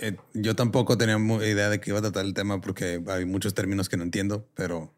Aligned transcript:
Eh, 0.00 0.16
yo 0.34 0.54
tampoco 0.54 0.98
tenía 0.98 1.16
idea 1.44 1.68
de 1.70 1.80
qué 1.80 1.90
iba 1.90 1.98
a 1.98 2.02
tratar 2.02 2.24
el 2.24 2.34
tema 2.34 2.60
porque 2.60 3.02
hay 3.08 3.24
muchos 3.24 3.54
términos 3.54 3.88
que 3.88 3.96
no 3.96 4.02
entiendo, 4.02 4.48
pero 4.54 4.92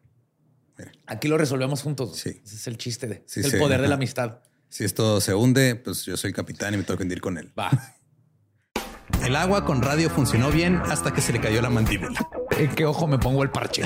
Aquí 1.07 1.27
lo 1.27 1.37
resolvemos 1.37 1.81
juntos. 1.81 2.15
Sí. 2.17 2.41
Ese 2.43 2.55
es 2.55 2.67
el 2.67 2.77
chiste 2.77 3.07
de 3.07 3.23
Sí, 3.25 3.41
el 3.41 3.51
sí, 3.51 3.57
poder 3.57 3.81
de 3.81 3.87
la 3.89 3.95
amistad. 3.95 4.39
si 4.69 4.85
esto 4.85 5.19
se 5.19 5.33
hunde, 5.33 5.75
pues 5.75 6.05
yo 6.05 6.15
soy 6.15 6.29
el 6.29 6.35
capitán 6.35 6.73
y 6.73 6.77
me 6.77 6.83
tengo 6.83 6.97
que 6.97 7.03
hundir 7.03 7.19
con 7.21 7.37
él. 7.37 7.51
Va. 7.57 7.69
El 9.25 9.35
agua 9.35 9.65
con 9.65 9.81
radio 9.81 10.09
funcionó 10.09 10.49
bien 10.51 10.77
hasta 10.77 11.11
que 11.11 11.19
se 11.19 11.33
le 11.33 11.41
cayó 11.41 11.61
la 11.61 11.69
mandíbula. 11.69 12.29
¿En 12.57 12.73
qué 12.73 12.85
ojo 12.85 13.05
me 13.07 13.17
pongo 13.17 13.43
el 13.43 13.49
parche? 13.49 13.83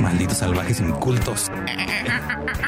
Malditos 0.00 0.38
salvajes 0.38 0.80
incultos. 0.80 1.48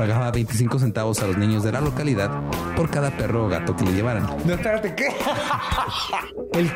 Pagaba 0.00 0.30
25 0.30 0.78
centavos 0.78 1.20
a 1.20 1.26
los 1.26 1.36
niños 1.36 1.62
de 1.62 1.72
la 1.72 1.82
localidad 1.82 2.30
por 2.74 2.88
cada 2.88 3.14
perro 3.18 3.44
o 3.44 3.48
gato 3.50 3.76
que 3.76 3.84
le 3.84 3.92
llevaran. 3.92 4.26
No, 4.46 4.54
espérate, 4.54 4.94
¿qué? 4.94 5.08
El 6.58 6.72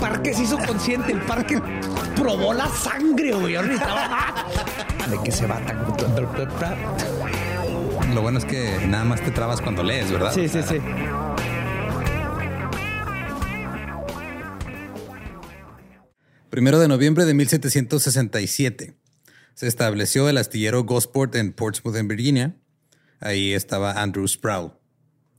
parque 0.00 0.34
se 0.34 0.42
hizo 0.42 0.58
consciente, 0.58 1.12
el 1.12 1.20
parque 1.20 1.62
probó 2.16 2.52
la 2.52 2.66
sangre, 2.66 3.32
güey. 3.32 3.52
¿De 3.52 3.78
qué 5.22 5.30
se 5.30 5.46
va 5.46 5.60
tan? 5.60 5.84
Lo 8.12 8.22
bueno 8.22 8.38
es 8.38 8.44
que 8.44 8.84
nada 8.88 9.04
más 9.04 9.20
te 9.20 9.30
trabas 9.30 9.60
cuando 9.60 9.84
lees, 9.84 10.10
¿verdad? 10.10 10.32
Sí, 10.34 10.48
sí, 10.48 10.60
sí. 10.68 10.78
Primero 16.50 16.80
de 16.80 16.88
noviembre 16.88 17.24
de 17.24 17.34
1767 17.34 18.96
se 19.54 19.68
estableció 19.68 20.28
el 20.28 20.38
astillero 20.38 20.82
Gosport 20.82 21.36
en 21.36 21.52
Portsmouth, 21.52 21.94
en 21.94 22.08
Virginia. 22.08 22.56
Ahí 23.20 23.52
estaba 23.52 24.00
Andrew 24.02 24.26
Sproul. 24.26 24.72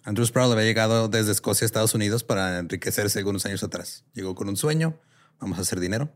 Andrew 0.04 0.26
Sproul 0.26 0.52
había 0.52 0.66
llegado 0.66 1.08
desde 1.08 1.32
Escocia 1.32 1.66
a 1.66 1.68
Estados 1.68 1.94
Unidos 1.94 2.24
para 2.24 2.60
enriquecerse 2.60 3.20
algunos 3.20 3.46
años 3.46 3.64
atrás. 3.64 4.04
Llegó 4.14 4.36
con 4.36 4.50
un 4.50 4.58
sueño, 4.58 5.00
vamos 5.40 5.58
a 5.58 5.62
hacer 5.62 5.80
dinero. 5.80 6.12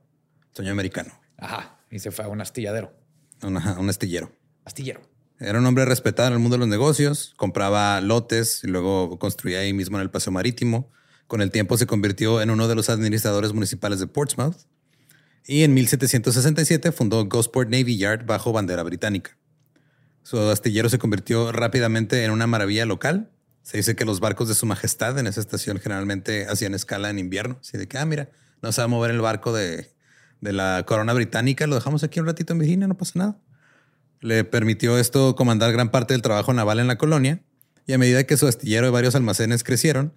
Sueño 0.53 0.71
americano, 0.71 1.11
Ajá. 1.37 1.79
Y 1.91 1.99
se 1.99 2.11
fue 2.11 2.25
a 2.25 2.27
un 2.27 2.41
astilladero. 2.41 2.93
Una- 3.41 3.79
un 3.79 3.89
astillero. 3.89 4.31
Astillero. 4.65 5.01
Era 5.39 5.57
un 5.59 5.65
hombre 5.65 5.85
respetado 5.85 6.27
en 6.27 6.33
el 6.33 6.39
mundo 6.39 6.55
de 6.55 6.59
los 6.59 6.67
negocios, 6.67 7.33
compraba 7.37 8.01
lotes 8.01 8.63
y 8.63 8.67
luego 8.67 9.17
construía 9.17 9.59
ahí 9.59 9.71
mismo 9.73 9.97
en 9.97 10.01
el 10.03 10.09
paseo 10.11 10.33
marítimo. 10.33 10.91
Con 11.27 11.41
el 11.41 11.49
tiempo 11.49 11.77
se 11.77 11.87
convirtió 11.87 12.41
en 12.41 12.49
uno 12.49 12.67
de 12.67 12.75
los 12.75 12.89
administradores 12.89 13.53
municipales 13.53 13.99
de 13.99 14.07
Portsmouth 14.07 14.57
y 15.47 15.63
en 15.63 15.73
1767 15.73 16.91
fundó 16.91 17.25
Gosport 17.25 17.69
Navy 17.69 17.97
Yard 17.97 18.25
bajo 18.25 18.51
bandera 18.51 18.83
británica. 18.83 19.37
Su 20.29 20.37
astillero 20.37 20.89
se 20.89 20.99
convirtió 20.99 21.51
rápidamente 21.51 22.23
en 22.23 22.29
una 22.29 22.45
maravilla 22.45 22.85
local. 22.85 23.31
Se 23.63 23.77
dice 23.77 23.95
que 23.95 24.05
los 24.05 24.19
barcos 24.19 24.47
de 24.47 24.53
su 24.53 24.67
majestad 24.67 25.17
en 25.17 25.25
esa 25.25 25.39
estación 25.39 25.79
generalmente 25.79 26.45
hacían 26.45 26.75
escala 26.75 27.09
en 27.09 27.17
invierno. 27.17 27.57
Así 27.61 27.79
de 27.79 27.87
que, 27.87 27.97
ah, 27.97 28.05
mira, 28.05 28.29
no 28.61 28.71
se 28.71 28.79
va 28.79 28.85
a 28.85 28.87
mover 28.89 29.09
el 29.09 29.21
barco 29.21 29.53
de, 29.53 29.91
de 30.39 30.53
la 30.53 30.83
corona 30.85 31.13
británica, 31.13 31.65
lo 31.65 31.73
dejamos 31.73 32.03
aquí 32.03 32.19
un 32.19 32.27
ratito 32.27 32.53
en 32.53 32.59
Virginia, 32.59 32.87
no 32.87 32.95
pasa 32.95 33.13
nada. 33.15 33.39
Le 34.21 34.43
permitió 34.43 34.99
esto 34.99 35.35
comandar 35.35 35.71
gran 35.71 35.89
parte 35.89 36.13
del 36.13 36.21
trabajo 36.21 36.53
naval 36.53 36.79
en 36.79 36.85
la 36.85 36.99
colonia 36.99 37.41
y 37.87 37.93
a 37.93 37.97
medida 37.97 38.23
que 38.25 38.37
su 38.37 38.45
astillero 38.45 38.85
y 38.85 38.91
varios 38.91 39.15
almacenes 39.15 39.63
crecieron, 39.63 40.13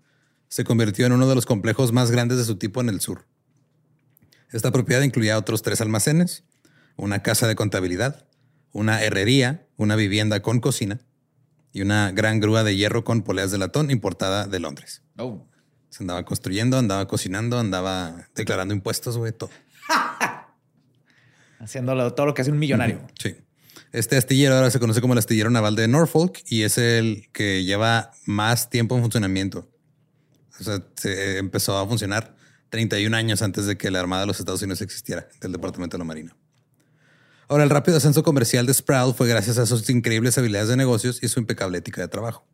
se 0.48 0.62
convirtió 0.62 1.06
en 1.06 1.12
uno 1.12 1.26
de 1.26 1.34
los 1.34 1.46
complejos 1.46 1.90
más 1.92 2.10
grandes 2.10 2.36
de 2.36 2.44
su 2.44 2.56
tipo 2.56 2.82
en 2.82 2.90
el 2.90 3.00
sur. 3.00 3.24
Esta 4.50 4.72
propiedad 4.72 5.00
incluía 5.00 5.38
otros 5.38 5.62
tres 5.62 5.80
almacenes, 5.80 6.44
una 6.96 7.22
casa 7.22 7.48
de 7.48 7.56
contabilidad, 7.56 8.26
una 8.72 9.02
herrería, 9.02 9.66
una 9.82 9.96
vivienda 9.96 10.40
con 10.40 10.60
cocina 10.60 11.00
y 11.72 11.82
una 11.82 12.12
gran 12.12 12.40
grúa 12.40 12.64
de 12.64 12.76
hierro 12.76 13.04
con 13.04 13.22
poleas 13.22 13.50
de 13.50 13.58
latón 13.58 13.90
importada 13.90 14.46
de 14.46 14.60
Londres. 14.60 15.02
Oh. 15.16 15.46
Se 15.88 16.02
andaba 16.02 16.24
construyendo, 16.24 16.78
andaba 16.78 17.06
cocinando, 17.06 17.58
andaba 17.58 18.28
declarando 18.34 18.74
impuestos, 18.74 19.18
güey, 19.18 19.32
todo. 19.32 19.50
Haciendo 21.58 22.14
todo 22.14 22.26
lo 22.26 22.34
que 22.34 22.42
hace 22.42 22.50
un 22.50 22.58
millonario. 22.58 23.00
Sí. 23.18 23.36
Este 23.92 24.16
astillero 24.16 24.54
ahora 24.54 24.70
se 24.70 24.80
conoce 24.80 25.00
como 25.00 25.12
el 25.12 25.18
astillero 25.18 25.50
naval 25.50 25.76
de 25.76 25.86
Norfolk 25.86 26.40
y 26.46 26.62
es 26.62 26.78
el 26.78 27.28
que 27.32 27.64
lleva 27.64 28.12
más 28.24 28.70
tiempo 28.70 28.96
en 28.96 29.02
funcionamiento. 29.02 29.68
O 30.58 30.64
sea, 30.64 30.82
se 30.96 31.38
empezó 31.38 31.78
a 31.78 31.86
funcionar 31.86 32.34
31 32.70 33.14
años 33.14 33.42
antes 33.42 33.66
de 33.66 33.76
que 33.76 33.90
la 33.90 34.00
Armada 34.00 34.22
de 34.22 34.28
los 34.28 34.40
Estados 34.40 34.62
Unidos 34.62 34.80
existiera, 34.80 35.28
del 35.42 35.52
Departamento 35.52 35.96
de 35.96 35.98
la 35.98 36.04
Marina. 36.04 36.36
Ahora, 37.52 37.64
el 37.64 37.70
rápido 37.70 37.98
ascenso 37.98 38.22
comercial 38.22 38.64
de 38.64 38.72
Sproul 38.72 39.12
fue 39.12 39.28
gracias 39.28 39.58
a 39.58 39.66
sus 39.66 39.90
increíbles 39.90 40.38
habilidades 40.38 40.70
de 40.70 40.76
negocios 40.78 41.18
y 41.22 41.28
su 41.28 41.38
impecable 41.38 41.76
ética 41.76 42.00
de 42.00 42.08
trabajo. 42.08 42.46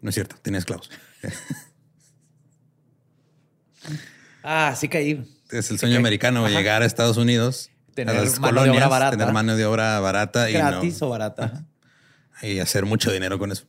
No 0.00 0.08
es 0.08 0.16
cierto, 0.16 0.34
tenía 0.42 0.58
esclavos. 0.58 0.90
Ah, 4.42 4.74
sí 4.76 4.88
caí. 4.88 5.24
Es 5.50 5.70
el 5.70 5.78
sueño 5.78 5.96
americano, 5.98 6.44
Ajá. 6.44 6.54
llegar 6.54 6.82
a 6.82 6.86
Estados 6.86 7.16
Unidos, 7.16 7.70
Tener 7.94 8.14
a 8.16 8.24
las 8.24 8.38
mano 8.40 8.62
de 8.64 8.70
obra 8.70 8.88
barata. 8.88 9.16
tener 9.16 9.32
mano 9.32 9.56
de 9.56 9.64
obra 9.64 10.00
barata 10.00 10.50
y, 10.50 10.54
Gratis 10.54 11.00
no- 11.00 11.06
o 11.06 11.10
barata. 11.10 11.64
y 12.42 12.58
hacer 12.58 12.84
mucho 12.84 13.10
dinero 13.12 13.38
con 13.38 13.52
eso. 13.52 13.64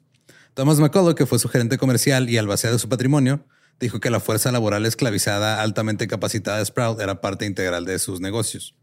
Thomas 0.53 0.79
McCullough, 0.79 1.15
que 1.15 1.25
fue 1.25 1.37
su 1.39 1.47
gerente 1.49 1.77
comercial 1.77 2.29
y 2.29 2.37
albacea 2.37 2.71
de 2.71 2.79
su 2.79 2.89
patrimonio, 2.89 3.45
dijo 3.79 3.99
que 4.01 4.09
la 4.09 4.19
fuerza 4.19 4.51
laboral 4.51 4.85
esclavizada 4.85 5.61
altamente 5.61 6.07
capacitada 6.07 6.57
de 6.57 6.65
Sprout 6.65 6.99
era 6.99 7.21
parte 7.21 7.45
integral 7.45 7.85
de 7.85 7.99
sus 7.99 8.19
negocios. 8.19 8.75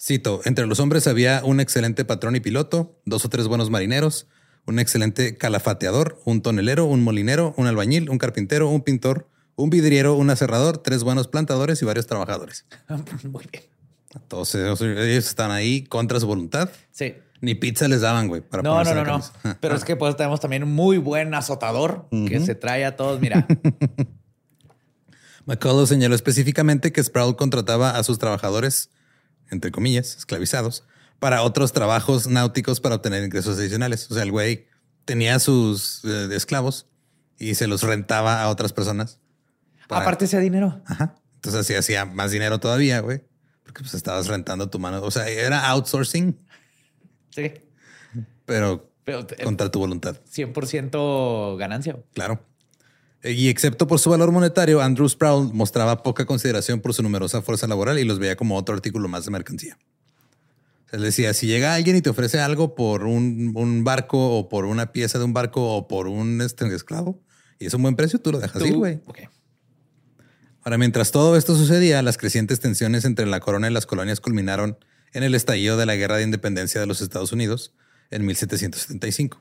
Cito, 0.00 0.40
entre 0.44 0.66
los 0.66 0.78
hombres 0.78 1.06
había 1.06 1.42
un 1.44 1.60
excelente 1.60 2.04
patrón 2.04 2.36
y 2.36 2.40
piloto, 2.40 3.00
dos 3.04 3.24
o 3.24 3.28
tres 3.28 3.48
buenos 3.48 3.68
marineros, 3.68 4.28
un 4.64 4.78
excelente 4.78 5.36
calafateador, 5.36 6.20
un 6.24 6.40
tonelero, 6.40 6.84
un 6.84 7.02
molinero, 7.02 7.54
un 7.56 7.66
albañil, 7.66 8.08
un 8.10 8.18
carpintero, 8.18 8.68
un 8.68 8.82
pintor, 8.82 9.28
un 9.56 9.70
vidriero, 9.70 10.14
un 10.14 10.30
aserrador, 10.30 10.78
tres 10.78 11.02
buenos 11.02 11.26
plantadores 11.26 11.82
y 11.82 11.84
varios 11.84 12.06
trabajadores. 12.06 12.64
Muy 13.24 13.44
bien. 13.50 13.64
Todos 14.28 14.54
ellos, 14.54 14.80
están 14.80 15.50
ahí 15.50 15.82
contra 15.82 16.20
su 16.20 16.26
voluntad. 16.26 16.70
Sí. 16.92 17.14
Ni 17.40 17.54
pizza 17.54 17.88
les 17.88 18.00
daban, 18.00 18.28
güey, 18.28 18.40
para 18.40 18.62
No, 18.62 18.82
no, 18.84 18.94
no, 18.94 19.04
no. 19.04 19.22
Pero 19.60 19.74
es 19.74 19.84
que 19.84 19.96
pues 19.96 20.16
tenemos 20.16 20.40
también 20.40 20.62
un 20.62 20.72
muy 20.72 20.98
buen 20.98 21.34
azotador 21.34 22.08
que 22.10 22.40
se 22.40 22.54
trae 22.54 22.84
a 22.84 22.94
todos. 22.96 23.20
Mira, 23.20 23.46
McCullough 25.46 25.86
señaló 25.86 26.14
específicamente 26.14 26.92
que 26.92 27.02
Sproul 27.02 27.36
contrataba 27.36 27.96
a 27.96 28.02
sus 28.02 28.18
trabajadores, 28.18 28.90
entre 29.50 29.70
comillas, 29.70 30.16
esclavizados, 30.16 30.84
para 31.18 31.42
otros 31.42 31.72
trabajos 31.72 32.26
náuticos 32.28 32.80
para 32.80 32.94
obtener 32.96 33.24
ingresos 33.24 33.58
adicionales. 33.58 34.10
O 34.10 34.14
sea, 34.14 34.22
el 34.22 34.30
güey 34.30 34.66
tenía 35.04 35.38
sus 35.38 36.04
eh, 36.04 36.28
esclavos 36.32 36.86
y 37.38 37.54
se 37.54 37.66
los 37.66 37.82
rentaba 37.82 38.42
a 38.42 38.48
otras 38.48 38.72
personas. 38.72 39.18
para- 39.88 40.02
aparte 40.02 40.26
ese 40.26 40.38
dinero. 40.40 40.82
Ajá. 40.86 41.16
Entonces 41.36 41.60
así 41.62 41.74
hacía 41.74 42.04
más 42.04 42.30
dinero 42.30 42.58
todavía, 42.60 43.00
güey. 43.00 43.22
Porque 43.64 43.80
pues 43.82 43.94
estabas 43.94 44.26
rentando 44.28 44.68
tu 44.70 44.78
mano. 44.78 45.02
O 45.02 45.10
sea, 45.10 45.28
era 45.28 45.68
outsourcing, 45.68 46.38
Sí. 47.30 47.52
pero 48.44 48.90
Pero 49.04 49.26
contra 49.44 49.70
tu 49.70 49.78
voluntad. 49.78 50.16
100% 50.30 51.56
ganancia. 51.56 51.96
Claro. 52.12 52.44
Eh, 53.22 53.32
Y 53.32 53.48
excepto 53.48 53.86
por 53.86 53.98
su 53.98 54.10
valor 54.10 54.30
monetario, 54.32 54.80
Andrew 54.80 55.08
Sproul 55.08 55.52
mostraba 55.52 56.02
poca 56.02 56.24
consideración 56.26 56.80
por 56.80 56.94
su 56.94 57.02
numerosa 57.02 57.42
fuerza 57.42 57.66
laboral 57.66 57.98
y 57.98 58.04
los 58.04 58.18
veía 58.18 58.36
como 58.36 58.56
otro 58.56 58.74
artículo 58.74 59.08
más 59.08 59.24
de 59.24 59.30
mercancía. 59.32 59.78
Él 60.90 61.02
decía, 61.02 61.34
si 61.34 61.46
llega 61.46 61.74
alguien 61.74 61.96
y 61.96 62.00
te 62.02 62.08
ofrece 62.10 62.40
algo 62.40 62.74
por 62.74 63.04
un, 63.04 63.52
un 63.54 63.84
barco 63.84 64.38
o 64.38 64.48
por 64.48 64.64
una 64.64 64.92
pieza 64.92 65.18
de 65.18 65.24
un 65.24 65.34
barco 65.34 65.74
o 65.76 65.86
por 65.88 66.06
un 66.08 66.40
este, 66.40 66.66
esclavo 66.74 67.20
y 67.58 67.66
es 67.66 67.74
un 67.74 67.82
buen 67.82 67.94
precio, 67.96 68.20
tú 68.20 68.32
lo 68.32 68.38
dejas 68.40 68.62
ir, 68.62 68.72
Tú- 68.72 68.78
güey. 68.78 69.00
Ok. 69.06 69.18
Ahora, 70.62 70.78
mientras 70.78 71.10
todo 71.12 71.36
esto 71.36 71.54
sucedía, 71.56 72.02
las 72.02 72.18
crecientes 72.18 72.60
tensiones 72.60 73.04
entre 73.04 73.26
la 73.26 73.40
corona 73.40 73.68
y 73.68 73.72
las 73.72 73.86
colonias 73.86 74.20
culminaron 74.20 74.78
en 75.12 75.22
el 75.22 75.34
estallido 75.34 75.76
de 75.76 75.86
la 75.86 75.96
Guerra 75.96 76.16
de 76.18 76.24
Independencia 76.24 76.80
de 76.80 76.86
los 76.86 77.00
Estados 77.00 77.32
Unidos 77.32 77.74
en 78.10 78.24
1775. 78.26 79.40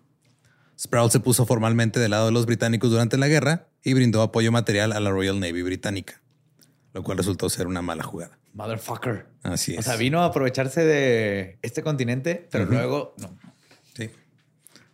Sproul 0.79 1.09
se 1.09 1.19
puso 1.19 1.45
formalmente 1.45 1.99
del 1.99 2.11
lado 2.11 2.27
de 2.27 2.31
los 2.31 2.45
británicos 2.45 2.91
durante 2.91 3.17
la 3.17 3.27
guerra 3.27 3.67
y 3.83 3.93
brindó 3.93 4.21
apoyo 4.21 4.51
material 4.51 4.93
a 4.93 4.99
la 4.99 5.09
Royal 5.09 5.39
Navy 5.39 5.63
británica, 5.63 6.21
lo 6.93 7.03
cual 7.03 7.17
resultó 7.17 7.49
ser 7.49 7.67
una 7.67 7.81
mala 7.81 8.03
jugada. 8.03 8.37
Motherfucker. 8.53 9.25
Así 9.43 9.73
es. 9.73 9.79
O 9.79 9.81
sea, 9.81 9.95
vino 9.95 10.21
a 10.21 10.25
aprovecharse 10.25 10.83
de 10.83 11.57
este 11.61 11.81
continente, 11.81 12.47
pero 12.51 12.65
luego 12.65 13.15
no. 13.17 13.37
Sí. 13.95 14.09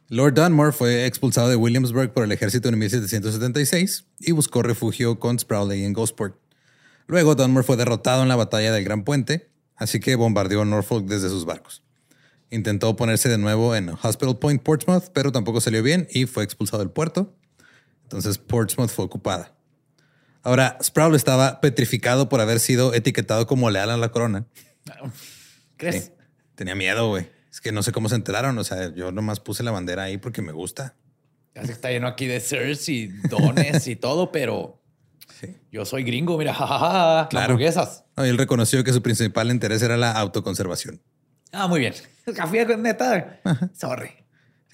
Lord 0.10 0.34
Dunmore 0.36 0.72
fue 0.72 1.06
expulsado 1.06 1.50
de 1.50 1.56
Williamsburg 1.56 2.14
por 2.14 2.24
el 2.24 2.32
ejército 2.32 2.70
en 2.70 2.78
1776 2.80 4.06
y 4.20 4.32
buscó 4.32 4.62
refugio 4.64 5.20
con 5.20 5.38
Sproul 5.38 5.72
ahí 5.72 5.84
en 5.84 5.94
Gosport. 5.94 6.38
Luego 7.08 7.36
Dunmore 7.36 7.66
fue 7.66 7.76
derrotado 7.76 8.24
en 8.24 8.30
la 8.30 8.36
batalla 8.36 8.72
del 8.72 8.84
Gran 8.84 9.04
Puente, 9.04 9.50
así 9.76 10.00
que 10.00 10.16
bombardeó 10.16 10.64
Norfolk 10.64 11.06
desde 11.06 11.30
sus 11.30 11.46
barcos. 11.46 11.84
Intentó 12.54 12.96
ponerse 12.96 13.30
de 13.30 13.38
nuevo 13.40 13.76
en 13.76 13.90
Hospital 13.90 14.38
Point, 14.38 14.62
Portsmouth, 14.62 15.06
pero 15.12 15.32
tampoco 15.32 15.60
salió 15.60 15.82
bien 15.82 16.08
y 16.12 16.26
fue 16.28 16.44
expulsado 16.44 16.84
del 16.84 16.92
puerto. 16.92 17.36
Entonces 18.04 18.38
Portsmouth 18.38 18.90
fue 18.92 19.06
ocupada. 19.06 19.56
Ahora, 20.44 20.78
Sproul 20.84 21.16
estaba 21.16 21.62
petrificado 21.62 22.30
por 22.30 22.42
haber 22.42 22.60
sido 22.60 22.94
etiquetado 22.94 23.48
como 23.48 23.72
leal 23.72 23.90
a 23.90 23.98
la 23.98 24.10
corona. 24.12 24.46
¿Crees? 25.78 26.06
Sí. 26.06 26.12
Tenía 26.56 26.76
miedo, 26.76 27.10
güey. 27.10 27.28
Es 27.52 27.60
que 27.62 27.72
no 27.72 27.82
sé 27.82 27.92
cómo 27.92 28.08
se 28.10 28.16
enteraron. 28.16 28.58
O 28.60 28.64
sea, 28.64 28.94
yo 28.94 29.12
nomás 29.12 29.40
puse 29.40 29.64
la 29.64 29.72
bandera 29.72 30.04
ahí 30.04 30.18
porque 30.18 30.42
me 30.42 30.52
gusta. 30.52 30.96
Casi 31.54 31.72
está 31.72 31.90
lleno 31.90 32.08
aquí 32.08 32.26
de 32.28 32.40
sirs 32.40 32.88
y 32.90 33.08
dones 33.30 33.88
y 33.88 33.96
todo, 33.96 34.32
pero 34.32 34.80
Sí. 35.40 35.56
yo 35.72 35.86
soy 35.86 36.04
gringo, 36.04 36.38
mira, 36.38 36.54
jajaja, 36.54 37.28
Claro. 37.30 37.46
hamburguesas. 37.54 38.04
No, 38.16 38.26
y 38.26 38.30
él 38.30 38.38
reconoció 38.38 38.84
que 38.84 38.94
su 38.94 39.02
principal 39.02 39.50
interés 39.50 39.82
era 39.82 39.98
la 39.98 40.12
autoconservación. 40.12 41.02
Ah, 41.52 41.68
muy 41.68 41.80
bien. 41.80 41.94
Café 42.36 42.66
con 42.66 42.82
neta. 42.82 43.40
Sorry. 43.74 44.12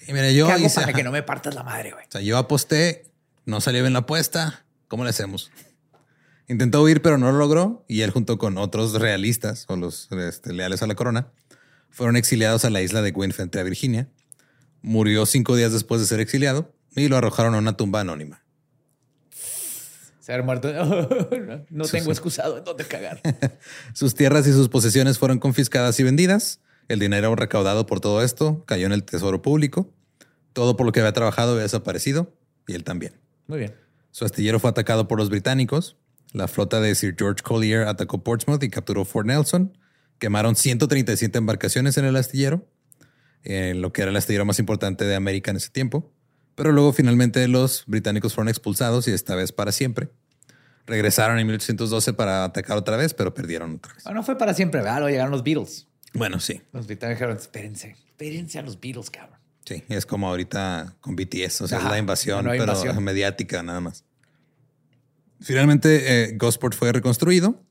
Y 0.06 0.12
mira, 0.12 0.30
yo 0.30 0.46
¿Qué 0.46 0.52
hago 0.52 0.64
hice- 0.66 0.76
para 0.76 0.88
ajá. 0.88 0.96
que 0.96 1.02
no 1.04 1.10
me 1.12 1.22
partas 1.22 1.54
la 1.54 1.62
madre, 1.62 1.92
güey? 1.92 2.04
O 2.06 2.10
sea, 2.10 2.20
yo 2.20 2.38
aposté, 2.38 3.04
no 3.44 3.60
salió 3.60 3.82
bien 3.82 3.92
la 3.92 4.00
apuesta. 4.00 4.64
¿Cómo 4.88 5.04
le 5.04 5.10
hacemos? 5.10 5.50
Intentó 6.48 6.82
huir, 6.82 7.00
pero 7.02 7.18
no 7.18 7.30
lo 7.30 7.38
logró. 7.38 7.84
Y 7.86 8.00
él, 8.00 8.10
junto 8.10 8.38
con 8.38 8.58
otros 8.58 8.94
realistas 8.94 9.66
o 9.68 9.76
los 9.76 10.08
este, 10.12 10.52
leales 10.52 10.82
a 10.82 10.86
la 10.86 10.94
corona, 10.94 11.28
fueron 11.90 12.16
exiliados 12.16 12.64
a 12.64 12.70
la 12.70 12.80
isla 12.82 13.02
de 13.02 13.12
Gwyn 13.12 13.32
frente 13.32 13.60
a 13.60 13.62
Virginia. 13.62 14.08
Murió 14.82 15.26
cinco 15.26 15.54
días 15.54 15.72
después 15.72 16.00
de 16.00 16.06
ser 16.06 16.18
exiliado 16.20 16.72
y 16.96 17.08
lo 17.08 17.16
arrojaron 17.16 17.54
a 17.54 17.58
una 17.58 17.76
tumba 17.76 18.00
anónima. 18.00 18.42
Ser 20.20 20.42
muerto. 20.42 20.72
no 20.72 21.64
no 21.70 21.84
tengo 21.84 22.10
excusado 22.10 22.58
en 22.58 22.64
dónde 22.64 22.84
cagar. 22.84 23.20
Sus 23.94 24.14
tierras 24.14 24.46
y 24.46 24.52
sus 24.52 24.68
posesiones 24.68 25.18
fueron 25.18 25.38
confiscadas 25.38 25.98
y 26.00 26.02
vendidas. 26.04 26.60
El 26.90 26.98
dinero 26.98 27.36
recaudado 27.36 27.86
por 27.86 28.00
todo 28.00 28.20
esto 28.20 28.64
cayó 28.66 28.84
en 28.84 28.90
el 28.90 29.04
tesoro 29.04 29.42
público. 29.42 29.94
Todo 30.52 30.76
por 30.76 30.86
lo 30.86 30.90
que 30.90 30.98
había 30.98 31.12
trabajado 31.12 31.52
había 31.52 31.62
desaparecido 31.62 32.34
y 32.66 32.74
él 32.74 32.82
también. 32.82 33.12
Muy 33.46 33.60
bien. 33.60 33.76
Su 34.10 34.24
astillero 34.24 34.58
fue 34.58 34.70
atacado 34.70 35.06
por 35.06 35.16
los 35.16 35.30
británicos. 35.30 35.96
La 36.32 36.48
flota 36.48 36.80
de 36.80 36.92
Sir 36.96 37.14
George 37.16 37.44
Collier 37.44 37.82
atacó 37.86 38.24
Portsmouth 38.24 38.60
y 38.64 38.70
capturó 38.70 39.04
Fort 39.04 39.28
Nelson. 39.28 39.78
Quemaron 40.18 40.56
137 40.56 41.38
embarcaciones 41.38 41.96
en 41.96 42.06
el 42.06 42.16
astillero, 42.16 42.66
en 43.44 43.82
lo 43.82 43.92
que 43.92 44.02
era 44.02 44.10
el 44.10 44.16
astillero 44.16 44.44
más 44.44 44.58
importante 44.58 45.04
de 45.04 45.14
América 45.14 45.52
en 45.52 45.58
ese 45.58 45.70
tiempo. 45.70 46.12
Pero 46.56 46.72
luego 46.72 46.92
finalmente 46.92 47.46
los 47.46 47.84
británicos 47.86 48.34
fueron 48.34 48.48
expulsados 48.48 49.06
y 49.06 49.12
esta 49.12 49.36
vez 49.36 49.52
para 49.52 49.70
siempre. 49.70 50.10
Regresaron 50.86 51.38
en 51.38 51.46
1812 51.46 52.14
para 52.14 52.42
atacar 52.42 52.76
otra 52.76 52.96
vez, 52.96 53.14
pero 53.14 53.32
perdieron 53.32 53.76
otra 53.76 53.94
vez. 53.94 54.04
No 54.12 54.24
fue 54.24 54.36
para 54.36 54.54
siempre, 54.54 54.80
¿verdad? 54.80 54.96
Luego 54.96 55.10
llegaron 55.10 55.30
los 55.30 55.44
Beatles. 55.44 55.86
Bueno, 56.14 56.40
sí, 56.40 56.60
Los 56.72 56.86
británicos 56.86 57.18
dijeron, 57.20 57.36
espérense, 57.36 57.96
espérense 58.06 58.58
a 58.58 58.62
los 58.62 58.80
Beatles, 58.80 59.10
cabrón. 59.10 59.38
sí. 59.64 59.84
Es 59.88 60.06
como 60.06 60.28
ahorita 60.28 60.96
con 61.00 61.14
BTS, 61.16 61.62
o 61.62 61.68
sea, 61.68 61.78
Ajá, 61.78 61.86
es 61.86 61.92
la 61.92 61.98
invasión, 61.98 62.44
pero 62.44 62.64
invasión. 62.64 63.02
mediática 63.04 63.62
nada 63.62 63.80
más. 63.80 64.04
Finalmente, 65.40 66.24
eh, 66.24 66.36
Gosport 66.36 66.74
fue 66.74 66.92
reconstruido. 66.92 67.62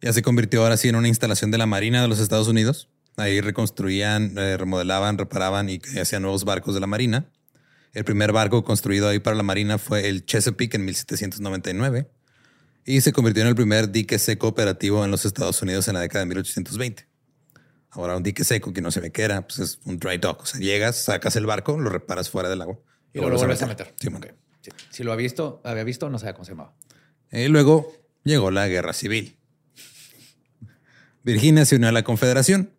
Ya 0.00 0.12
se 0.12 0.22
convirtió 0.22 0.62
ahora 0.62 0.76
sí 0.76 0.88
en 0.88 0.96
una 0.96 1.08
instalación 1.08 1.50
de 1.50 1.58
la 1.58 1.66
Marina 1.66 2.00
de 2.02 2.08
los 2.08 2.20
Estados 2.20 2.48
Unidos. 2.48 2.88
Ahí 3.16 3.40
reconstruían, 3.40 4.36
eh, 4.38 4.56
remodelaban, 4.56 5.18
reparaban 5.18 5.68
y 5.68 5.80
hacían 6.00 6.22
nuevos 6.22 6.44
barcos 6.44 6.74
de 6.74 6.80
la 6.80 6.86
Marina. 6.86 7.26
El 7.92 8.04
primer 8.04 8.32
barco 8.32 8.62
construido 8.62 9.08
ahí 9.08 9.18
para 9.18 9.36
la 9.36 9.42
Marina 9.42 9.78
fue 9.78 10.08
el 10.08 10.24
Chesapeake 10.26 10.74
en 10.74 10.84
1799 10.84 12.08
y 12.84 13.00
se 13.00 13.12
convirtió 13.12 13.42
en 13.42 13.48
el 13.48 13.54
primer 13.54 13.90
dique 13.90 14.18
seco 14.18 14.48
operativo 14.48 15.02
en 15.04 15.10
los 15.10 15.24
Estados 15.24 15.60
Unidos 15.62 15.88
en 15.88 15.94
la 15.94 16.00
década 16.00 16.20
de 16.20 16.26
1820. 16.26 17.06
Ahora 17.96 18.16
un 18.16 18.22
dique 18.22 18.44
seco 18.44 18.72
que 18.72 18.80
no 18.82 18.90
se 18.90 19.00
ve 19.00 19.10
qué 19.10 19.22
era, 19.22 19.46
pues 19.46 19.58
es 19.58 19.80
un 19.84 19.98
dry 19.98 20.18
dock. 20.18 20.42
O 20.42 20.46
sea, 20.46 20.60
llegas, 20.60 20.96
sacas 20.96 21.34
el 21.36 21.46
barco, 21.46 21.78
lo 21.80 21.88
reparas 21.90 22.28
fuera 22.30 22.48
del 22.48 22.60
agua. 22.62 22.78
Y 23.12 23.18
luego 23.18 23.30
lo 23.32 23.38
vuelves 23.38 23.62
a 23.62 23.66
meter. 23.66 23.94
Sí, 23.98 24.10
man. 24.10 24.22
Ok. 24.22 24.32
Sí. 24.60 24.70
Si 24.90 25.02
lo 25.02 25.12
había 25.12 25.22
visto, 25.24 25.60
había 25.64 25.82
visto, 25.84 26.08
no 26.10 26.18
sabía 26.18 26.34
cómo 26.34 26.44
se 26.44 26.52
llamaba. 26.52 26.74
Y 27.32 27.48
luego 27.48 27.92
llegó 28.24 28.50
la 28.50 28.68
guerra 28.68 28.92
civil. 28.92 29.38
Virginia 31.22 31.64
se 31.64 31.76
unió 31.76 31.88
a 31.88 31.92
la 31.92 32.02
Confederación. 32.04 32.70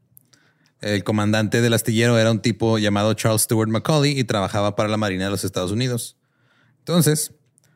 El 0.80 1.04
comandante 1.04 1.62
del 1.62 1.74
astillero 1.74 2.18
era 2.20 2.32
un 2.32 2.40
tipo 2.42 2.78
llamado 2.78 3.14
Charles 3.16 3.42
Stewart 3.44 3.70
Macaulay 3.70 4.18
y 4.18 4.24
trabajaba 4.24 4.76
para 4.76 4.90
la 4.90 4.98
Marina 4.98 5.26
de 5.26 5.32
los 5.32 5.44
Estados 5.44 5.72
Unidos. 5.72 6.18
Entonces, 6.80 7.34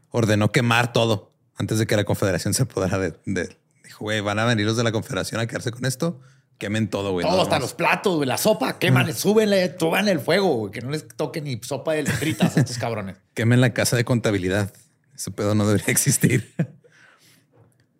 ordenó 0.10 0.51
quemar 0.51 0.93
todo 0.93 1.33
antes 1.55 1.79
de 1.79 1.88
que 1.88 1.95
la 1.95 2.03
Confederación 2.03 2.53
se 2.53 2.63
apoderara 2.63 3.00
de, 3.00 3.19
de- 3.25 3.57
Dijo, 3.83 4.05
güey, 4.05 4.21
van 4.21 4.39
a 4.39 4.45
venir 4.45 4.65
los 4.65 4.77
de 4.77 4.83
la 4.83 4.91
Confederación 4.91 5.41
a 5.41 5.48
quedarse 5.48 5.71
con 5.71 5.86
esto. 5.86 6.21
Quemen 6.61 6.89
todo, 6.91 7.11
güey. 7.11 7.25
Todo, 7.25 7.37
no 7.37 7.41
hasta 7.41 7.55
vamos". 7.55 7.69
los 7.69 7.73
platos, 7.73 8.17
güey, 8.17 8.27
la 8.27 8.37
sopa, 8.37 8.77
quémale, 8.77 9.13
súbenle, 9.13 9.75
suban 9.79 10.07
el 10.07 10.19
fuego, 10.19 10.57
güey, 10.57 10.71
que 10.71 10.81
no 10.81 10.91
les 10.91 11.07
toque 11.07 11.41
ni 11.41 11.59
sopa 11.63 11.93
de 11.93 12.03
letritas 12.03 12.55
a 12.55 12.59
estos 12.59 12.77
cabrones. 12.77 13.17
Quemen 13.33 13.61
la 13.61 13.73
casa 13.73 13.97
de 13.97 14.05
contabilidad. 14.05 14.71
Ese 15.15 15.31
pedo 15.31 15.55
no 15.55 15.65
debería 15.65 15.87
existir. 15.91 16.53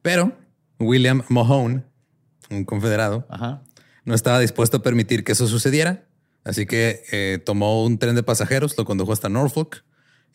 Pero 0.04 0.38
William 0.80 1.24
Mahone, 1.28 1.82
un 2.52 2.64
confederado, 2.64 3.26
Ajá. 3.32 3.64
no 4.06 4.14
estaba 4.14 4.40
dispuesto 4.40 4.78
a 4.78 4.84
permitir 4.84 5.24
que 5.24 5.32
eso 5.32 5.48
sucediera. 5.48 6.06
Así 6.44 6.68
que 6.68 7.04
eh, 7.12 7.40
tomó 7.44 7.84
un 7.84 7.98
tren 7.98 8.14
de 8.14 8.22
pasajeros, 8.22 8.78
lo 8.78 8.86
condujo 8.86 9.12
hasta 9.12 9.28
Norfolk 9.28 9.84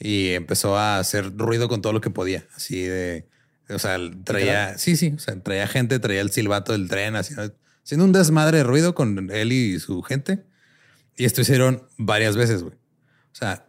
y 0.00 0.30
empezó 0.30 0.76
a 0.76 0.99
hacer 0.99 1.37
ruido 1.37 1.68
con 1.68 1.80
todo 1.80 1.92
lo 1.92 2.00
que 2.00 2.11
podía. 2.11 2.45
Así 2.56 2.83
de, 2.83 3.28
o 3.68 3.78
sea, 3.78 3.99
traía, 4.25 4.78
sí, 4.78 4.97
sí, 4.97 5.12
o 5.14 5.21
sea, 5.21 5.40
traía 5.40 5.68
gente, 5.68 6.00
traía 6.00 6.23
el 6.23 6.33
silbato 6.33 6.73
del 6.73 6.88
tren, 6.88 7.14
haciendo, 7.14 7.54
haciendo 7.87 8.05
un 8.05 8.12
desmadre 8.12 8.59
de 8.59 8.64
ruido 8.64 8.95
con 8.95 9.31
él 9.31 9.52
y 9.52 9.78
su 9.81 10.02
gente. 10.02 10.45
Y 11.16 11.25
esto 11.25 11.40
hicieron 11.40 11.83
varias 11.97 12.37
veces, 12.37 12.62
güey. 12.62 12.75
O 12.75 13.35
sea, 13.35 13.64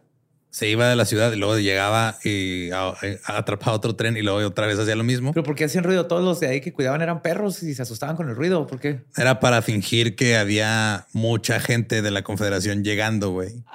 se 0.50 0.68
iba 0.68 0.88
de 0.88 0.96
la 0.96 1.04
ciudad 1.04 1.32
y 1.32 1.36
luego 1.36 1.56
llegaba 1.58 2.18
y 2.24 2.70
a- 2.72 2.88
a- 2.88 3.36
atrapaba 3.38 3.72
otro 3.76 3.94
tren 3.96 4.16
y 4.16 4.22
luego 4.22 4.46
otra 4.46 4.66
vez 4.66 4.78
hacía 4.78 4.96
lo 4.96 5.04
mismo. 5.04 5.32
Pero 5.32 5.44
¿por 5.44 5.54
qué 5.54 5.64
hacían 5.64 5.84
ruido? 5.84 6.06
Todos 6.06 6.24
los 6.24 6.40
de 6.40 6.48
ahí 6.48 6.60
que 6.60 6.72
cuidaban 6.72 7.00
eran 7.00 7.22
perros 7.22 7.62
y 7.62 7.74
se 7.74 7.82
asustaban 7.82 8.16
con 8.16 8.28
el 8.28 8.34
ruido. 8.36 8.66
¿Por 8.66 8.80
qué? 8.80 9.04
Era 9.16 9.40
para 9.40 9.62
fingir 9.62 10.16
que 10.16 10.36
había 10.36 11.06
mucha 11.12 11.60
gente 11.60 12.02
de 12.02 12.10
la 12.10 12.22
Confederación 12.22 12.82
llegando, 12.84 13.30
güey. 13.30 13.62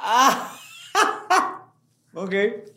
Ok. 2.15 2.35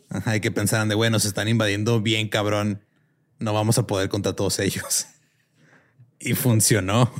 Ajá, 0.09 0.35
y 0.35 0.39
que 0.41 0.49
pensaran 0.51 0.89
de, 0.89 0.95
bueno, 0.95 1.19
se 1.19 1.27
están 1.27 1.47
invadiendo 1.47 2.01
bien 2.01 2.27
cabrón. 2.29 2.81
No 3.39 3.53
vamos 3.53 3.77
a 3.77 3.85
poder 3.85 4.09
contra 4.09 4.33
todos 4.33 4.59
ellos. 4.59 5.05
Y 6.19 6.33
funcionó. 6.33 7.13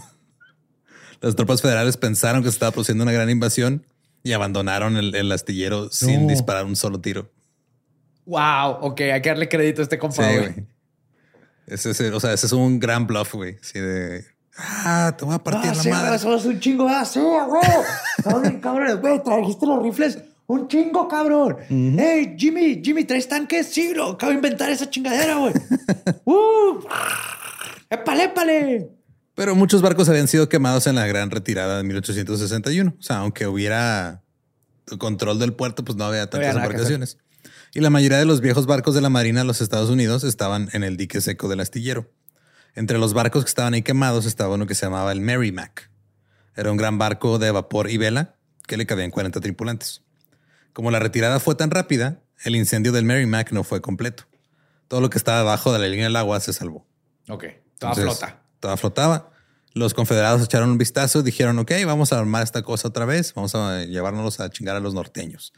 Las 1.22 1.36
tropas 1.36 1.62
federales 1.62 1.98
pensaron 1.98 2.42
que 2.44 2.50
se 2.50 2.56
estaba 2.56 2.72
produciendo 2.72 3.04
una 3.04 3.12
gran 3.12 3.30
invasión 3.30 3.84
y 4.24 4.34
abandonaron 4.34 4.98
el, 4.98 5.16
el 5.16 5.32
astillero 5.32 5.90
sin 5.92 6.28
disparar 6.28 6.66
un 6.66 6.76
solo 6.76 7.00
tiro. 7.00 7.30
Wow. 8.26 8.78
Ok, 8.82 9.02
hay 9.02 9.22
que 9.22 9.30
darle 9.30 9.48
crédito 9.50 9.82
a 9.82 9.84
este 9.84 9.96
Sí, 9.96 10.00
compa, 10.00 10.24
güey. 10.24 10.38
güey. 10.40 10.54
Ese, 11.68 11.92
es 11.92 12.02
o 12.02 12.20
sea, 12.20 12.34
ese 12.34 12.46
es 12.46 12.52
un 12.54 12.80
gran 12.80 13.08
bluff, 13.08 13.34
güey. 13.36 13.58
Así 13.62 13.80
de, 13.80 14.26
ah, 14.58 15.14
te 15.18 15.26
voy 15.26 15.36
a 15.36 15.40
partir 15.40 15.72
Ah, 15.72 15.76
la 15.76 15.82
sí, 15.84 15.90
madre. 15.90 16.08
güey, 16.10 16.20
somos 16.20 16.46
un 16.46 16.60
chingo, 16.60 16.88
ah, 16.90 17.04
sí, 17.06 17.20
güey. 18.26 18.60
Cabrones, 18.62 19.00
güey. 19.02 19.24
Trajiste 19.24 19.66
los 19.66 19.82
rifles. 19.84 20.18
Un 20.48 20.68
chingo, 20.70 21.08
cabrón. 21.10 21.58
Hey, 21.70 22.36
Jimmy, 22.38 22.82
Jimmy, 22.84 23.04
¿traes 23.04 23.28
tanques? 23.28 23.68
Sí, 23.68 23.94
lo 23.94 24.12
acabo 24.12 24.30
de 24.32 24.36
inventar 24.38 24.70
esa 24.70 24.90
chingadera, 24.90 25.36
güey. 25.36 25.54
¡Uh! 26.26 26.80
¡Épale, 27.90 28.24
épale! 28.26 28.90
Pero 29.38 29.54
muchos 29.54 29.84
barcos 29.84 30.10
habían 30.10 30.28
sido 30.28 30.50
quemados 30.50 30.88
en 30.88 30.96
la 30.96 31.06
gran 31.06 31.30
retirada 31.30 31.78
de 31.78 31.84
1861. 31.84 32.96
O 32.98 33.04
sea, 33.04 33.18
aunque 33.18 33.46
hubiera 33.46 34.24
control 34.98 35.38
del 35.38 35.54
puerto, 35.54 35.86
pues 35.86 35.96
no 35.96 36.06
había 36.06 36.28
tantas 36.28 36.56
había 36.56 36.64
embarcaciones. 36.64 37.20
Y 37.72 37.82
la 37.82 37.92
mayoría 37.92 38.18
de 38.18 38.26
los 38.26 38.42
viejos 38.42 38.66
barcos 38.66 38.96
de 38.96 39.02
la 39.02 39.10
Marina 39.10 39.42
de 39.42 39.46
los 39.46 39.62
Estados 39.62 39.92
Unidos 39.92 40.24
estaban 40.24 40.70
en 40.74 40.84
el 40.84 40.98
dique 40.98 41.22
seco 41.22 41.48
del 41.50 41.60
astillero. 41.60 42.12
Entre 42.74 42.98
los 42.98 43.14
barcos 43.14 43.44
que 43.44 43.50
estaban 43.50 43.76
ahí 43.76 43.84
quemados 43.84 44.26
estaba 44.26 44.56
uno 44.56 44.66
que 44.66 44.74
se 44.74 44.88
llamaba 44.88 45.12
el 45.12 45.22
Merrimack. 45.22 45.92
Era 46.56 46.72
un 46.72 46.78
gran 46.78 46.98
barco 46.98 47.38
de 47.38 47.52
vapor 47.52 47.92
y 47.92 47.98
vela 47.98 48.38
que 48.66 48.76
le 48.76 48.88
cabían 48.88 49.12
40 49.12 49.40
tripulantes. 49.40 50.02
Como 50.74 50.90
la 50.90 50.98
retirada 50.98 51.40
fue 51.40 51.54
tan 51.54 51.70
rápida, 51.70 52.24
el 52.44 52.56
incendio 52.56 52.92
del 52.92 53.06
Merrimack 53.06 53.52
no 53.52 53.64
fue 53.64 53.82
completo. 53.82 54.24
Todo 54.88 55.00
lo 55.00 55.12
que 55.12 55.20
estaba 55.20 55.42
abajo 55.42 55.72
de 55.74 55.78
la 55.78 55.88
línea 55.88 56.06
del 56.06 56.16
agua 56.16 56.40
se 56.40 56.54
salvó. 56.54 56.88
Ok, 57.30 57.44
toda 57.78 57.94
Entonces, 57.94 58.04
flota. 58.04 58.47
Toda 58.60 58.78
flotaba. 58.78 59.32
Los 59.74 59.94
confederados 59.94 60.42
echaron 60.44 60.70
un 60.72 60.78
vistazo 60.78 61.20
y 61.20 61.24
dijeron, 61.24 61.60
ok, 61.60 61.72
vamos 61.86 62.12
a 62.14 62.20
armar 62.20 62.42
esta 62.44 62.64
cosa 62.64 62.88
otra 62.88 63.06
vez, 63.06 63.34
vamos 63.36 63.54
a 63.54 63.84
llevárnoslos 63.86 64.40
a 64.40 64.50
chingar 64.50 64.76
a 64.76 64.80
los 64.80 64.94
norteños. 64.96 65.54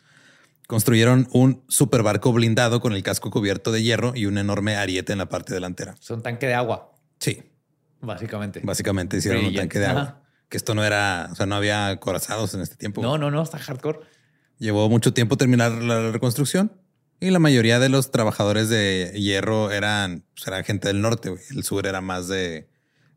Construyeron 0.68 1.28
un 1.32 1.64
super 1.68 2.04
barco 2.04 2.32
blindado 2.34 2.80
con 2.82 2.94
el 2.94 3.02
casco 3.02 3.32
cubierto 3.32 3.72
de 3.72 3.82
hierro 3.82 4.12
y 4.16 4.26
un 4.28 4.38
enorme 4.38 4.76
ariete 4.76 5.14
en 5.14 5.18
la 5.20 5.28
parte 5.30 5.54
delantera. 5.54 5.96
Es 6.00 6.10
un 6.12 6.22
tanque 6.22 6.48
de 6.48 6.54
agua, 6.54 6.92
Sí, 7.20 7.44
básicamente. 8.02 8.62
básicamente 8.64 9.18
hicieron 9.18 9.46
un 9.46 9.56
tanque 9.56 9.80
de 9.80 9.86
agua. 9.88 10.02
Ajá. 10.02 10.22
Que 10.48 10.58
esto 10.58 10.76
no 10.76 10.84
era, 10.84 11.30
o 11.32 11.36
sea, 11.36 11.46
no 11.46 11.56
había 11.56 11.88
acorazados 11.88 12.54
en 12.54 12.62
este 12.62 12.76
tiempo. 12.76 13.02
No, 13.02 13.18
no, 13.18 13.32
no, 13.32 13.42
está 13.42 13.58
hardcore. 13.58 14.00
Llevó 14.58 14.90
mucho 14.90 15.14
tiempo 15.14 15.38
terminar 15.38 15.72
la 15.72 16.12
reconstrucción 16.12 16.72
y 17.20 17.30
la 17.30 17.40
mayoría 17.40 17.80
de 17.80 17.90
los 17.90 18.12
trabajadores 18.12 18.68
de 18.70 19.12
hierro 19.16 19.72
eran, 19.72 20.26
pues, 20.34 20.46
eran 20.48 20.64
gente 20.66 20.88
del 20.90 21.02
norte. 21.02 21.30
güey. 21.30 21.42
El 21.52 21.64
sur 21.64 21.88
era 21.88 22.02
más 22.02 22.28
de 22.28 22.68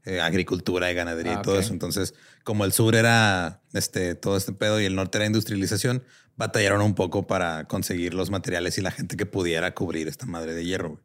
eh, 0.04 0.20
agricultura 0.20 0.90
y 0.90 0.94
ganadería 0.94 1.36
Ah, 1.36 1.38
y 1.40 1.42
todo 1.42 1.54
ok. 1.56 1.60
eso. 1.60 1.72
Entonces, 1.72 2.14
como 2.44 2.64
el 2.64 2.72
sur 2.72 2.94
era 2.94 3.60
este, 3.72 4.14
todo 4.14 4.36
este 4.36 4.52
pedo 4.52 4.80
y 4.80 4.84
el 4.84 4.94
norte 4.94 5.18
era 5.18 5.26
industrialización, 5.26 6.02
batallaron 6.36 6.80
un 6.82 6.94
poco 6.94 7.26
para 7.26 7.64
conseguir 7.64 8.14
los 8.14 8.30
materiales 8.30 8.78
y 8.78 8.80
la 8.80 8.90
gente 8.90 9.16
que 9.16 9.26
pudiera 9.26 9.74
cubrir 9.74 10.08
esta 10.08 10.26
madre 10.26 10.54
de 10.54 10.64
hierro. 10.64 10.88
güey. 10.90 11.02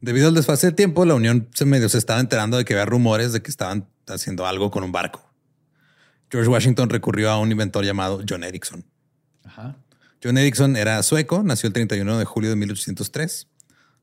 Debido 0.00 0.28
al 0.28 0.34
desfase 0.34 0.68
de 0.68 0.72
tiempo, 0.74 1.04
la 1.04 1.14
Unión 1.14 1.48
se 1.54 1.64
medio 1.64 1.88
se 1.88 1.98
estaba 1.98 2.20
enterando 2.20 2.56
de 2.56 2.64
que 2.64 2.74
había 2.74 2.84
rumores 2.86 3.32
de 3.32 3.42
que 3.42 3.50
estaban 3.50 3.88
haciendo 4.06 4.46
algo 4.46 4.70
con 4.70 4.84
un 4.84 4.92
barco. 4.92 5.28
George 6.30 6.48
Washington 6.48 6.88
recurrió 6.90 7.30
a 7.30 7.38
un 7.38 7.50
inventor 7.50 7.84
llamado 7.84 8.22
John 8.28 8.44
Erickson. 8.44 8.84
Ajá. 9.44 9.76
John 10.22 10.36
Erickson 10.38 10.76
era 10.76 11.02
sueco, 11.02 11.42
nació 11.42 11.66
el 11.68 11.72
31 11.72 12.18
de 12.18 12.24
julio 12.24 12.50
de 12.50 12.56
1803. 12.56 13.48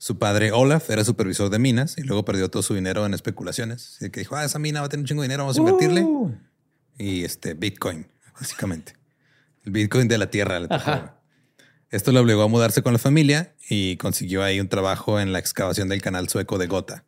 Su 0.05 0.19
padre 0.19 0.51
Olaf 0.51 0.91
era 0.91 1.03
supervisor 1.03 1.50
de 1.50 1.57
minas 1.57 1.97
y 1.97 2.03
luego 2.03 2.24
perdió 2.25 2.47
todo 2.51 2.62
su 2.62 2.75
dinero 2.75 3.07
en 3.07 3.15
especulaciones. 3.15 3.95
Así 3.95 4.12
que 4.12 4.19
dijo, 4.19 4.35
ah, 4.35 4.45
esa 4.45 4.59
mina 4.59 4.81
va 4.81 4.85
a 4.85 4.89
tener 4.89 5.01
un 5.01 5.07
chingo 5.07 5.24
de 5.24 5.27
dinero, 5.27 5.45
vamos 5.45 5.57
a 5.57 5.59
invertirle. 5.62 6.03
Uh. 6.03 6.31
Y 7.00 7.24
este 7.24 7.55
Bitcoin, 7.55 8.05
básicamente. 8.39 8.93
El 9.63 9.71
Bitcoin 9.71 10.07
de 10.07 10.19
la 10.19 10.29
tierra. 10.29 11.19
Esto 11.89 12.12
le 12.12 12.19
obligó 12.19 12.43
a 12.43 12.47
mudarse 12.47 12.83
con 12.83 12.93
la 12.93 13.00
familia 13.00 13.55
y 13.67 13.97
consiguió 13.97 14.43
ahí 14.43 14.59
un 14.59 14.69
trabajo 14.69 15.19
en 15.19 15.33
la 15.33 15.39
excavación 15.39 15.89
del 15.89 16.03
canal 16.03 16.29
sueco 16.29 16.59
de 16.59 16.67
Gotha. 16.67 17.03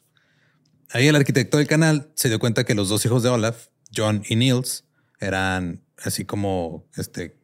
Ahí 0.90 1.08
el 1.08 1.16
arquitecto 1.16 1.60
del 1.60 1.68
canal 1.68 2.10
se 2.16 2.30
dio 2.30 2.40
cuenta 2.40 2.64
que 2.64 2.74
los 2.74 2.90
dos 2.90 3.06
hijos 3.06 3.22
de 3.22 3.30
Olaf, 3.30 3.68
John 3.96 4.24
y 4.28 4.38
Niels, 4.38 4.86
eran 5.20 5.84
así 6.04 6.26
como 6.26 6.88
este, 6.96 7.38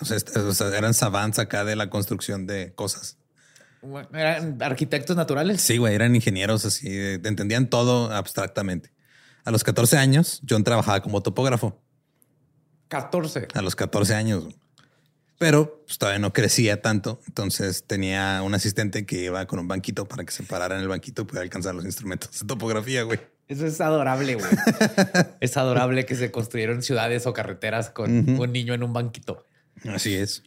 no 0.00 0.06
sé, 0.06 0.16
eran 0.74 0.94
savants 0.94 1.38
acá 1.38 1.66
de 1.66 1.76
la 1.76 1.90
construcción 1.90 2.46
de 2.46 2.72
cosas. 2.74 3.18
¿Eran 4.12 4.62
arquitectos 4.62 5.16
naturales? 5.16 5.60
Sí, 5.60 5.78
güey, 5.78 5.94
eran 5.94 6.14
ingenieros 6.14 6.64
así, 6.64 6.88
entendían 6.88 7.68
todo 7.68 8.12
abstractamente. 8.12 8.92
A 9.44 9.50
los 9.50 9.62
14 9.64 9.98
años, 9.98 10.42
John 10.48 10.64
trabajaba 10.64 11.02
como 11.02 11.22
topógrafo. 11.22 11.82
14. 12.88 13.48
A 13.54 13.62
los 13.62 13.76
14 13.76 14.14
años. 14.14 14.48
Pero 15.38 15.82
pues, 15.84 15.98
todavía 15.98 16.18
no 16.18 16.32
crecía 16.32 16.80
tanto. 16.80 17.20
Entonces 17.26 17.84
tenía 17.86 18.40
un 18.42 18.54
asistente 18.54 19.04
que 19.04 19.24
iba 19.24 19.46
con 19.46 19.58
un 19.58 19.68
banquito 19.68 20.06
para 20.06 20.24
que 20.24 20.32
se 20.32 20.42
parara 20.44 20.76
en 20.76 20.82
el 20.82 20.88
banquito 20.88 21.22
y 21.22 21.24
pudiera 21.26 21.42
alcanzar 21.42 21.74
los 21.74 21.84
instrumentos 21.84 22.40
de 22.40 22.46
topografía, 22.46 23.02
güey. 23.02 23.20
Eso 23.46 23.66
es 23.66 23.80
adorable, 23.80 24.36
güey. 24.36 24.46
es 25.40 25.56
adorable 25.56 26.06
que 26.06 26.14
se 26.14 26.30
construyeron 26.30 26.82
ciudades 26.82 27.26
o 27.26 27.34
carreteras 27.34 27.90
con 27.90 28.38
un 28.40 28.52
niño 28.52 28.72
en 28.72 28.82
un 28.82 28.92
banquito. 28.92 29.44
Así 29.86 30.14
es. 30.14 30.42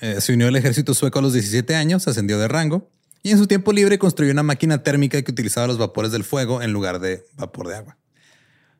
Eh, 0.00 0.20
se 0.20 0.32
unió 0.32 0.48
al 0.48 0.56
ejército 0.56 0.94
sueco 0.94 1.18
a 1.18 1.22
los 1.22 1.32
17 1.32 1.74
años, 1.74 2.06
ascendió 2.08 2.38
de 2.38 2.48
rango 2.48 2.90
y 3.22 3.30
en 3.32 3.38
su 3.38 3.46
tiempo 3.46 3.72
libre 3.72 3.98
construyó 3.98 4.32
una 4.32 4.42
máquina 4.42 4.82
térmica 4.82 5.20
que 5.20 5.30
utilizaba 5.30 5.66
los 5.66 5.76
vapores 5.78 6.10
del 6.10 6.24
fuego 6.24 6.62
en 6.62 6.72
lugar 6.72 7.00
de 7.00 7.24
vapor 7.36 7.68
de 7.68 7.76
agua. 7.76 7.98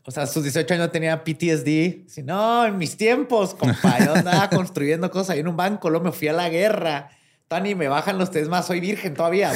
O 0.05 0.11
sea, 0.11 0.23
a 0.23 0.27
sus 0.27 0.43
18 0.45 0.73
años 0.75 0.91
tenía 0.93 1.23
PTSD. 1.23 2.09
Si 2.09 2.23
no, 2.25 2.65
en 2.65 2.79
mis 2.79 2.97
tiempos, 2.97 3.55
compa, 3.55 3.99
yo 4.05 4.15
andaba 4.15 4.49
construyendo 4.51 5.11
cosas 5.11 5.31
ahí 5.31 5.41
en 5.41 5.49
un 5.49 5.57
banco, 5.57 5.91
luego 5.91 6.07
me 6.07 6.13
fui 6.13 6.29
a 6.29 6.33
la 6.33 6.49
guerra. 6.49 7.11
Tani, 7.49 7.75
me 7.75 7.89
bajan 7.89 8.17
los 8.17 8.31
tres 8.31 8.49
más, 8.49 8.67
soy 8.67 8.81
virgen 8.81 9.13
todavía. 9.15 9.53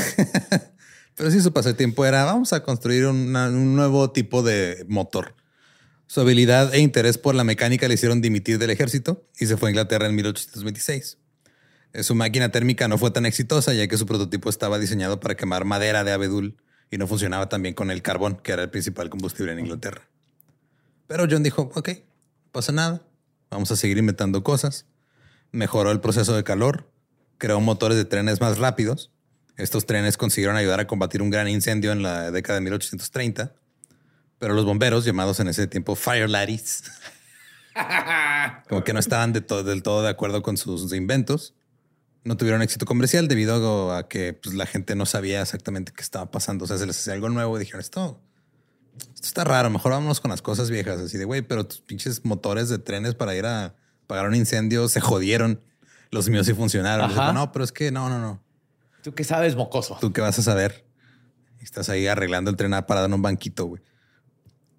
Pero 1.17 1.31
sí, 1.31 1.41
su 1.41 1.53
pasatiempo 1.53 2.05
era 2.05 2.25
vamos 2.25 2.53
a 2.53 2.63
construir 2.63 3.07
una- 3.07 3.49
un 3.49 3.75
nuevo 3.75 4.11
tipo 4.11 4.43
de 4.43 4.85
motor. 4.89 5.35
Su 6.07 6.21
habilidad 6.21 6.75
e 6.75 6.81
interés 6.81 7.17
por 7.17 7.35
la 7.35 7.45
mecánica 7.45 7.89
le 7.89 7.95
hicieron 7.95 8.21
dimitir 8.21 8.59
del 8.59 8.71
ejército 8.71 9.25
y 9.39 9.47
se 9.47 9.57
fue 9.57 9.69
a 9.69 9.71
Inglaterra 9.71 10.07
en 10.07 10.15
1826. 10.15 11.19
Su 12.03 12.17
máquina 12.17 12.49
térmica 12.51 12.89
no 12.89 12.99
fue 12.99 13.13
tan 13.13 13.25
exitosa 13.25 13.73
ya 13.73 13.87
que 13.87 13.97
su 13.97 14.05
prototipo 14.05 14.51
estaba 14.51 14.79
diseñado 14.79 15.21
para 15.21 15.37
quemar 15.37 15.65
madera 15.65 16.03
de 16.03 16.13
abedul 16.13 16.57
y 16.91 16.99
no 16.99 17.07
funcionaba 17.07 17.49
tan 17.49 17.63
bien 17.63 17.75
con 17.75 17.91
el 17.91 18.03
carbón, 18.03 18.37
que 18.37 18.53
era 18.53 18.63
el 18.63 18.71
principal 18.71 19.11
combustible 19.11 19.53
en 19.53 19.61
Inglaterra. 19.61 20.03
Pero 21.07 21.27
John 21.31 21.43
dijo, 21.43 21.71
ok, 21.75 21.91
pasa 22.51 22.73
nada, 22.73 23.03
vamos 23.51 23.71
a 23.71 23.77
seguir 23.77 23.99
inventando 23.99 24.43
cosas. 24.43 24.87
Mejoró 25.53 25.93
el 25.93 26.01
proceso 26.01 26.35
de 26.35 26.43
calor, 26.43 26.91
creó 27.39 27.61
motores 27.61 27.97
de 27.97 28.05
trenes 28.05 28.41
más 28.41 28.59
rápidos. 28.59 29.13
Estos 29.57 29.87
trenes 29.87 30.17
consiguieron 30.17 30.57
ayudar 30.57 30.81
a 30.81 30.87
combatir 30.89 31.23
un 31.23 31.31
gran 31.31 31.47
incendio 31.47 31.93
en 31.93 32.03
la 32.03 32.33
década 32.33 32.59
de 32.59 32.63
1830. 32.63 33.55
Pero 34.39 34.55
los 34.55 34.65
bomberos, 34.65 35.05
llamados 35.05 35.39
en 35.39 35.49
ese 35.49 35.69
tiempo 35.69 35.95
Fire 35.95 36.29
Laddies, 36.29 36.83
como 38.69 38.83
que 38.83 38.93
no 38.93 38.99
estaban 38.99 39.33
del 39.33 39.45
todo 39.45 40.03
de 40.03 40.09
acuerdo 40.09 40.43
con 40.43 40.57
sus 40.57 40.93
inventos. 40.93 41.55
No 42.25 42.37
tuvieron 42.37 42.63
éxito 42.63 42.87
comercial 42.87 43.29
debido 43.29 43.93
a 43.93 44.09
que 44.09 44.33
pues, 44.33 44.55
la 44.55 44.67
gente 44.67 44.97
no 44.97 45.07
sabía 45.07 45.43
exactamente 45.43 45.93
qué 45.95 46.03
estaba 46.03 46.31
pasando. 46.31 46.65
O 46.65 46.69
sea, 46.69 46.79
se 46.79 46.87
les 46.87 46.99
hacía 46.99 47.13
algo 47.13 47.29
nuevo 47.29 47.57
y 47.57 47.61
dijeron 47.61 47.81
esto, 47.81 48.21
esto 48.99 49.27
está 49.27 49.45
raro. 49.45 49.71
Mejor 49.71 49.93
vámonos 49.93 50.21
con 50.21 50.31
las 50.31 50.41
cosas 50.41 50.71
viejas. 50.71 51.01
Así 51.01 51.19
de 51.19 51.25
güey, 51.25 51.43
pero 51.43 51.67
tus 51.67 51.81
pinches 51.81 52.25
motores 52.25 52.69
de 52.69 52.79
trenes 52.79 53.15
para 53.15 53.35
ir 53.37 53.45
a 53.47 53.75
pagar 54.07 54.27
un 54.27 54.35
incendio 54.35 54.89
se 54.89 55.01
jodieron. 55.01 55.61
Los 56.11 56.29
míos 56.29 56.47
sí 56.47 56.55
funcionaron. 56.55 57.15
No, 57.35 57.53
pero 57.53 57.65
es 57.65 57.73
que 57.73 57.91
no, 57.91 58.09
no, 58.09 58.19
no. 58.19 58.43
¿Tú 59.03 59.15
qué 59.15 59.25
sabes, 59.25 59.55
mocoso? 59.57 59.99
¿Tú 60.01 60.13
qué 60.13 60.21
vas 60.21 60.39
a 60.39 60.43
saber? 60.43 60.87
Estás 61.61 61.89
ahí 61.89 62.07
arreglando 62.07 62.51
el 62.51 62.57
tren 62.57 62.73
parado 62.87 63.07
en 63.07 63.15
un 63.15 63.23
banquito, 63.23 63.67
güey. 63.67 63.83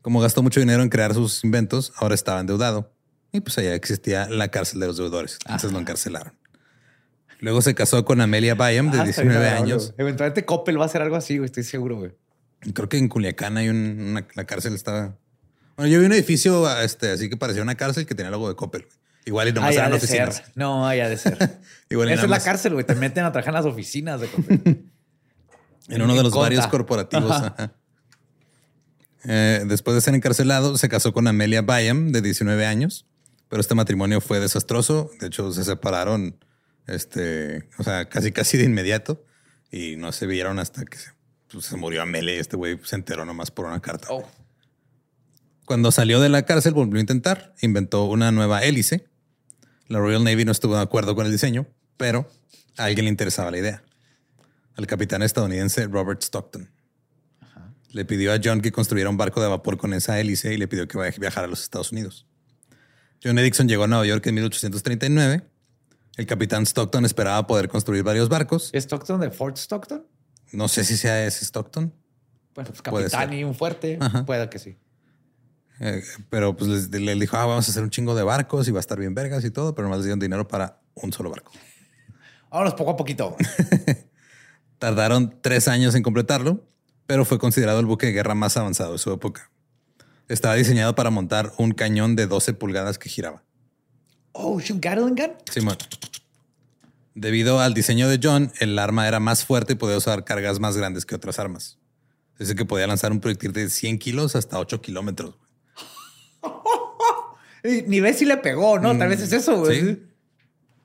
Como 0.02 0.20
gastó 0.20 0.42
mucho 0.44 0.60
dinero 0.60 0.84
en 0.84 0.90
crear 0.90 1.14
sus 1.14 1.44
inventos, 1.44 1.94
ahora 1.98 2.16
estaba 2.16 2.40
endeudado. 2.40 2.94
Y 3.32 3.42
pues 3.42 3.58
allá 3.58 3.75
existía 3.75 4.30
la 4.30 4.50
cárcel 4.50 4.80
de 4.80 4.88
los 4.88 4.98
deudores. 4.98 5.40
Entonces 5.46 5.72
lo 5.72 5.80
encarcelaron. 5.80 6.34
Luego 7.39 7.62
se 7.62 7.75
casó 7.75 8.06
con 8.06 8.22
Amelia 8.22 8.56
Bayam, 8.56 8.92
de 8.92 9.00
Ah, 9.00 9.06
está 9.06 9.22
bien 9.22 9.34
19 9.34 9.36
agradable, 9.48 9.74
años. 9.74 9.94
Eventualmente 9.98 10.46
Coppel 10.46 10.80
va 10.80 10.84
a 10.84 10.86
hacer 10.88 11.01
algo 11.01 11.15
así, 11.15 11.38
güey. 11.38 11.46
Estoy 11.46 11.63
seguro, 11.63 11.98
güey. 11.98 12.12
Creo 12.74 12.89
que 12.89 12.98
en 12.98 13.08
Culiacán 13.10 13.58
hay 13.58 13.70
un- 13.70 14.00
una 14.12 14.27
la 14.36 14.46
cárcel 14.46 14.74
estaba. 14.74 15.18
Bueno, 15.77 15.92
yo 15.92 16.00
vi 16.00 16.06
un 16.06 16.13
edificio 16.13 16.68
este, 16.80 17.12
así 17.12 17.30
que 17.30 17.38
parecía 17.38 17.62
una 17.62 17.75
cárcel 17.75 18.06
que 18.06 18.15
tenía 18.15 18.30
el 18.30 18.34
logo 18.34 18.48
de 18.50 18.56
Coppel. 18.56 18.84
güey. 18.84 18.96
Igual 19.27 19.48
y 19.50 19.54
nomás 19.54 19.72
Ay, 19.72 19.77
eran 19.77 19.92
de 19.92 19.98
oficinas. 19.98 20.36
ser. 20.36 20.46
No, 20.56 20.88
hay 20.88 21.00
ha 21.00 21.10
de 21.10 21.18
ser. 21.18 21.38
Igual 21.89 22.10
Esa 22.10 22.24
es 22.24 22.30
la 22.30 22.39
cárcel, 22.39 22.74
güey. 22.74 22.86
Te 22.86 22.96
meten 22.96 23.24
a 23.25 23.32
trabajar 23.32 23.54
en 23.54 23.56
las 23.63 23.65
oficinas 23.65 24.22
de 24.22 24.27
Coppel. 24.27 24.62
En 25.88 26.01
uno 26.01 26.15
de 26.15 26.24
los 26.24 26.32
Conta. 26.32 26.46
varios 26.46 26.65
corporativos. 26.68 27.30
Ajá. 27.32 27.54
ajá. 27.58 27.74
Eh, 29.27 29.63
después 29.68 29.94
de 29.96 30.01
ser 30.01 30.15
encarcelado, 30.15 30.77
se 30.77 30.89
casó 30.89 31.13
con 31.13 31.27
Amelia 31.27 31.62
Bayam, 31.62 32.12
de 32.12 32.22
19 32.22 32.65
años, 32.65 33.06
pero 33.50 33.62
este 33.62 33.75
matrimonio 33.75 34.22
fue 34.22 34.39
desastroso. 34.39 35.10
De 35.20 35.27
hecho, 35.27 35.51
se 35.51 35.63
separaron, 35.63 36.38
este, 36.88 37.68
o 37.77 37.84
sea, 37.84 38.06
casi 38.10 38.32
casi 38.32 38.58
de 38.58 38.65
inmediato 38.65 39.25
y 39.72 39.96
no 39.96 40.12
se 40.12 40.27
vieron 40.27 40.60
hasta 40.60 40.86
que 40.86 40.98
se, 40.98 41.12
pues, 41.51 41.65
se 41.65 41.77
murió 41.77 42.01
Amelia 42.01 42.36
y 42.36 42.39
este 42.39 42.56
güey 42.56 42.80
se 42.84 42.96
enteró 42.96 43.25
nomás 43.25 43.51
por 43.51 43.65
una 43.65 43.82
carta. 43.82 44.08
Oh. 44.12 44.30
Cuando 45.65 45.92
salió 45.92 46.20
de 46.20 46.30
la 46.30 46.44
cárcel, 46.44 46.74
volvió 46.74 46.98
a 46.98 47.01
intentar, 47.01 47.54
inventó 47.62 48.06
una 48.06 48.32
nueva 48.32 48.63
hélice. 48.63 49.08
La 49.88 50.00
Royal 50.00 50.24
Navy 50.24 50.46
no 50.46 50.51
estuvo 50.51 50.75
de 50.75 50.82
acuerdo 50.82 51.15
con 51.15 51.25
el 51.25 51.32
diseño, 51.32 51.68
pero 51.98 52.30
a 52.77 52.86
alguien 52.86 53.06
le 53.06 53.10
interesaba 53.10 53.51
la 53.51 53.58
idea. 53.58 53.84
Al 54.75 54.86
capitán 54.86 55.24
estadounidense 55.24 55.88
Robert 55.88 56.22
Stockton. 56.22 56.70
Le 57.89 58.06
pidió 58.06 58.34
a 58.34 58.39
John 58.44 58.62
que 58.62 58.72
construyera 58.72 59.10
un 59.10 59.18
barco 59.18 59.42
de 59.42 59.48
vapor 59.48 59.77
con 59.77 59.94
esa 59.94 60.20
hélice 60.20 60.54
y 60.54 60.58
le 60.58 60.68
pidió 60.68 60.88
que 60.88 60.98
viajara 61.18 61.48
a 61.48 61.50
los 61.50 61.63
Estados 61.63 61.92
Unidos. 61.94 62.27
John 63.24 63.39
Erickson 63.39 63.68
llegó 63.68 63.86
a 63.86 63.88
Nueva 63.88 64.06
York 64.06 64.25
en 64.27 64.36
1839. 64.36 65.44
El 66.17 66.25
capitán 66.25 66.63
Stockton 66.65 67.03
esperaba 67.05 67.45
poder 67.48 67.67
construir 67.67 68.03
varios 68.03 68.29
barcos. 68.29 68.69
¿Es 68.74 68.86
Stockton 68.86 69.19
de 69.19 69.31
Fort 69.31 69.57
Stockton? 69.57 70.05
No 70.51 70.67
sé 70.67 70.84
si 70.86 70.95
sea 70.98 71.25
ese 71.25 71.43
Stockton, 71.43 71.93
Bueno, 72.53 72.69
pues 72.69 72.81
capitán 72.81 73.34
y 73.34 73.43
un 73.43 73.53
fuerte. 73.55 73.98
Ajá. 74.00 74.25
Puede 74.25 74.50
que 74.50 74.60
sí. 74.60 74.77
Eh, 75.81 76.01
pero 76.29 76.55
pues 76.55 76.69
les- 76.89 76.89
le 77.01 77.15
dijo, 77.15 77.36
ah, 77.36 77.45
vamos 77.45 77.67
a 77.67 77.72
hacer 77.72 77.84
un 77.84 77.89
chingo 77.89 78.15
de 78.15 78.24
barcos 78.24 78.65
y 78.67 78.72
va 78.72 78.79
a 78.79 78.81
estar 78.81 78.98
bien 78.98 79.13
vergas 79.13 79.43
y 79.43 79.51
todo, 79.51 79.75
pero 79.75 79.88
nomás 79.88 79.98
les 80.00 80.05
dieron 80.05 80.19
dinero 80.19 80.48
para 80.48 80.79
un 80.93 81.12
solo 81.12 81.29
barco. 81.31 81.51
Vámonos 82.50 82.75
poco 82.75 82.91
a 82.91 82.95
poquito. 82.95 83.36
Tardaron 84.79 85.39
tres 85.41 85.67
años 85.67 85.95
en 85.95 86.03
completarlo, 86.03 86.65
pero 87.05 87.25
fue 87.25 87.39
considerado 87.39 87.79
el 87.79 87.86
buque 87.86 88.07
de 88.07 88.13
guerra 88.13 88.36
más 88.36 88.55
avanzado 88.57 88.93
de 88.93 88.98
su 89.00 89.12
época. 89.12 89.51
Estaba 90.29 90.55
diseñado 90.55 90.95
para 90.95 91.10
montar 91.10 91.51
un 91.57 91.72
cañón 91.72 92.15
de 92.15 92.27
12 92.27 92.53
pulgadas 92.53 92.98
que 92.98 93.10
giraba. 93.10 93.43
Oh, 94.38 94.60
¿es 94.60 94.69
un 94.69 94.82
Gatling 94.82 95.15
gun? 95.15 95.32
Simón. 95.50 95.78
Debido 97.13 97.62
al 97.62 97.74
diseño 97.74 98.10
de 98.10 98.19
John, 98.21 98.52
el 98.60 98.78
arma 98.78 99.08
era 99.08 99.21
más 99.21 99.45
fuerte 99.45 99.74
y 99.74 99.76
podía 99.78 99.95
usar 99.95 100.26
cargas 100.26 100.60
más 100.60 100.76
grandes 100.76 101.06
que 101.06 101.15
otras 101.15 101.39
armas. 101.39 101.78
Dice 102.38 102.54
que 102.54 102.65
podía 102.65 102.86
lanzar 102.86 103.13
un 103.13 103.21
proyectil 103.21 103.54
de 103.54 103.69
100 103.69 103.98
kilos 103.98 104.36
hasta 104.36 104.60
8 104.60 104.82
kilómetros. 104.82 105.36
Ni 107.63 108.02
ves 108.02 108.17
si 108.19 108.26
le 108.26 108.36
pegó, 108.38 108.78
¿no? 108.78 108.98
Tal 108.98 109.08
vez 109.08 109.21
es 109.21 109.32
eso, 109.32 109.58
güey. 109.60 109.80
Sí. 109.80 110.04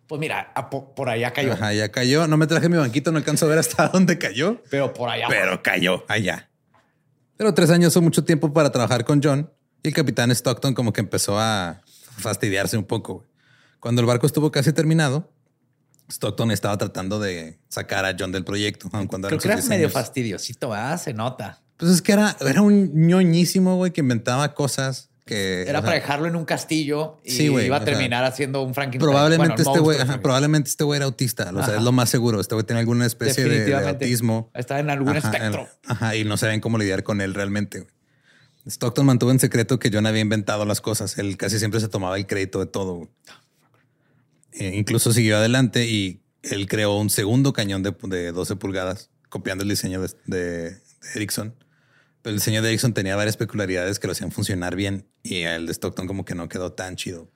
Pues 0.06 0.20
mira, 0.20 0.54
por 0.94 1.08
allá 1.08 1.32
cayó. 1.32 1.52
Ajá, 1.52 1.72
ya 1.72 1.90
cayó. 1.90 2.28
No 2.28 2.36
me 2.36 2.46
traje 2.46 2.68
mi 2.68 2.76
banquito, 2.76 3.10
no 3.10 3.18
alcanzo 3.18 3.46
a 3.46 3.48
ver 3.48 3.58
hasta 3.58 3.88
dónde 3.92 4.16
cayó. 4.16 4.62
Pero 4.70 4.92
por 4.94 5.08
allá. 5.08 5.26
pero 5.28 5.60
cayó 5.60 6.04
allá. 6.06 6.48
Pero 7.36 7.52
tres 7.52 7.70
años 7.70 7.92
son 7.92 8.04
mucho 8.04 8.24
tiempo 8.24 8.52
para 8.52 8.70
trabajar 8.70 9.04
con 9.04 9.20
John 9.20 9.50
y 9.82 9.88
el 9.88 9.94
capitán 9.94 10.30
Stockton 10.30 10.74
como 10.74 10.92
que 10.92 11.00
empezó 11.00 11.38
a 11.40 11.80
fastidiarse 12.16 12.76
un 12.76 12.84
poco. 12.84 13.14
güey. 13.14 13.29
Cuando 13.80 14.00
el 14.02 14.06
barco 14.06 14.26
estuvo 14.26 14.50
casi 14.52 14.72
terminado, 14.72 15.32
Stockton 16.10 16.50
estaba 16.50 16.76
tratando 16.76 17.18
de 17.18 17.58
sacar 17.68 18.04
a 18.04 18.14
John 18.18 18.32
del 18.32 18.44
proyecto, 18.44 18.88
aun 18.92 19.06
cuando 19.06 19.28
Creo 19.28 19.40
que 19.40 19.48
era 19.48 19.62
medio 19.62 19.88
fastidiosito. 19.90 20.72
Se 20.98 21.14
nota. 21.14 21.62
Pues 21.76 21.92
es 21.92 22.02
que 22.02 22.12
era, 22.12 22.36
era 22.40 22.60
un 22.62 23.06
ñoñísimo, 23.06 23.76
güey, 23.76 23.90
que 23.92 24.00
inventaba 24.02 24.52
cosas 24.52 25.08
que... 25.24 25.62
Era 25.62 25.78
sea, 25.78 25.82
para 25.82 25.94
dejarlo 25.94 26.26
en 26.28 26.36
un 26.36 26.44
castillo 26.44 27.20
y 27.24 27.30
Sí, 27.30 27.44
iba 27.44 27.76
a 27.76 27.80
o 27.80 27.82
sea, 27.82 27.84
terminar 27.86 28.24
haciendo 28.24 28.62
un 28.62 28.74
Frankenstein. 28.74 29.10
Probablemente 29.10 29.62
Bueno, 29.62 29.86
este 29.88 30.02
güey, 30.04 30.20
probablemente 30.20 30.68
este 30.68 30.84
güey 30.84 30.96
era 30.98 31.06
autista, 31.06 31.50
o 31.54 31.64
sea, 31.64 31.76
es 31.76 31.82
lo 31.82 31.92
más 31.92 32.10
seguro. 32.10 32.38
Este 32.40 32.54
güey 32.54 32.66
tiene 32.66 32.80
alguna 32.80 33.06
especie 33.06 33.44
de- 33.44 33.74
autismo. 33.74 34.50
Está 34.52 34.78
en 34.80 34.90
algún 34.90 35.16
Ajá, 35.16 35.18
espectro. 35.30 35.62
en- 35.62 35.90
ajá, 35.90 36.16
y 36.16 36.24
no 36.24 36.36
saben 36.36 36.60
cómo 36.60 36.76
lidiar 36.76 37.02
con 37.02 37.20
él 37.22 37.32
realmente. 37.32 37.86
Stockton 38.66 39.06
mantuvo 39.06 39.30
en 39.30 39.38
secreto 39.38 39.78
que 39.78 39.90
John 39.90 40.04
había 40.06 40.20
inventado 40.20 40.66
las 40.66 40.82
cosas. 40.82 41.16
Él 41.16 41.38
casi 41.38 41.58
siempre 41.58 41.80
se 41.80 41.88
tomaba 41.88 42.18
el 42.18 42.26
crédito 42.26 42.58
de 42.58 42.66
todo. 42.66 43.08
Eh, 44.52 44.72
incluso 44.76 45.12
siguió 45.12 45.36
adelante 45.36 45.86
y 45.86 46.22
él 46.42 46.66
creó 46.68 46.96
un 46.98 47.10
segundo 47.10 47.52
cañón 47.52 47.82
de, 47.82 47.94
de 48.08 48.32
12 48.32 48.56
pulgadas, 48.56 49.10
copiando 49.28 49.62
el 49.62 49.70
diseño 49.70 50.00
de, 50.00 50.10
de- 50.26 50.76
Ericsson. 51.14 51.54
Pero 52.22 52.32
el 52.34 52.38
diseño 52.38 52.60
de 52.62 52.68
Ericsson 52.68 52.92
tenía 52.92 53.16
varias 53.16 53.36
peculiaridades 53.36 53.98
que 53.98 54.06
lo 54.06 54.12
hacían 54.12 54.30
funcionar 54.32 54.76
bien 54.76 55.06
y 55.22 55.42
el 55.42 55.66
de 55.66 55.72
Stockton 55.72 56.06
como 56.06 56.24
que 56.24 56.34
no 56.34 56.48
quedó 56.48 56.72
tan 56.72 56.96
chido. 56.96 57.30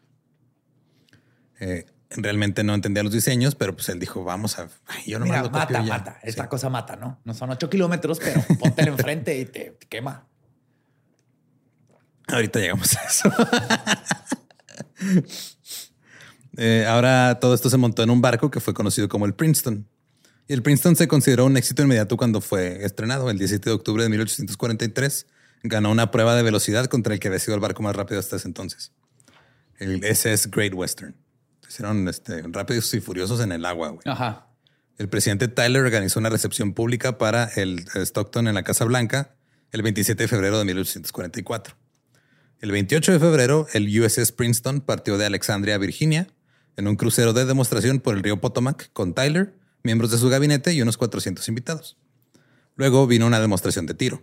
Eh, 1.61 1.87
realmente 2.11 2.65
no 2.65 2.75
entendía 2.75 3.03
los 3.03 3.13
diseños, 3.13 3.55
pero 3.55 3.75
pues 3.75 3.89
él 3.89 3.99
dijo, 4.01 4.25
vamos 4.25 4.59
a... 4.59 4.69
Ay, 4.87 5.05
yo 5.07 5.19
nomás 5.19 5.31
Mira, 5.39 5.43
lo 5.43 5.51
copio 5.51 5.61
mata, 5.61 5.83
y 5.83 5.87
ya". 5.87 5.93
mata. 5.99 6.19
Esta 6.23 6.43
Sí. 6.43 6.49
cosa 6.49 6.69
mata, 6.69 6.97
¿no? 6.97 7.21
No 7.25 7.33
son 7.33 7.51
ocho 7.51 7.71
kilómetros, 7.71 8.19
pero 8.19 8.43
póntelo 8.59 8.93
enfrente 8.93 9.39
y 9.39 9.45
te, 9.47 9.71
te 9.71 9.87
quema. 9.87 10.27
Ahorita 12.27 12.59
llegamos 12.59 12.95
a 12.97 13.01
eso. 13.05 13.31
Eh, 16.57 16.87
ahora 16.89 17.39
todo 17.41 17.55
esto 17.55 17.71
se 17.71 17.77
montó 17.77 18.03
en 18.03 18.11
un 18.11 18.21
barco 18.21 18.51
que 18.51 18.61
fue 18.61 18.75
conocido 18.75 19.09
como 19.09 19.27
el 19.27 19.35
Princeton. 19.35 19.87
Y 20.47 20.53
el 20.53 20.63
Princeton 20.63 20.97
se 20.97 21.09
consideró 21.09 21.47
un 21.47 21.57
éxito 21.57 21.83
inmediato 21.83 22.17
cuando 22.17 22.41
fue 22.41 22.85
estrenado 22.85 23.31
el 23.31 23.39
17 23.39 23.71
de 23.71 23.75
octubre 23.75 24.03
de 24.03 24.09
1843. 24.11 25.27
Ganó 25.63 25.91
una 25.91 26.11
prueba 26.11 26.35
de 26.37 26.43
velocidad 26.43 26.87
contra 26.87 27.15
el 27.15 27.21
que 27.21 27.29
había 27.29 27.41
sido 27.41 27.55
el 27.55 27.61
barco 27.61 27.83
más 27.83 27.97
rápido 27.97 28.21
hasta 28.21 28.37
ese 28.37 28.49
entonces. 28.49 28.93
El 29.79 30.05
SS 30.05 30.51
Great 30.51 30.75
Western. 30.75 31.17
Hicieron 31.69 32.07
este, 32.09 32.43
rápidos 32.49 32.93
y 32.95 33.01
furiosos 33.01 33.41
en 33.41 33.53
el 33.53 33.65
agua. 33.65 33.89
güey. 33.89 34.03
Ajá. 34.05 34.49
El 34.99 35.09
presidente 35.09 35.49
Tyler 35.49 35.83
organizó 35.83 36.21
una 36.21 36.29
recepción 36.29 36.73
pública 36.73 37.19
para 37.19 37.47
el 37.57 37.85
Stockton 37.95 38.47
en 38.47 38.55
la 38.55 38.63
Casa 38.63 38.85
Blanca 38.85 39.35
el 39.73 39.83
27 39.83 40.23
de 40.23 40.29
febrero 40.29 40.59
de 40.59 40.65
1844. 40.67 41.75
El 42.61 42.71
28 42.71 43.13
de 43.13 43.19
febrero, 43.19 43.67
el 43.73 44.01
USS 44.01 44.31
Princeton 44.31 44.81
partió 44.81 45.19
de 45.19 45.27
Alexandria, 45.27 45.77
Virginia, 45.79 46.29
en 46.77 46.89
un 46.89 46.97
crucero 46.97 47.33
de 47.33 47.45
demostración 47.45 48.01
por 48.01 48.15
el 48.15 48.23
río 48.23 48.41
Potomac 48.41 48.91
con 48.93 49.15
Tyler, 49.15 49.55
miembros 49.83 50.11
de 50.11 50.19
su 50.19 50.29
gabinete 50.29 50.73
y 50.73 50.83
unos 50.83 50.97
400 50.97 51.47
invitados. 51.49 51.97
Luego 52.77 53.07
vino 53.07 53.27
una 53.27 53.41
demostración 53.41 53.87
de 53.87 53.95
tiro. 53.95 54.23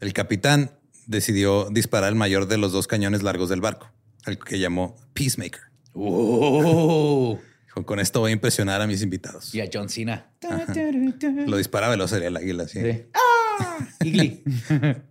El 0.00 0.12
capitán 0.12 0.72
decidió 1.06 1.68
disparar 1.70 2.08
el 2.08 2.16
mayor 2.16 2.46
de 2.46 2.56
los 2.56 2.72
dos 2.72 2.86
cañones 2.86 3.22
largos 3.22 3.48
del 3.48 3.60
barco, 3.60 3.90
al 4.24 4.38
que 4.38 4.58
llamó 4.58 4.96
Peacemaker. 5.12 5.60
Dijo, 5.94 7.38
con 7.86 8.00
esto 8.00 8.20
voy 8.20 8.30
a 8.30 8.32
impresionar 8.32 8.80
a 8.80 8.86
mis 8.86 9.02
invitados. 9.02 9.54
y 9.54 9.60
a 9.60 9.68
John 9.72 9.88
Cena. 9.88 10.30
Lo 11.46 11.56
disparaba 11.56 11.90
veloz 11.92 12.10
sería 12.10 12.28
el 12.28 12.36
águila, 12.36 12.66
sí. 12.66 12.80
Sí. 12.80 13.04
¡Ah! 13.14 13.88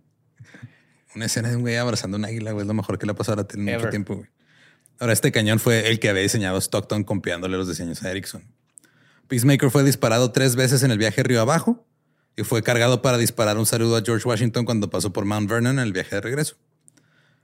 Una 1.14 1.24
escena 1.26 1.48
de 1.48 1.56
un 1.56 1.62
güey 1.62 1.76
abrazando 1.76 2.16
un 2.16 2.24
águila, 2.24 2.52
güey, 2.52 2.62
es 2.62 2.68
lo 2.68 2.74
mejor 2.74 2.98
que 2.98 3.06
le 3.06 3.12
ha 3.12 3.14
pasado 3.14 3.40
a 3.40 3.42
la 3.42 3.48
tele 3.48 3.70
en 3.70 3.78
mucho 3.78 3.90
tiempo, 3.90 4.16
güey. 4.16 4.28
Ahora, 5.00 5.14
este 5.14 5.32
cañón 5.32 5.58
fue 5.58 5.88
el 5.88 5.98
que 5.98 6.10
había 6.10 6.22
diseñado 6.22 6.58
Stockton 6.58 7.04
copiándole 7.04 7.56
los 7.56 7.66
diseños 7.66 8.02
a 8.02 8.10
Ericsson. 8.10 8.44
Peacemaker 9.28 9.70
fue 9.70 9.82
disparado 9.82 10.30
tres 10.30 10.56
veces 10.56 10.82
en 10.82 10.90
el 10.90 10.98
viaje 10.98 11.22
río 11.22 11.40
abajo 11.40 11.86
y 12.36 12.42
fue 12.42 12.62
cargado 12.62 13.00
para 13.00 13.16
disparar 13.16 13.56
un 13.56 13.64
saludo 13.64 13.96
a 13.96 14.02
George 14.04 14.28
Washington 14.28 14.66
cuando 14.66 14.90
pasó 14.90 15.10
por 15.10 15.24
Mount 15.24 15.48
Vernon 15.48 15.78
en 15.78 15.86
el 15.86 15.94
viaje 15.94 16.16
de 16.16 16.20
regreso. 16.20 16.56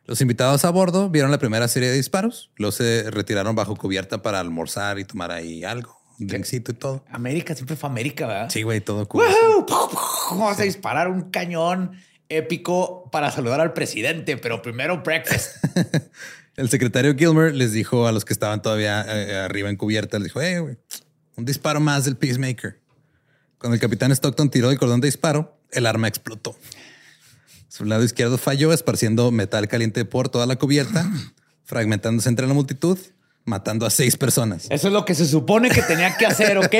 Los 0.04 0.20
invitados 0.20 0.66
a 0.66 0.70
bordo 0.70 1.08
vieron 1.08 1.30
la 1.30 1.38
primera 1.38 1.66
serie 1.66 1.88
de 1.88 1.96
disparos, 1.96 2.50
luego 2.56 2.72
se 2.72 3.10
retiraron 3.10 3.56
bajo 3.56 3.74
cubierta 3.74 4.20
para 4.20 4.38
almorzar 4.38 4.98
y 4.98 5.04
tomar 5.04 5.32
ahí 5.32 5.64
algo, 5.64 5.98
un 6.20 6.26
drinkcito 6.26 6.72
y 6.72 6.74
todo. 6.74 7.04
América 7.10 7.54
siempre 7.54 7.74
fue 7.74 7.88
América, 7.88 8.26
¿verdad? 8.26 8.50
Sí, 8.50 8.64
güey, 8.64 8.82
todo 8.82 9.08
cool. 9.08 9.24
Vamos 10.30 10.60
a 10.60 10.62
disparar 10.62 11.08
un 11.08 11.30
cañón 11.30 11.92
épico 12.28 13.08
para 13.10 13.30
saludar 13.30 13.60
al 13.60 13.72
presidente, 13.72 14.36
pero 14.36 14.60
primero 14.60 15.02
breakfast. 15.02 15.56
El 16.56 16.70
secretario 16.70 17.14
Gilmer 17.14 17.54
les 17.54 17.72
dijo 17.72 18.06
a 18.06 18.12
los 18.12 18.24
que 18.24 18.32
estaban 18.32 18.62
todavía 18.62 19.04
eh, 19.06 19.36
arriba 19.36 19.68
en 19.68 19.76
cubierta, 19.76 20.18
les 20.18 20.28
dijo, 20.28 20.40
eh, 20.40 20.60
güey, 20.60 20.76
un 21.36 21.44
disparo 21.44 21.80
más 21.80 22.06
del 22.06 22.16
Peacemaker. 22.16 22.80
Cuando 23.58 23.74
el 23.74 23.80
capitán 23.80 24.10
Stockton 24.10 24.48
tiró 24.50 24.70
el 24.70 24.78
cordón 24.78 25.00
de 25.00 25.08
disparo, 25.08 25.58
el 25.70 25.84
arma 25.86 26.08
explotó. 26.08 26.56
Su 27.68 27.84
lado 27.84 28.04
izquierdo 28.04 28.38
falló, 28.38 28.72
esparciendo 28.72 29.30
metal 29.30 29.68
caliente 29.68 30.06
por 30.06 30.30
toda 30.30 30.46
la 30.46 30.56
cubierta, 30.56 31.06
fragmentándose 31.64 32.30
entre 32.30 32.46
la 32.46 32.54
multitud, 32.54 32.98
matando 33.44 33.84
a 33.84 33.90
seis 33.90 34.16
personas. 34.16 34.66
Eso 34.70 34.88
es 34.88 34.94
lo 34.94 35.04
que 35.04 35.14
se 35.14 35.26
supone 35.26 35.68
que 35.68 35.82
tenía 35.82 36.16
que 36.16 36.24
hacer, 36.24 36.56
¿ok? 36.56 36.74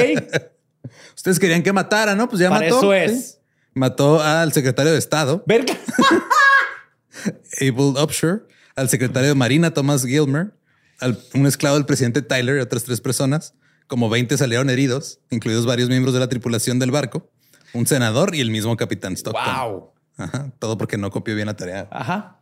Ustedes 1.15 1.39
querían 1.39 1.62
que 1.62 1.73
matara, 1.75 2.15
¿no? 2.15 2.29
Pues 2.31 2.41
ya 2.41 2.49
Para 2.49 2.67
mató. 2.67 2.79
eso 2.79 2.95
es. 2.95 3.27
Sí. 3.33 3.37
Mató 3.75 4.23
al 4.23 4.55
secretario 4.55 4.93
de 4.93 4.99
Estado, 4.99 5.45
Verga. 5.47 5.77
Abel 7.61 8.03
Upshur, 8.03 8.49
al 8.77 8.89
secretario 8.89 9.31
de 9.31 9.35
Marina, 9.35 9.73
Thomas 9.73 10.05
Gilmer, 10.05 10.53
al, 11.01 11.19
un 11.35 11.47
esclavo 11.47 11.77
del 11.77 11.87
presidente 11.87 12.23
Tyler 12.23 12.59
y 12.59 12.61
otras 12.61 12.85
tres 12.85 13.01
personas. 13.01 13.55
Como 13.87 14.09
20 14.09 14.37
salieron 14.37 14.69
heridos, 14.71 15.21
incluidos 15.31 15.65
varios 15.67 15.89
miembros 15.89 16.12
de 16.12 16.21
la 16.21 16.29
tripulación 16.29 16.79
del 16.79 16.91
barco, 16.91 17.31
un 17.73 17.87
senador 17.87 18.35
y 18.35 18.41
el 18.41 18.51
mismo 18.51 18.77
capitán 18.77 19.17
Stockton. 19.17 19.45
Wow. 19.45 19.93
Ajá, 20.19 20.53
todo 20.59 20.79
porque 20.79 20.97
no 20.97 21.11
copió 21.11 21.35
bien 21.35 21.47
la 21.47 21.57
tarea. 21.57 21.89
Ajá. 21.91 22.41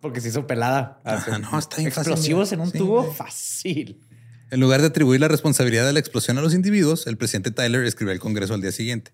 Porque 0.00 0.20
se 0.20 0.28
hizo 0.28 0.46
pelada. 0.46 1.00
Ajá, 1.04 1.38
no, 1.38 1.58
está 1.58 1.78
bien 1.78 1.90
fácil, 1.90 2.12
Explosivos 2.12 2.52
en 2.52 2.60
un 2.60 2.70
sí, 2.70 2.78
tubo, 2.78 3.12
fácil. 3.12 4.00
En 4.50 4.60
lugar 4.60 4.80
de 4.80 4.88
atribuir 4.88 5.20
la 5.20 5.28
responsabilidad 5.28 5.84
de 5.86 5.92
la 5.92 5.98
explosión 5.98 6.38
a 6.38 6.42
los 6.42 6.54
individuos, 6.54 7.06
el 7.06 7.16
presidente 7.16 7.50
Tyler 7.50 7.84
escribió 7.84 8.12
al 8.12 8.20
Congreso 8.20 8.54
al 8.54 8.60
día 8.60 8.72
siguiente. 8.72 9.12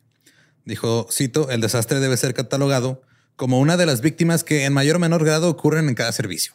Dijo, 0.64 1.06
cito, 1.10 1.50
el 1.50 1.60
desastre 1.60 2.00
debe 2.00 2.16
ser 2.16 2.34
catalogado 2.34 3.02
como 3.36 3.60
una 3.60 3.76
de 3.76 3.86
las 3.86 4.00
víctimas 4.00 4.44
que 4.44 4.64
en 4.64 4.72
mayor 4.72 4.96
o 4.96 4.98
menor 4.98 5.24
grado 5.24 5.48
ocurren 5.48 5.88
en 5.88 5.94
cada 5.94 6.12
servicio, 6.12 6.54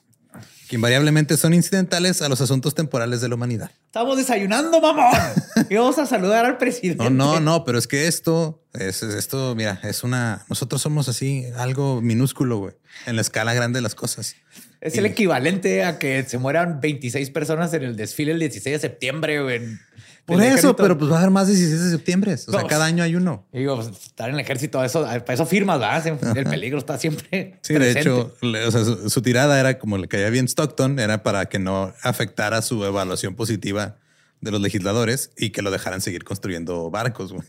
que 0.69 0.75
invariablemente 0.75 1.37
son 1.37 1.53
incidentales 1.53 2.21
a 2.21 2.29
los 2.29 2.41
asuntos 2.41 2.75
temporales 2.75 3.21
de 3.21 3.29
la 3.29 3.35
humanidad. 3.35 3.71
Estamos 3.85 4.17
desayunando, 4.17 4.79
mamón. 4.79 5.11
y 5.69 5.75
vamos 5.75 5.97
a 5.97 6.05
saludar 6.05 6.45
al 6.45 6.57
presidente. 6.57 7.03
No, 7.03 7.09
no, 7.09 7.39
no, 7.39 7.65
pero 7.65 7.77
es 7.77 7.87
que 7.87 8.07
esto, 8.07 8.63
es, 8.73 9.03
es 9.03 9.13
esto, 9.15 9.55
mira, 9.55 9.79
es 9.83 10.03
una, 10.03 10.45
nosotros 10.49 10.81
somos 10.81 11.09
así, 11.09 11.45
algo 11.55 12.01
minúsculo, 12.01 12.57
güey, 12.57 12.73
en 13.05 13.15
la 13.15 13.21
escala 13.21 13.53
grande 13.53 13.77
de 13.77 13.81
las 13.81 13.95
cosas. 13.95 14.35
Es 14.79 14.95
el 14.97 15.05
equivalente 15.07 15.83
a 15.83 15.97
que 15.97 16.23
se 16.23 16.37
mueran 16.37 16.79
26 16.79 17.31
personas 17.31 17.73
en 17.73 17.83
el 17.83 17.95
desfile 17.95 18.31
el 18.31 18.39
16 18.39 18.75
de 18.75 18.79
septiembre. 18.79 19.41
güey, 19.41 19.55
en 19.57 19.79
Por 20.27 20.37
eso, 20.41 20.45
ejército. 20.47 20.75
pero 20.75 20.97
pues 20.97 21.09
va 21.09 21.15
a 21.15 21.19
haber 21.19 21.31
más 21.31 21.47
de 21.47 21.53
16 21.55 21.83
de 21.85 21.89
septiembre. 21.91 22.33
O 22.33 22.37
sea, 22.37 22.61
No. 22.61 22.67
cada 22.67 22.85
año 22.85 23.01
hay 23.03 23.15
uno. 23.15 23.47
Digo, 23.53 23.75
pues, 23.77 23.87
estar 23.87 24.27
en 24.29 24.35
el 24.35 24.41
ejército, 24.41 24.83
eso, 24.83 25.03
para 25.03 25.33
eso 25.33 25.45
firmas, 25.45 25.79
¿verdad? 25.79 26.05
El 26.37 26.43
peligro 26.45 26.77
está 26.79 26.97
siempre. 26.97 27.57
Sí, 27.63 27.73
de 27.75 27.91
hecho, 27.99 28.35
o 28.41 28.71
sea, 28.71 28.83
su, 28.83 29.09
su 29.09 29.21
tirada 29.21 29.59
era 29.59 29.79
como 29.79 29.97
le 29.97 30.07
caía 30.07 30.29
bien 30.29 30.45
Stockton, 30.49 30.99
era 30.99 31.23
para 31.23 31.45
que 31.47 31.59
no 31.59 31.93
afectara 32.03 32.61
su 32.61 32.83
evaluación 32.83 33.35
positiva 33.35 33.95
de 34.41 34.51
los 34.51 34.59
legisladores 34.61 35.31
y 35.37 35.51
que 35.51 35.61
lo 35.61 35.71
dejaran 35.71 36.01
seguir 36.01 36.23
construyendo 36.25 36.91
barcos. 36.91 37.31
güey. 37.33 37.47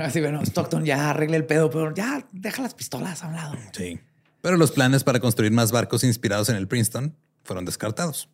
Así, 0.00 0.20
bueno, 0.20 0.40
Stockton 0.42 0.84
ya 0.84 1.10
arregle 1.10 1.36
el 1.36 1.44
pedo, 1.44 1.68
pero 1.70 1.92
ya 1.94 2.26
deja 2.32 2.62
las 2.62 2.72
pistolas 2.74 3.22
a 3.22 3.28
un 3.28 3.34
lado. 3.34 3.54
Sí. 3.76 3.98
Pero 4.40 4.56
los 4.56 4.70
planes 4.72 5.04
para 5.04 5.20
construir 5.20 5.52
más 5.52 5.72
barcos 5.72 6.04
inspirados 6.04 6.48
en 6.48 6.56
el 6.56 6.68
Princeton 6.68 7.16
fueron 7.42 7.64
descartados. 7.64 8.30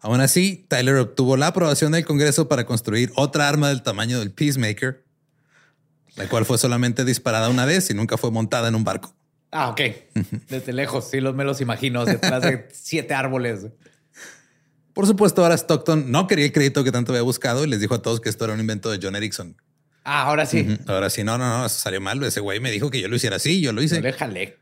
Aún 0.00 0.20
así, 0.20 0.64
Tyler 0.68 0.96
obtuvo 0.96 1.36
la 1.36 1.48
aprobación 1.48 1.92
del 1.92 2.04
Congreso 2.04 2.48
para 2.48 2.66
construir 2.66 3.12
otra 3.16 3.48
arma 3.48 3.68
del 3.68 3.82
tamaño 3.82 4.18
del 4.20 4.30
Peacemaker, 4.30 5.04
la 6.16 6.28
cual 6.28 6.44
fue 6.44 6.58
solamente 6.58 7.04
disparada 7.04 7.48
una 7.48 7.64
vez 7.64 7.90
y 7.90 7.94
nunca 7.94 8.16
fue 8.16 8.30
montada 8.30 8.68
en 8.68 8.74
un 8.74 8.84
barco. 8.84 9.14
Ah, 9.50 9.70
ok. 9.70 9.80
Desde 10.48 10.72
lejos, 10.72 11.08
sí, 11.10 11.20
los, 11.20 11.34
me 11.34 11.44
los 11.44 11.60
imagino, 11.60 12.04
detrás 12.04 12.42
de 12.42 12.68
siete 12.72 13.14
árboles. 13.14 13.66
Por 14.92 15.06
supuesto, 15.06 15.42
ahora 15.42 15.54
Stockton 15.56 16.10
no 16.10 16.26
quería 16.26 16.44
el 16.44 16.52
crédito 16.52 16.84
que 16.84 16.92
tanto 16.92 17.12
había 17.12 17.22
buscado 17.22 17.64
y 17.64 17.68
les 17.68 17.80
dijo 17.80 17.94
a 17.94 18.02
todos 18.02 18.20
que 18.20 18.28
esto 18.28 18.44
era 18.44 18.54
un 18.54 18.60
invento 18.60 18.90
de 18.90 18.98
John 19.00 19.16
Erickson. 19.16 19.56
Ah, 20.04 20.22
ahora 20.22 20.46
sí. 20.46 20.78
Ahora 20.86 21.10
sí, 21.10 21.22
no, 21.22 21.38
no, 21.38 21.58
no, 21.58 21.66
eso 21.66 21.78
salió 21.78 22.00
mal. 22.00 22.22
Ese 22.22 22.40
güey 22.40 22.60
me 22.60 22.70
dijo 22.70 22.90
que 22.90 23.00
yo 23.00 23.08
lo 23.08 23.16
hiciera 23.16 23.36
así, 23.36 23.60
yo 23.60 23.72
lo 23.72 23.82
hice. 23.82 23.96
Yo 23.96 24.02
le 24.02 24.12
jalé. 24.12 24.58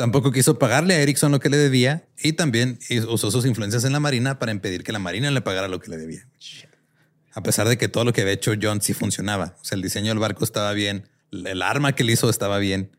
Tampoco 0.00 0.32
quiso 0.32 0.58
pagarle 0.58 0.94
a 0.94 1.02
Erickson 1.02 1.30
lo 1.30 1.40
que 1.40 1.50
le 1.50 1.58
debía 1.58 2.08
y 2.22 2.32
también 2.32 2.78
usó 3.06 3.30
sus 3.30 3.44
influencias 3.44 3.84
en 3.84 3.92
la 3.92 4.00
Marina 4.00 4.38
para 4.38 4.50
impedir 4.50 4.82
que 4.82 4.92
la 4.92 4.98
Marina 4.98 5.30
le 5.30 5.42
pagara 5.42 5.68
lo 5.68 5.78
que 5.78 5.90
le 5.90 5.98
debía. 5.98 6.26
A 7.34 7.42
pesar 7.42 7.68
de 7.68 7.76
que 7.76 7.88
todo 7.88 8.04
lo 8.04 8.14
que 8.14 8.22
había 8.22 8.32
hecho 8.32 8.52
John 8.58 8.80
sí 8.80 8.94
funcionaba. 8.94 9.56
O 9.60 9.64
sea, 9.66 9.76
el 9.76 9.82
diseño 9.82 10.08
del 10.08 10.18
barco 10.18 10.42
estaba 10.42 10.72
bien, 10.72 11.06
el 11.32 11.60
arma 11.60 11.94
que 11.94 12.02
le 12.02 12.12
hizo 12.12 12.30
estaba 12.30 12.56
bien. 12.56 12.96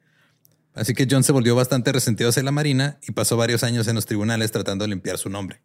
Así 0.76 0.94
que 0.94 1.08
John 1.10 1.24
se 1.24 1.32
volvió 1.32 1.56
bastante 1.56 1.92
resentido 1.92 2.30
hacia 2.30 2.44
la 2.44 2.52
Marina 2.52 3.00
y 3.08 3.14
pasó 3.14 3.36
varios 3.36 3.64
años 3.64 3.88
en 3.88 3.96
los 3.96 4.06
tribunales 4.06 4.52
tratando 4.52 4.84
de 4.84 4.90
limpiar 4.90 5.18
su 5.18 5.32
nombre. 5.32 5.60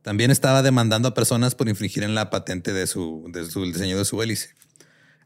También 0.00 0.30
estaba 0.30 0.62
demandando 0.62 1.08
a 1.08 1.12
personas 1.12 1.54
por 1.56 1.68
infringir 1.68 2.04
en 2.04 2.14
la 2.14 2.30
patente 2.30 2.72
de 2.72 2.86
su, 2.86 3.30
diseño 3.66 3.98
de 3.98 4.04
su 4.06 4.22
hélice. 4.22 4.54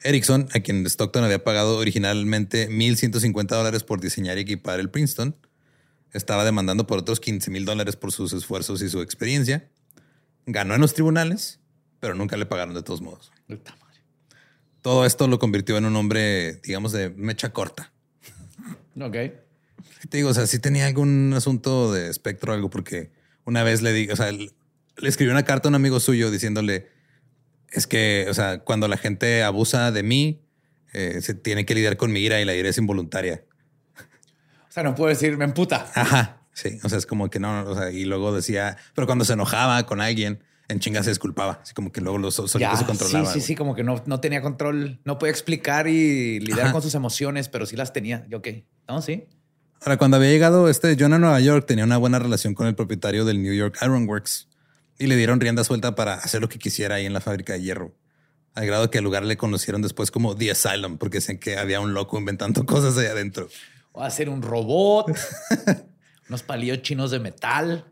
Erickson, 0.05 0.49
a 0.53 0.61
quien 0.61 0.87
Stockton 0.87 1.25
había 1.25 1.45
pagado 1.45 1.77
originalmente 1.79 2.69
1.150 2.69 3.47
dólares 3.47 3.85
por 3.85 4.01
diseñar 4.01 4.39
y 4.39 4.43
equipar 4.43 4.81
el 4.81 4.91
Princeton, 4.91 5.37
estaba 6.13 6.45
demandando 6.45 6.87
por 6.87 6.99
otros 6.99 7.21
15 7.21 7.51
mil 7.51 7.65
dólares 7.65 7.97
por 7.97 8.13
sus 8.13 8.33
esfuerzos 8.33 8.83
y 8.83 8.89
su 8.89 9.01
experiencia. 9.01 9.69
Ganó 10.47 10.75
en 10.75 10.81
los 10.81 10.95
tribunales, 10.95 11.61
pero 12.01 12.15
nunca 12.15 12.37
le 12.37 12.47
pagaron 12.47 12.75
de 12.75 12.83
todos 12.83 13.01
modos. 13.01 13.33
Todo 14.83 15.07
esto 15.07 15.29
lo 15.29 15.39
convirtió 15.39 15.79
en 15.79 15.85
un 15.85 15.97
hombre, 15.97 16.57
digamos, 16.65 16.93
de 16.93 17.11
mecha 17.11 17.53
corta. 17.53 17.93
Ok. 19.01 19.13
Te 20.09 20.17
digo, 20.17 20.31
o 20.31 20.35
sea, 20.35 20.47
sí 20.47 20.59
tenía 20.59 20.87
algún 20.87 21.33
asunto 21.35 21.93
de 21.93 22.11
espectro 22.11 22.53
algo, 22.53 22.69
porque 22.69 23.11
una 23.45 23.63
vez 23.63 23.83
le 23.83 23.93
di, 23.93 24.11
o 24.11 24.17
sea, 24.17 24.33
le 24.33 24.51
escribió 25.03 25.33
una 25.33 25.45
carta 25.45 25.69
a 25.69 25.71
un 25.71 25.77
amigo 25.77 26.01
suyo 26.01 26.31
diciéndole, 26.31 26.89
es 27.73 27.87
que, 27.87 28.27
o 28.29 28.35
sea, 28.35 28.59
cuando 28.61 28.89
la 28.89 28.97
gente 28.97 29.43
abusa 29.43 29.91
de 29.91 30.03
mí, 30.03 30.43
eh, 30.93 31.21
se 31.23 31.35
tiene 31.35 31.65
que 31.65 31.75
lidiar 31.75 31.97
con 31.97 32.13
mi 32.13 32.21
ira 32.21 32.41
y 32.41 32.45
la 32.45 32.55
ira 32.55 32.69
es 32.69 32.79
involuntaria. 32.79 33.45
O 34.69 34.73
sea, 34.73 34.83
no 34.83 34.95
puedo 34.95 35.09
decir, 35.09 35.37
me 35.37 35.45
emputa. 35.45 35.91
Ajá. 35.95 36.39
Sí, 36.55 36.79
o 36.83 36.89
sea, 36.89 36.99
es 36.99 37.07
como 37.07 37.31
que 37.31 37.41
no, 37.41 37.65
o 37.65 37.75
sea, 37.75 37.91
y 37.91 38.05
luego 38.05 38.35
decía, 38.35 38.77
pero 38.95 39.07
cuando 39.07 39.25
se 39.25 39.33
enojaba 39.33 39.85
con 39.87 40.03
alguien, 40.03 40.43
en 40.69 40.81
chinga 40.81 41.03
se 41.03 41.09
disculpaba, 41.11 41.61
así 41.63 41.73
como 41.73 41.93
que 41.93 42.03
luego 42.03 42.19
los 42.19 42.35
solito 42.35 42.59
Ya, 42.59 42.77
se 42.77 42.85
controlaba. 42.85 43.25
sí, 43.33 43.41
sí, 43.41 43.47
sí, 43.49 43.55
como 43.55 43.75
que 43.75 43.83
no, 43.85 44.03
no 44.07 44.21
tenía 44.21 44.43
control, 44.43 45.01
no 45.05 45.19
podía 45.19 45.31
explicar 45.31 45.89
y 45.89 46.41
lidiar 46.41 46.67
Ajá. 46.67 46.73
con 46.73 46.83
sus 46.83 46.95
emociones, 46.95 47.49
pero 47.49 47.65
sí 47.65 47.75
las 47.77 47.93
tenía. 47.95 48.27
Yo, 48.29 48.39
ok. 48.39 48.49
No, 48.87 49.01
sí. 49.01 49.25
Ahora, 49.81 49.97
cuando 49.97 50.19
había 50.19 50.29
llegado 50.31 50.69
este 50.69 50.95
John 50.99 51.15
a 51.15 51.19
Nueva 51.19 51.41
York, 51.41 51.67
tenía 51.67 51.85
una 51.85 51.97
buena 51.97 52.19
relación 52.19 52.55
con 52.55 52.67
el 52.67 52.75
propietario 52.75 53.25
del 53.25 53.43
New 53.43 53.55
York 53.55 53.79
Iron 53.83 54.07
Works 54.07 54.49
y 54.99 55.07
le 55.07 55.17
dieron 55.17 55.41
rienda 55.41 55.65
suelta 55.65 55.95
para 55.95 56.15
hacer 56.15 56.41
lo 56.41 56.49
que 56.49 56.59
quisiera 56.59 56.97
ahí 56.97 57.07
en 57.07 57.13
la 57.13 57.21
fábrica 57.21 57.53
de 57.53 57.63
hierro. 57.63 57.95
Al 58.55 58.67
grado 58.67 58.91
que 58.91 58.99
al 58.99 59.05
lugar 59.05 59.25
le 59.25 59.37
conocieron 59.37 59.81
después 59.83 60.11
como 60.11 60.37
The 60.37 60.51
Asylum, 60.51 60.99
porque 60.99 61.19
decían 61.19 61.39
que 61.39 61.57
había 61.57 61.81
un 61.81 61.95
loco 61.95 62.19
inventando 62.19 62.67
cosas 62.67 62.97
ahí 62.99 63.07
adentro. 63.07 63.49
O 63.93 64.03
hacer 64.03 64.29
un 64.29 64.43
robot, 64.43 65.11
unos 66.29 66.43
palillos 66.43 66.83
chinos 66.83 67.11
de 67.11 67.19
metal. 67.19 67.87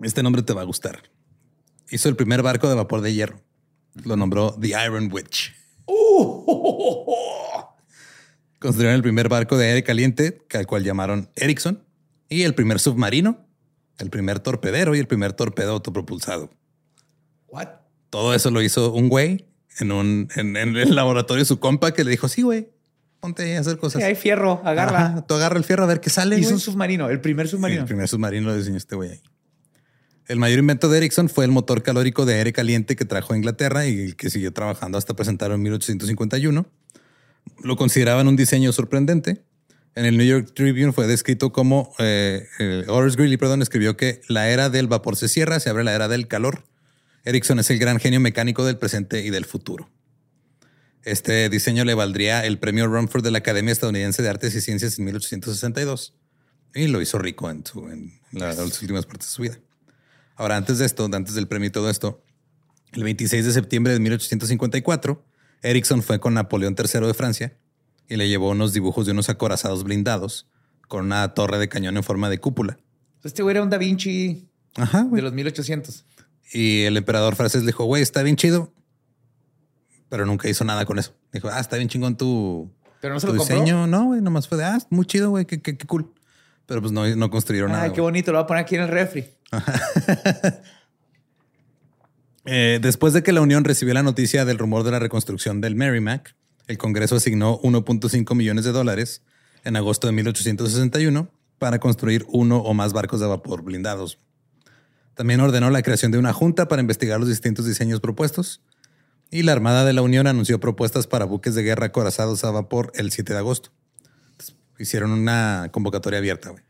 Este 0.00 0.22
nombre 0.22 0.42
te 0.42 0.52
va 0.52 0.62
a 0.62 0.64
gustar. 0.64 1.02
Hizo 1.90 2.08
el 2.08 2.16
primer 2.16 2.42
barco 2.42 2.68
de 2.68 2.74
vapor 2.74 3.02
de 3.02 3.12
hierro. 3.12 3.40
Lo 4.04 4.16
nombró 4.16 4.56
The 4.58 4.68
Iron 4.68 5.12
Witch. 5.12 5.54
Construyeron 8.58 8.94
el 8.96 9.02
primer 9.02 9.28
barco 9.28 9.58
de 9.58 9.66
aire 9.68 9.82
caliente, 9.82 10.42
al 10.54 10.66
cual 10.66 10.84
llamaron 10.84 11.28
Erickson, 11.36 11.84
y 12.28 12.44
el 12.44 12.54
primer 12.54 12.78
submarino, 12.78 13.46
el 14.02 14.10
primer 14.10 14.40
torpedero 14.40 14.94
y 14.94 14.98
el 14.98 15.06
primer 15.06 15.32
torpedo 15.32 15.72
autopropulsado. 15.72 16.50
What? 17.48 17.68
Todo 18.10 18.34
eso 18.34 18.50
lo 18.50 18.60
hizo 18.62 18.92
un 18.92 19.08
güey 19.08 19.46
en 19.78 19.92
un 19.92 20.28
en, 20.36 20.56
en 20.56 20.76
el 20.76 20.94
laboratorio 20.94 21.42
de 21.42 21.46
su 21.46 21.58
compa 21.58 21.92
que 21.94 22.04
le 22.04 22.10
dijo, 22.10 22.28
sí, 22.28 22.42
güey, 22.42 22.68
ponte 23.20 23.56
a 23.56 23.60
hacer 23.60 23.78
cosas. 23.78 24.02
Sí, 24.02 24.06
hay 24.06 24.14
fierro, 24.14 24.60
agarra. 24.64 25.06
Ajá, 25.06 25.26
tú 25.26 25.34
agarra 25.34 25.56
el 25.56 25.64
fierro 25.64 25.84
a 25.84 25.86
ver 25.86 26.00
qué 26.00 26.10
sale. 26.10 26.38
Hizo 26.38 26.52
un 26.52 26.60
submarino, 26.60 27.08
el 27.08 27.20
primer 27.20 27.46
Sí, 27.46 27.52
submarino. 27.52 27.80
el 27.82 27.86
primer 27.86 28.08
submarino 28.08 28.48
lo 28.48 28.56
diseñó 28.56 28.76
este 28.76 28.96
güey 28.96 29.10
ahí. 29.12 29.20
El 30.26 30.38
mayor 30.38 30.58
invento 30.60 30.88
de 30.88 30.98
Ericsson 30.98 31.28
fue 31.28 31.44
el 31.44 31.50
motor 31.50 31.82
calórico 31.82 32.24
de 32.24 32.34
aire 32.34 32.52
caliente 32.52 32.96
que 32.96 33.04
trajo 33.04 33.32
a 33.34 33.36
Inglaterra 33.36 33.86
y 33.86 33.98
el 34.00 34.16
que 34.16 34.30
siguió 34.30 34.52
trabajando 34.52 34.96
hasta 34.98 35.14
presentarlo 35.14 35.54
en 35.56 35.62
1851. 35.62 36.66
Lo 37.64 37.76
consideraban 37.76 38.28
un 38.28 38.36
diseño 38.36 38.72
sorprendente. 38.72 39.42
En 39.94 40.06
el 40.06 40.16
New 40.16 40.26
York 40.26 40.52
Tribune 40.54 40.92
fue 40.92 41.06
descrito 41.06 41.52
como 41.52 41.94
eh, 41.98 42.46
Horace 42.88 43.16
Greeley, 43.16 43.36
perdón, 43.36 43.60
escribió 43.60 43.96
que 43.96 44.22
la 44.28 44.48
era 44.48 44.70
del 44.70 44.86
vapor 44.86 45.16
se 45.16 45.28
cierra, 45.28 45.60
se 45.60 45.68
abre 45.68 45.84
la 45.84 45.94
era 45.94 46.08
del 46.08 46.28
calor. 46.28 46.64
Ericsson 47.24 47.58
es 47.58 47.70
el 47.70 47.78
gran 47.78 48.00
genio 48.00 48.18
mecánico 48.18 48.64
del 48.64 48.78
presente 48.78 49.20
y 49.24 49.30
del 49.30 49.44
futuro. 49.44 49.90
Este 51.04 51.48
diseño 51.48 51.84
le 51.84 51.94
valdría 51.94 52.44
el 52.46 52.58
premio 52.58 52.86
Rumford 52.86 53.22
de 53.24 53.30
la 53.32 53.38
Academia 53.38 53.72
Estadounidense 53.72 54.22
de 54.22 54.28
Artes 54.28 54.54
y 54.54 54.60
Ciencias 54.60 54.98
en 54.98 55.04
1862 55.04 56.14
y 56.74 56.86
lo 56.86 57.02
hizo 57.02 57.18
rico 57.18 57.50
en, 57.50 57.66
su- 57.66 57.86
las 58.32 58.58
últimas 58.80 59.04
partes 59.06 59.28
de 59.28 59.32
su 59.34 59.42
vida. 59.42 59.58
Ahora, 60.36 60.56
antes 60.56 60.78
de 60.78 60.86
esto, 60.86 61.04
antes 61.12 61.34
del 61.34 61.48
premio 61.48 61.68
y 61.68 61.70
todo 61.70 61.90
esto, 61.90 62.24
el 62.92 63.02
26 63.04 63.44
de 63.44 63.52
septiembre 63.52 63.92
de 63.92 63.98
1854, 64.00 65.24
Ericsson 65.62 66.02
fue 66.02 66.18
con 66.18 66.34
Napoleón 66.34 66.74
III 66.78 67.06
de 67.06 67.14
Francia 67.14 67.56
y 68.08 68.16
le 68.16 68.28
llevó 68.28 68.50
unos 68.50 68.72
dibujos 68.72 69.06
de 69.06 69.12
unos 69.12 69.28
acorazados 69.28 69.84
blindados 69.84 70.48
con 70.88 71.06
una 71.06 71.34
torre 71.34 71.58
de 71.58 71.68
cañón 71.68 71.96
en 71.96 72.02
forma 72.02 72.28
de 72.28 72.38
cúpula. 72.38 72.78
Este 73.24 73.42
güey 73.42 73.54
era 73.56 73.62
un 73.62 73.70
Da 73.70 73.78
Vinci 73.78 74.48
Ajá, 74.76 75.04
de 75.04 75.22
los 75.22 75.32
1800. 75.32 76.04
Y 76.52 76.82
el 76.82 76.96
emperador 76.96 77.36
francés 77.36 77.62
le 77.62 77.68
dijo, 77.68 77.84
güey, 77.84 78.02
está 78.02 78.22
bien 78.22 78.36
chido. 78.36 78.72
Pero 80.08 80.26
nunca 80.26 80.48
hizo 80.48 80.64
nada 80.64 80.84
con 80.84 80.98
eso. 80.98 81.14
Dijo, 81.32 81.48
ah, 81.50 81.60
está 81.60 81.76
bien 81.76 81.88
chingón 81.88 82.16
tu, 82.16 82.70
Pero 83.00 83.14
no 83.14 83.20
se 83.20 83.26
tu 83.26 83.32
lo 83.32 83.38
compró. 83.38 83.56
diseño. 83.56 83.86
No, 83.86 84.04
güey, 84.06 84.20
nomás 84.20 84.46
fue 84.48 84.58
de, 84.58 84.64
ah, 84.64 84.78
muy 84.90 85.06
chido, 85.06 85.30
güey, 85.30 85.46
qué, 85.46 85.62
qué, 85.62 85.78
qué 85.78 85.86
cool. 85.86 86.12
Pero 86.66 86.80
pues 86.82 86.92
no, 86.92 87.06
no 87.16 87.30
construyeron 87.30 87.70
nada. 87.72 87.84
Ay, 87.84 87.90
qué 87.90 88.00
güey. 88.02 88.12
bonito. 88.12 88.32
Lo 88.32 88.38
voy 88.38 88.44
a 88.44 88.46
poner 88.46 88.62
aquí 88.64 88.74
en 88.74 88.82
el 88.82 88.88
refri. 88.88 89.24
Eh, 92.44 92.80
después 92.82 93.12
de 93.12 93.22
que 93.22 93.30
la 93.32 93.40
Unión 93.40 93.62
recibió 93.64 93.94
la 93.94 94.02
noticia 94.02 94.44
del 94.44 94.58
rumor 94.58 94.82
de 94.82 94.90
la 94.90 94.98
reconstrucción 94.98 95.60
del 95.60 95.76
Merrimack, 95.76 96.34
el 96.66 96.78
Congreso 96.78 97.16
asignó 97.16 97.60
1.5 97.62 98.34
millones 98.34 98.64
de 98.64 98.72
dólares 98.72 99.22
en 99.64 99.76
agosto 99.76 100.06
de 100.06 100.12
1861 100.12 101.28
para 101.58 101.78
construir 101.78 102.26
uno 102.28 102.58
o 102.58 102.74
más 102.74 102.92
barcos 102.92 103.20
de 103.20 103.26
vapor 103.26 103.62
blindados. 103.62 104.18
También 105.14 105.40
ordenó 105.40 105.70
la 105.70 105.82
creación 105.82 106.10
de 106.12 106.18
una 106.18 106.32
junta 106.32 106.68
para 106.68 106.80
investigar 106.80 107.20
los 107.20 107.28
distintos 107.28 107.66
diseños 107.66 108.00
propuestos 108.00 108.62
y 109.30 109.42
la 109.42 109.52
Armada 109.52 109.84
de 109.84 109.92
la 109.92 110.02
Unión 110.02 110.26
anunció 110.26 110.60
propuestas 110.60 111.06
para 111.06 111.24
buques 111.24 111.54
de 111.54 111.62
guerra 111.62 111.86
acorazados 111.86 112.44
a 112.44 112.50
vapor 112.50 112.92
el 112.94 113.10
7 113.10 113.32
de 113.32 113.38
agosto. 113.38 113.70
Entonces, 114.32 114.56
hicieron 114.78 115.10
una 115.10 115.68
convocatoria 115.72 116.18
abierta. 116.18 116.50
güey. 116.50 116.62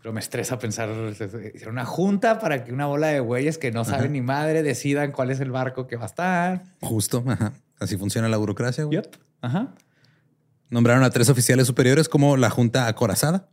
Pero 0.00 0.12
me 0.12 0.20
estresa 0.20 0.58
pensar, 0.58 0.90
hicieron 1.54 1.76
una 1.76 1.86
junta 1.86 2.38
para 2.38 2.62
que 2.62 2.72
una 2.72 2.84
bola 2.84 3.06
de 3.06 3.20
güeyes 3.20 3.56
que 3.56 3.72
no 3.72 3.86
saben 3.86 4.12
ni 4.12 4.20
madre 4.20 4.62
decidan 4.62 5.12
cuál 5.12 5.30
es 5.30 5.40
el 5.40 5.50
barco 5.50 5.86
que 5.86 5.96
va 5.96 6.02
a 6.02 6.06
estar. 6.06 6.62
Justo, 6.82 7.24
ajá. 7.26 7.54
Así 7.80 7.96
funciona 7.96 8.28
la 8.28 8.36
burocracia. 8.36 8.84
güey. 8.84 8.96
Yep. 8.98 9.16
Ajá. 9.42 9.74
Nombraron 10.70 11.04
a 11.04 11.10
tres 11.10 11.28
oficiales 11.28 11.66
superiores 11.66 12.08
como 12.08 12.36
la 12.36 12.50
Junta 12.50 12.86
Acorazada. 12.88 13.48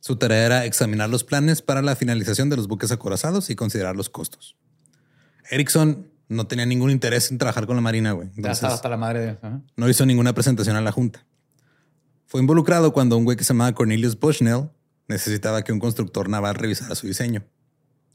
Su 0.00 0.16
tarea 0.16 0.44
era 0.44 0.64
examinar 0.66 1.08
los 1.08 1.24
planes 1.24 1.62
para 1.62 1.80
la 1.80 1.96
finalización 1.96 2.50
de 2.50 2.56
los 2.56 2.68
buques 2.68 2.92
acorazados 2.92 3.48
y 3.50 3.56
considerar 3.56 3.96
los 3.96 4.10
costos. 4.10 4.56
Erickson 5.50 6.10
no 6.28 6.46
tenía 6.46 6.66
ningún 6.66 6.90
interés 6.90 7.30
en 7.30 7.38
trabajar 7.38 7.66
con 7.66 7.76
la 7.76 7.82
Marina, 7.82 8.12
güey. 8.12 8.28
Ya 8.36 8.50
estaba 8.52 8.74
hasta 8.74 8.88
la 8.88 8.96
madre 8.96 9.20
de. 9.20 9.30
ajá. 9.30 9.62
no 9.76 9.88
hizo 9.88 10.04
ninguna 10.04 10.32
presentación 10.34 10.76
a 10.76 10.80
la 10.80 10.92
Junta. 10.92 11.24
Fue 12.26 12.40
involucrado 12.40 12.92
cuando 12.92 13.16
un 13.16 13.24
güey 13.24 13.36
que 13.36 13.44
se 13.44 13.52
llamaba 13.54 13.72
Cornelius 13.72 14.18
Bushnell 14.18 14.70
necesitaba 15.08 15.62
que 15.62 15.72
un 15.72 15.78
constructor 15.80 16.28
naval 16.28 16.54
revisara 16.54 16.94
su 16.94 17.06
diseño. 17.06 17.44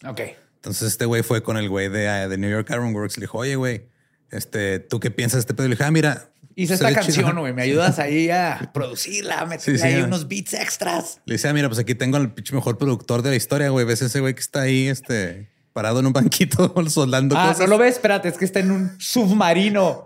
Ok. 0.07 0.21
Entonces 0.55 0.89
este 0.89 1.05
güey 1.05 1.23
fue 1.23 1.41
con 1.41 1.57
el 1.57 1.69
güey 1.69 1.89
de, 1.89 2.05
eh, 2.05 2.27
de 2.27 2.37
New 2.37 2.49
York 2.49 2.67
Iron 2.71 2.93
Works 2.93 3.17
y 3.17 3.21
le 3.21 3.23
dijo, 3.25 3.37
oye, 3.37 3.55
güey, 3.55 3.87
este, 4.31 4.79
¿tú 4.79 4.99
qué 4.99 5.11
piensas 5.11 5.37
de 5.37 5.39
este 5.41 5.53
pedo? 5.53 5.65
Y 5.67 5.69
le 5.69 5.75
dije, 5.75 5.83
ah, 5.85 5.91
mira. 5.91 6.29
Hice 6.55 6.73
esta 6.73 6.87
ve 6.87 6.93
chido". 6.95 7.03
canción, 7.23 7.39
güey. 7.39 7.53
Me 7.53 7.61
ayudas 7.61 7.99
ahí 7.99 8.29
a 8.29 8.71
producirla, 8.73 9.45
meterle 9.45 9.79
Sí, 9.79 9.81
sí, 9.87 9.93
ahí 9.95 10.01
unos 10.01 10.27
beats 10.27 10.53
extras. 10.53 11.21
Le 11.25 11.35
dice, 11.35 11.47
ah, 11.47 11.53
mira, 11.53 11.69
pues 11.69 11.79
aquí 11.79 11.95
tengo 11.95 12.17
al 12.17 12.33
pinche 12.33 12.53
mejor 12.53 12.77
productor 12.77 13.21
de 13.21 13.29
la 13.31 13.35
historia, 13.35 13.69
güey. 13.69 13.85
¿Ves 13.85 14.01
ese 14.01 14.19
güey 14.19 14.33
que 14.33 14.41
está 14.41 14.61
ahí, 14.61 14.87
este, 14.87 15.49
parado 15.73 15.99
en 16.01 16.07
un 16.07 16.13
banquito 16.13 16.73
soldando 16.89 17.35
Ah, 17.37 17.49
cosas? 17.49 17.59
no 17.61 17.67
lo 17.67 17.77
ves, 17.77 17.93
espérate, 17.95 18.27
es 18.29 18.37
que 18.37 18.45
está 18.45 18.59
en 18.59 18.71
un 18.71 18.91
submarino. 18.99 20.03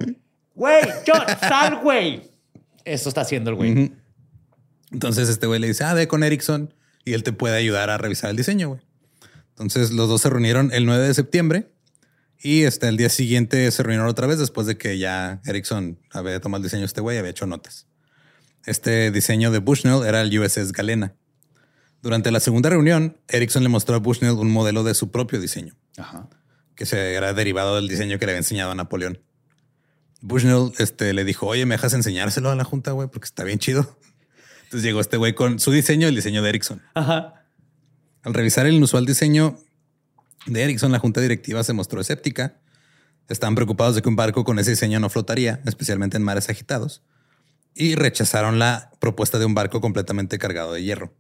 Güey, 0.56 0.84
John, 1.08 1.26
sal, 1.40 1.80
güey. 1.82 2.30
Eso 2.86 3.10
está 3.10 3.22
haciendo 3.22 3.50
el 3.50 3.56
güey. 3.56 3.92
Entonces 4.92 5.30
este 5.30 5.48
güey 5.48 5.60
le 5.60 5.68
dice, 5.68 5.84
ah, 5.86 5.94
ve 5.96 6.08
con 6.08 6.24
Erickson 6.24 6.74
y 7.06 7.14
él 7.14 7.24
te 7.24 7.34
puede 7.34 7.58
ayudar 7.58 7.90
a 7.90 7.98
revisar 7.98 8.30
el 8.30 8.36
diseño, 8.38 8.70
güey. 8.70 8.82
Entonces 9.50 9.92
los 9.92 10.08
dos 10.10 10.22
se 10.22 10.30
reunieron 10.30 10.72
el 10.72 10.86
9 10.86 11.08
de 11.08 11.14
septiembre 11.14 11.72
y 12.44 12.64
este, 12.64 12.90
el 12.90 12.98
día 12.98 13.08
siguiente 13.08 13.72
se 13.72 13.84
reunieron 13.84 14.10
otra 14.10 14.28
vez 14.28 14.38
después 14.38 14.68
de 14.68 14.78
que 14.78 14.98
ya 14.98 15.42
Erickson 15.46 15.98
había 16.12 16.42
tomado 16.42 16.60
el 16.60 16.64
diseño 16.64 16.82
de 16.82 16.88
este 16.88 17.00
güey 17.00 17.16
y 17.16 17.20
había 17.20 17.32
hecho 17.32 17.48
notas. 17.48 17.88
Este 18.66 19.12
diseño 19.12 19.50
de 19.50 19.60
Bushnell 19.60 20.06
era 20.06 20.22
el 20.22 20.38
USS 20.38 20.74
Galena. 20.74 21.16
Durante 22.02 22.32
la 22.32 22.42
segunda 22.42 22.70
reunión, 22.70 23.18
Erickson 23.30 23.64
le 23.64 23.70
mostró 23.70 23.96
a 23.96 24.00
Bushnell 24.00 24.34
un 24.34 24.52
modelo 24.52 24.84
de 24.84 24.94
su 24.94 25.10
propio 25.10 25.40
diseño. 25.40 25.76
Ajá. 25.98 26.28
que 26.76 26.86
se 26.86 27.14
era 27.14 27.34
derivado 27.34 27.76
del 27.76 27.88
diseño 27.88 28.18
que 28.18 28.26
le 28.26 28.32
había 28.34 28.40
enseñado 28.40 28.72
a 28.72 28.76
Napoleón. 28.76 29.22
Bushnell 30.22 30.72
este, 30.80 31.14
le 31.14 31.24
dijo, 31.24 31.48
oye, 31.48 31.66
¿me 31.66 31.76
dejas 31.76 31.94
enseñárselo 31.94 32.50
a 32.50 32.56
la 32.56 32.64
junta, 32.66 32.92
güey? 32.92 33.08
Porque 33.08 33.26
está 33.26 33.44
bien 33.44 33.60
chido. 33.60 33.98
Entonces 34.64 34.84
llegó 34.84 35.00
este 35.00 35.16
güey 35.18 35.34
con 35.34 35.60
su 35.60 35.72
diseño 35.72 36.08
y 36.08 36.10
el 36.10 36.16
diseño 36.16 36.42
de 36.42 36.50
Erickson. 36.50 36.82
Ajá. 36.94 37.46
Al 38.24 38.34
revisar 38.34 38.66
el 38.66 38.74
inusual 38.74 39.06
diseño 39.06 39.60
de 40.46 40.64
Erickson, 40.64 40.92
la 40.92 41.00
junta 41.00 41.22
directiva 41.22 41.64
se 41.64 41.74
mostró 41.74 42.02
escéptica. 42.02 42.56
Estaban 43.30 43.56
preocupados 43.56 43.96
de 43.96 44.02
que 44.02 44.10
un 44.10 44.16
barco 44.16 44.44
con 44.44 44.60
ese 44.60 44.72
diseño 44.72 45.00
no 45.00 45.10
flotaría, 45.10 45.62
especialmente 45.66 46.18
en 46.18 46.24
mares 46.24 46.50
agitados, 46.50 47.02
y 47.74 47.96
rechazaron 47.96 48.60
la 48.60 48.92
propuesta 49.00 49.40
de 49.40 49.46
un 49.46 49.56
barco 49.56 49.80
completamente 49.82 50.38
cargado 50.38 50.74
de 50.74 50.84
hierro. 50.84 51.14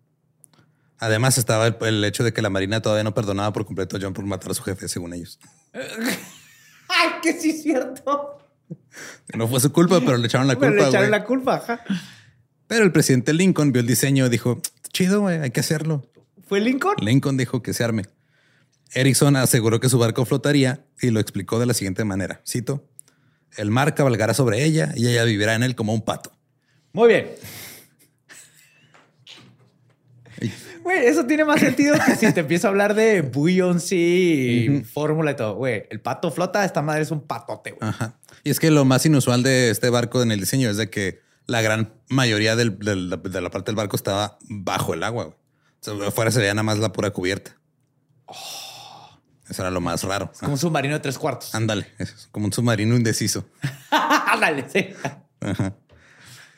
Además, 0.99 1.37
estaba 1.37 1.67
el, 1.67 1.75
el 1.81 2.03
hecho 2.05 2.23
de 2.23 2.33
que 2.33 2.41
la 2.41 2.49
Marina 2.49 2.81
todavía 2.81 3.03
no 3.03 3.13
perdonaba 3.13 3.51
por 3.53 3.65
completo 3.65 3.97
a 3.97 3.99
John 4.01 4.13
por 4.13 4.25
matar 4.25 4.51
a 4.51 4.53
su 4.53 4.63
jefe, 4.63 4.87
según 4.87 5.13
ellos. 5.13 5.39
Ay, 5.73 7.09
que 7.21 7.33
sí 7.33 7.51
es 7.51 7.63
cierto. 7.63 8.37
No 9.35 9.47
fue 9.47 9.59
su 9.59 9.71
culpa, 9.71 9.99
pero 10.01 10.17
le 10.17 10.27
echaron 10.27 10.47
la 10.47 10.55
Pero 10.59 10.71
culpa. 10.73 10.83
le 10.83 10.89
echaron 10.89 11.11
la 11.11 11.23
culpa, 11.23 11.55
ajá. 11.55 11.81
Pero 12.67 12.83
el 12.85 12.91
presidente 12.91 13.33
Lincoln 13.33 13.71
vio 13.71 13.81
el 13.81 13.87
diseño 13.87 14.25
y 14.25 14.29
dijo, 14.29 14.61
chido, 14.91 15.21
güey, 15.21 15.39
hay 15.39 15.51
que 15.51 15.59
hacerlo. 15.61 16.05
¿Fue 16.47 16.59
Lincoln? 16.61 16.95
Lincoln 17.01 17.37
dijo 17.37 17.61
que 17.61 17.73
se 17.73 17.83
arme. 17.83 18.03
Erickson 18.93 19.35
aseguró 19.35 19.79
que 19.79 19.89
su 19.89 19.97
barco 19.99 20.25
flotaría 20.25 20.85
y 21.01 21.09
lo 21.09 21.19
explicó 21.19 21.59
de 21.59 21.65
la 21.65 21.73
siguiente 21.73 22.03
manera. 22.03 22.41
Cito, 22.47 22.87
el 23.57 23.71
mar 23.71 23.95
cabalgará 23.95 24.33
sobre 24.33 24.63
ella 24.63 24.91
y 24.95 25.07
ella 25.07 25.23
vivirá 25.23 25.55
en 25.55 25.63
él 25.63 25.75
como 25.75 25.93
un 25.93 26.01
pato. 26.01 26.31
Muy 26.93 27.07
bien. 27.07 27.27
Güey, 30.83 31.05
eso 31.05 31.25
tiene 31.25 31.45
más 31.45 31.61
sentido 31.61 31.95
que 32.05 32.15
si 32.17 32.29
te 32.33 32.41
empiezo 32.41 32.67
a 32.67 32.71
hablar 32.71 32.93
de 32.93 33.21
buoyancy, 33.21 34.83
fórmula 34.91 35.31
y 35.31 35.35
todo. 35.37 35.55
Güey, 35.55 35.85
el 35.89 36.01
pato 36.01 36.29
flota, 36.29 36.65
esta 36.65 36.81
madre 36.81 37.03
es 37.03 37.11
un 37.11 37.21
patote, 37.25 37.71
güey. 37.71 37.89
Ajá. 37.89 38.19
Y 38.43 38.49
es 38.49 38.59
que 38.59 38.69
lo 38.69 38.83
más 38.83 39.05
inusual 39.05 39.43
de 39.43 39.69
este 39.69 39.89
barco 39.89 40.21
en 40.21 40.33
el 40.33 40.41
diseño 40.41 40.69
es 40.69 40.75
de 40.75 40.89
que 40.89 41.21
la 41.47 41.61
gran 41.61 41.93
mayoría 42.09 42.57
del- 42.57 42.77
del- 42.79 43.09
de 43.09 43.41
la 43.41 43.49
parte 43.49 43.67
del 43.71 43.77
barco 43.77 43.95
estaba 43.95 44.37
bajo 44.49 44.93
el 44.93 45.03
agua. 45.03 45.23
güey. 45.25 45.35
O 45.35 45.99
sea, 45.99 46.07
afuera 46.09 46.31
se 46.31 46.39
veía 46.39 46.53
nada 46.53 46.63
más 46.63 46.79
la 46.79 46.91
pura 46.91 47.11
cubierta. 47.11 47.57
Eso 49.49 49.61
era 49.61 49.71
lo 49.71 49.81
más 49.81 50.03
raro. 50.03 50.29
Es 50.33 50.39
como 50.39 50.53
un 50.53 50.59
submarino 50.59 50.93
de 50.93 50.99
tres 50.99 51.17
cuartos. 51.17 51.53
Ándale, 51.53 51.87
es 51.99 52.27
como 52.31 52.45
un 52.45 52.53
submarino 52.53 52.95
indeciso. 52.95 53.45
Ándale, 53.91 54.65
sí. 54.71 54.87
Ajá. 55.41 55.75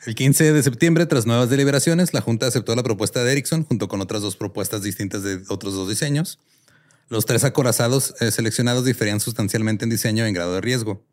El 0.06 0.14
15 0.14 0.52
de 0.52 0.62
septiembre, 0.62 1.04
tras 1.06 1.26
nuevas 1.26 1.50
deliberaciones, 1.50 2.14
la 2.14 2.20
Junta 2.20 2.46
aceptó 2.46 2.76
la 2.76 2.84
propuesta 2.84 3.24
de 3.24 3.32
Erickson 3.32 3.64
junto 3.64 3.88
con 3.88 4.00
otras 4.00 4.22
dos 4.22 4.36
propuestas 4.36 4.82
distintas 4.82 5.24
de 5.24 5.42
otros 5.48 5.74
dos 5.74 5.88
diseños. 5.88 6.38
Los 7.08 7.26
tres 7.26 7.42
acorazados 7.42 8.14
eh, 8.20 8.30
seleccionados 8.30 8.84
diferían 8.84 9.18
sustancialmente 9.18 9.84
en 9.84 9.90
diseño 9.90 10.24
y 10.24 10.28
en 10.28 10.34
grado 10.34 10.54
de 10.54 10.60
riesgo. 10.60 11.04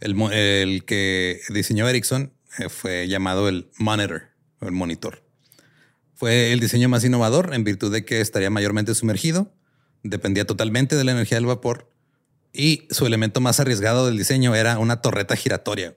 El, 0.00 0.20
el 0.32 0.84
que 0.84 1.40
diseñó 1.50 1.88
Erickson 1.88 2.32
eh, 2.58 2.68
fue 2.68 3.06
llamado 3.06 3.48
el 3.48 3.70
Monitor, 3.78 4.22
o 4.60 4.66
el 4.66 4.72
monitor. 4.72 5.22
Fue 6.14 6.52
el 6.52 6.60
diseño 6.60 6.88
más 6.88 7.04
innovador 7.04 7.54
en 7.54 7.62
virtud 7.62 7.92
de 7.92 8.04
que 8.04 8.20
estaría 8.20 8.50
mayormente 8.50 8.94
sumergido, 8.94 9.52
dependía 10.08 10.44
totalmente 10.46 10.96
de 10.96 11.04
la 11.04 11.12
energía 11.12 11.36
del 11.36 11.46
vapor 11.46 11.90
y 12.52 12.86
su 12.90 13.06
elemento 13.06 13.40
más 13.40 13.60
arriesgado 13.60 14.06
del 14.06 14.16
diseño 14.16 14.54
era 14.54 14.78
una 14.78 15.02
torreta 15.02 15.36
giratoria. 15.36 15.94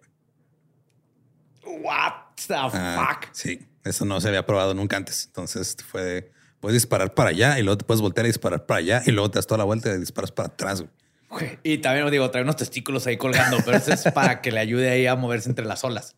What 1.66 2.14
the 2.48 2.54
Ah, 2.56 3.08
fuck? 3.22 3.30
Sí, 3.32 3.60
eso 3.84 4.06
no 4.06 4.20
se 4.22 4.28
había 4.28 4.46
probado 4.46 4.74
nunca 4.74 4.98
antes. 4.98 5.26
Entonces 5.28 5.76
fue 5.88 6.04
de, 6.04 6.32
puedes 6.60 6.74
disparar 6.76 7.14
para 7.14 7.30
allá 7.30 7.60
y 7.60 7.64
luego 7.64 7.78
te 7.78 7.86
puedes 7.86 8.02
voltear 8.02 8.26
a 8.26 8.28
disparar 8.28 8.66
para 8.66 8.80
allá 8.80 9.04
y 9.06 9.12
luego 9.12 9.32
te 9.32 9.38
das 9.38 9.48
toda 9.48 9.60
la 9.60 9.64
vuelta 9.64 9.94
y 9.94 10.00
disparas 10.00 10.32
para 10.32 10.50
atrás. 10.50 10.82
güey. 11.30 11.60
Y 11.64 11.78
también 11.78 12.10
digo, 12.10 12.30
trae 12.32 12.44
unos 12.44 12.56
testículos 12.56 13.06
ahí 13.08 13.18
colgando, 13.18 13.58
pero 13.64 13.78
eso 13.78 13.94
es 13.94 14.04
para 14.14 14.42
que 14.42 14.52
le 14.52 14.60
ayude 14.60 14.90
ahí 14.90 15.06
a 15.06 15.16
moverse 15.16 15.48
entre 15.50 15.66
las 15.66 15.84
olas. 15.84 16.16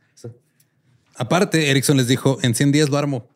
Aparte, 1.15 1.69
Erickson 1.69 1.97
les 1.97 2.07
dijo, 2.07 2.39
en 2.41 2.55
100 2.55 2.71
días 2.71 2.89
lo 2.89 2.97
armo. 2.97 3.27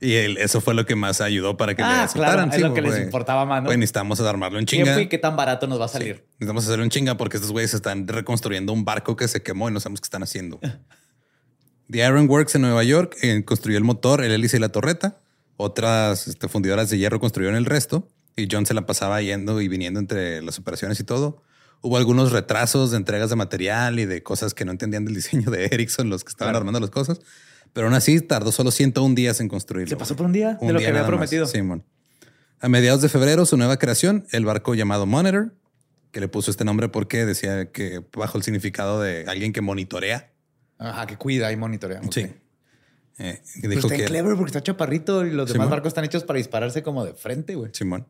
Y 0.00 0.14
él- 0.14 0.38
eso 0.38 0.60
fue 0.62 0.72
lo 0.74 0.86
que 0.86 0.94
más 0.96 1.20
ayudó 1.20 1.56
para 1.58 1.74
que 1.74 1.82
le 1.82 1.88
Ah, 1.88 2.04
aceptaran. 2.04 2.48
claro, 2.48 2.56
es 2.64 2.68
lo 2.68 2.74
que 2.74 2.80
les 2.82 2.98
importaba 3.04 3.44
más, 3.44 3.62
necesitamos 3.64 4.18
armarlo 4.20 4.58
en 4.58 4.64
chinga. 4.66 4.84
¿Tiempo 4.84 5.00
y 5.00 5.08
qué 5.08 5.18
tan 5.18 5.36
barato 5.36 5.66
nos 5.66 5.78
va 5.80 5.84
a 5.84 5.88
salir? 5.88 6.24
Necesitamos 6.38 6.64
hacerlo 6.64 6.84
en 6.84 6.90
chinga 6.90 7.16
porque 7.18 7.36
estos 7.36 7.52
güeyes 7.52 7.74
están 7.74 8.08
reconstruyendo 8.08 8.72
un 8.72 8.84
barco 8.84 9.14
que 9.16 9.28
se 9.28 9.42
quemó 9.42 9.68
y 9.68 9.72
no 9.72 9.80
sabemos 9.80 10.00
qué 10.00 10.06
están 10.06 10.22
haciendo. 10.22 10.58
The 11.90 11.98
Iron 12.06 12.28
Works 12.28 12.54
en 12.54 12.62
Nueva 12.62 12.84
York 12.84 13.16
eh, 13.22 13.44
construyó 13.44 13.76
el 13.76 13.84
motor, 13.84 14.22
el 14.22 14.30
hélice 14.32 14.56
y 14.58 14.60
la 14.60 14.68
torreta. 14.70 15.18
Otras 15.56 16.28
este, 16.28 16.48
fundidoras 16.48 16.88
de 16.88 16.98
hierro 16.98 17.20
construyeron 17.20 17.56
el 17.56 17.64
resto 17.66 18.08
y 18.36 18.46
John 18.50 18.64
se 18.64 18.74
la 18.74 18.86
pasaba 18.86 19.20
yendo 19.20 19.60
y 19.60 19.68
viniendo 19.68 19.98
entre 20.00 20.40
las 20.42 20.58
operaciones 20.58 20.98
y 21.00 21.04
todo. 21.04 21.42
Hubo 21.82 21.96
algunos 21.96 22.30
retrasos 22.32 22.90
de 22.92 22.96
entregas 22.96 23.28
de 23.30 23.36
material 23.36 23.98
y 23.98 24.06
de 24.06 24.22
cosas 24.22 24.54
que 24.54 24.64
no 24.64 24.70
entendían 24.70 25.04
del 25.04 25.14
diseño 25.14 25.50
de 25.50 25.66
Ericsson, 25.66 26.08
los 26.10 26.24
que 26.24 26.30
estaban 26.30 26.52
Claro. 26.52 26.58
armando 26.62 26.78
las 26.80 26.90
cosas. 26.90 27.20
Pero 27.72 27.86
aún 27.86 27.94
así 27.94 28.20
tardó 28.20 28.52
solo 28.52 28.70
101 28.70 29.14
días 29.14 29.40
en 29.40 29.48
construirlo. 29.48 29.90
¿Se 29.90 29.96
pasó 29.96 30.16
por 30.16 30.26
un 30.26 30.32
día 30.32 30.58
de 30.60 30.72
lo 30.72 30.78
que 30.78 30.88
había 30.88 31.06
prometido? 31.06 31.46
Simón. 31.46 31.84
A 32.60 32.68
mediados 32.68 33.00
de 33.00 33.08
febrero, 33.08 33.46
su 33.46 33.56
nueva 33.56 33.78
creación, 33.78 34.26
el 34.32 34.44
barco 34.44 34.74
llamado 34.74 35.06
Monitor, 35.06 35.54
que 36.10 36.20
le 36.20 36.28
puso 36.28 36.50
este 36.50 36.64
nombre 36.64 36.88
porque 36.88 37.24
decía 37.24 37.70
que 37.70 38.04
bajo 38.12 38.36
el 38.36 38.44
significado 38.44 39.00
de 39.00 39.24
alguien 39.28 39.52
que 39.52 39.60
monitorea. 39.60 40.32
Ajá, 40.78 41.06
que 41.06 41.16
cuida 41.16 41.50
y 41.52 41.56
monitorea. 41.56 42.00
Sí. 42.10 42.26
Eh, 43.18 43.42
dijo 43.56 43.86
está 43.86 43.96
que 43.96 44.04
clever 44.06 44.34
porque 44.34 44.48
está 44.48 44.62
chaparrito 44.62 45.26
y 45.26 45.30
los 45.30 45.52
demás 45.52 45.68
barcos 45.68 45.88
están 45.88 46.04
hechos 46.04 46.24
para 46.24 46.38
dispararse 46.38 46.82
como 46.82 47.04
de 47.04 47.14
frente, 47.14 47.54
güey. 47.54 47.70
Simón. 47.74 48.06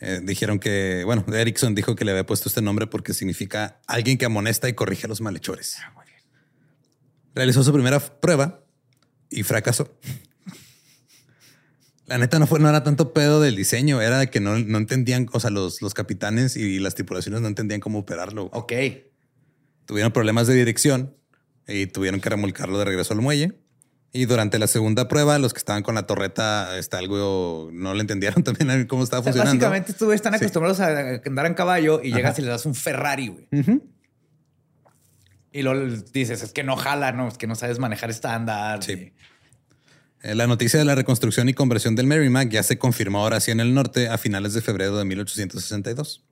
Eh, 0.00 0.20
dijeron 0.22 0.58
que, 0.58 1.02
bueno, 1.04 1.24
Erickson 1.32 1.74
dijo 1.74 1.94
que 1.94 2.04
le 2.04 2.10
había 2.10 2.26
puesto 2.26 2.48
este 2.48 2.60
nombre 2.60 2.86
porque 2.86 3.14
significa 3.14 3.80
alguien 3.86 4.18
que 4.18 4.24
amonesta 4.24 4.68
y 4.68 4.74
corrige 4.74 5.06
a 5.06 5.08
los 5.08 5.20
malhechores. 5.20 5.78
Realizó 7.34 7.64
su 7.64 7.72
primera 7.72 8.00
prueba 8.00 8.63
y 9.38 9.42
fracasó. 9.42 9.92
La 12.06 12.18
neta 12.18 12.38
no 12.38 12.46
fue, 12.46 12.60
no 12.60 12.68
era 12.68 12.82
tanto 12.84 13.14
pedo 13.14 13.40
del 13.40 13.56
diseño, 13.56 14.02
era 14.02 14.18
de 14.18 14.28
que 14.28 14.38
no, 14.38 14.58
no 14.58 14.76
entendían, 14.78 15.26
o 15.32 15.40
sea, 15.40 15.48
los, 15.50 15.80
los 15.80 15.94
capitanes 15.94 16.54
y 16.56 16.78
las 16.78 16.94
tripulaciones 16.94 17.40
no 17.40 17.48
entendían 17.48 17.80
cómo 17.80 17.98
operarlo. 18.00 18.50
Ok. 18.52 18.72
Tuvieron 19.86 20.12
problemas 20.12 20.46
de 20.46 20.54
dirección 20.54 21.14
y 21.66 21.86
tuvieron 21.86 22.20
que 22.20 22.28
remolcarlo 22.28 22.78
de 22.78 22.84
regreso 22.84 23.14
al 23.14 23.22
muelle. 23.22 23.54
Y 24.12 24.26
durante 24.26 24.58
la 24.58 24.66
segunda 24.66 25.08
prueba, 25.08 25.38
los 25.38 25.54
que 25.54 25.58
estaban 25.58 25.82
con 25.82 25.94
la 25.94 26.06
torreta, 26.06 26.78
está 26.78 26.98
algo, 26.98 27.70
no 27.72 27.94
le 27.94 28.02
entendieron 28.02 28.44
también 28.44 28.70
a 28.70 28.86
cómo 28.86 29.02
estaba 29.02 29.20
O 29.20 29.24
sea, 29.24 29.32
funcionando. 29.32 29.66
básicamente 29.70 30.04
güeyes 30.04 30.18
están 30.20 30.34
Sí. 30.34 30.44
acostumbrados 30.44 30.80
a 30.80 31.20
andar 31.24 31.46
en 31.46 31.54
caballo 31.54 32.00
y 32.02 32.08
Ajá. 32.10 32.16
llegas 32.18 32.38
y 32.38 32.42
le 32.42 32.48
das 32.48 32.66
un 32.66 32.74
Ferrari, 32.74 33.28
güey. 33.28 33.48
Y 35.54 35.62
luego 35.62 35.86
dices, 36.12 36.42
es 36.42 36.52
que 36.52 36.64
no 36.64 36.76
jala, 36.76 37.12
no, 37.12 37.28
es 37.28 37.38
que 37.38 37.46
no 37.46 37.54
sabes 37.54 37.78
manejar 37.78 38.10
estándar. 38.10 38.82
Sí. 38.82 39.12
Eh, 40.20 40.34
La 40.34 40.48
noticia 40.48 40.80
de 40.80 40.84
la 40.84 40.96
reconstrucción 40.96 41.48
y 41.48 41.54
conversión 41.54 41.94
del 41.94 42.08
Merrimack 42.08 42.48
ya 42.50 42.64
se 42.64 42.76
confirmó 42.76 43.20
ahora 43.20 43.38
sí 43.38 43.52
en 43.52 43.60
el 43.60 43.72
norte 43.72 44.08
a 44.08 44.18
finales 44.18 44.52
de 44.52 44.62
febrero 44.62 44.98
de 44.98 45.04
1862. 45.04 46.24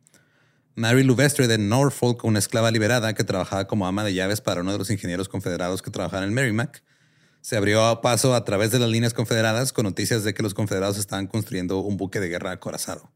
Mary 0.75 1.05
Louvestre 1.05 1.47
de 1.47 1.57
Norfolk, 1.57 2.25
una 2.25 2.41
esclava 2.41 2.73
liberada 2.73 3.15
que 3.15 3.23
trabajaba 3.23 3.69
como 3.69 3.87
ama 3.87 4.03
de 4.03 4.13
llaves 4.13 4.41
para 4.41 4.63
uno 4.63 4.73
de 4.73 4.79
los 4.79 4.91
ingenieros 4.91 5.29
confederados 5.29 5.83
que 5.83 5.93
trabajaban 5.93 6.25
en 6.25 6.31
el 6.31 6.35
Merrimack, 6.35 6.83
se 7.43 7.57
abrió 7.57 8.01
paso 8.03 8.35
a 8.35 8.45
través 8.45 8.73
de 8.73 8.81
las 8.81 8.91
líneas 8.91 9.15
confederadas 9.15 9.73
con 9.73 9.85
noticias 9.85 10.25
de 10.25 10.35
que 10.35 10.43
los 10.43 10.53
confederados 10.53 10.99
estaban 10.99 11.29
construyendo 11.29 11.79
un 11.79 11.97
buque 11.97 12.19
de 12.19 12.29
guerra 12.29 12.51
acorazado. 12.51 13.13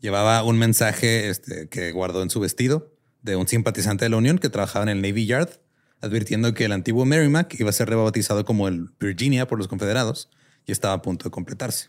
Llevaba 0.00 0.44
un 0.44 0.56
mensaje 0.56 1.30
este, 1.30 1.68
que 1.68 1.90
guardó 1.90 2.22
en 2.22 2.30
su 2.30 2.38
vestido 2.38 2.93
de 3.24 3.36
un 3.36 3.48
simpatizante 3.48 4.04
de 4.04 4.10
la 4.10 4.18
Unión 4.18 4.38
que 4.38 4.50
trabajaba 4.50 4.84
en 4.84 4.90
el 4.90 5.02
Navy 5.02 5.26
Yard, 5.26 5.48
advirtiendo 6.00 6.52
que 6.52 6.66
el 6.66 6.72
antiguo 6.72 7.06
Merrimack 7.06 7.58
iba 7.58 7.70
a 7.70 7.72
ser 7.72 7.88
rebautizado 7.88 8.44
como 8.44 8.68
el 8.68 8.90
Virginia 9.00 9.48
por 9.48 9.58
los 9.58 9.66
confederados 9.66 10.28
y 10.66 10.72
estaba 10.72 10.92
a 10.92 11.02
punto 11.02 11.24
de 11.24 11.30
completarse. 11.30 11.88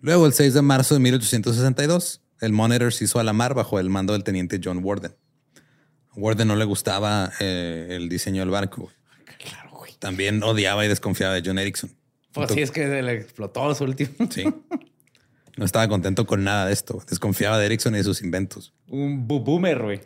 Luego, 0.00 0.26
el 0.26 0.32
6 0.32 0.54
de 0.54 0.62
marzo 0.62 0.94
de 0.94 1.00
1862, 1.00 2.22
el 2.40 2.52
Monitor 2.52 2.92
se 2.92 3.04
hizo 3.04 3.18
a 3.18 3.24
la 3.24 3.34
mar 3.34 3.52
bajo 3.52 3.78
el 3.78 3.90
mando 3.90 4.14
del 4.14 4.24
teniente 4.24 4.60
John 4.62 4.80
Warden. 4.82 5.14
A 6.10 6.14
Warden 6.14 6.48
no 6.48 6.56
le 6.56 6.64
gustaba 6.64 7.30
eh, 7.38 7.88
el 7.90 8.08
diseño 8.08 8.40
del 8.40 8.50
barco. 8.50 8.82
güey. 8.82 8.94
Claro, 9.38 9.70
güey. 9.72 9.92
También 9.98 10.42
odiaba 10.42 10.86
y 10.86 10.88
desconfiaba 10.88 11.34
de 11.34 11.42
John 11.44 11.58
Erickson. 11.58 11.90
Pues 12.32 12.50
sí, 12.50 12.62
es 12.62 12.70
que 12.70 13.02
le 13.02 13.12
explotó 13.12 13.74
su 13.74 13.84
último. 13.84 14.10
Sí. 14.30 14.44
No 15.56 15.64
estaba 15.64 15.88
contento 15.88 16.26
con 16.26 16.44
nada 16.44 16.66
de 16.66 16.72
esto. 16.74 17.02
Desconfiaba 17.08 17.58
de 17.58 17.64
Erickson 17.64 17.94
y 17.94 17.98
de 17.98 18.04
sus 18.04 18.22
inventos. 18.22 18.74
Un 18.88 19.26
boomer, 19.26 19.82
güey. 19.82 20.00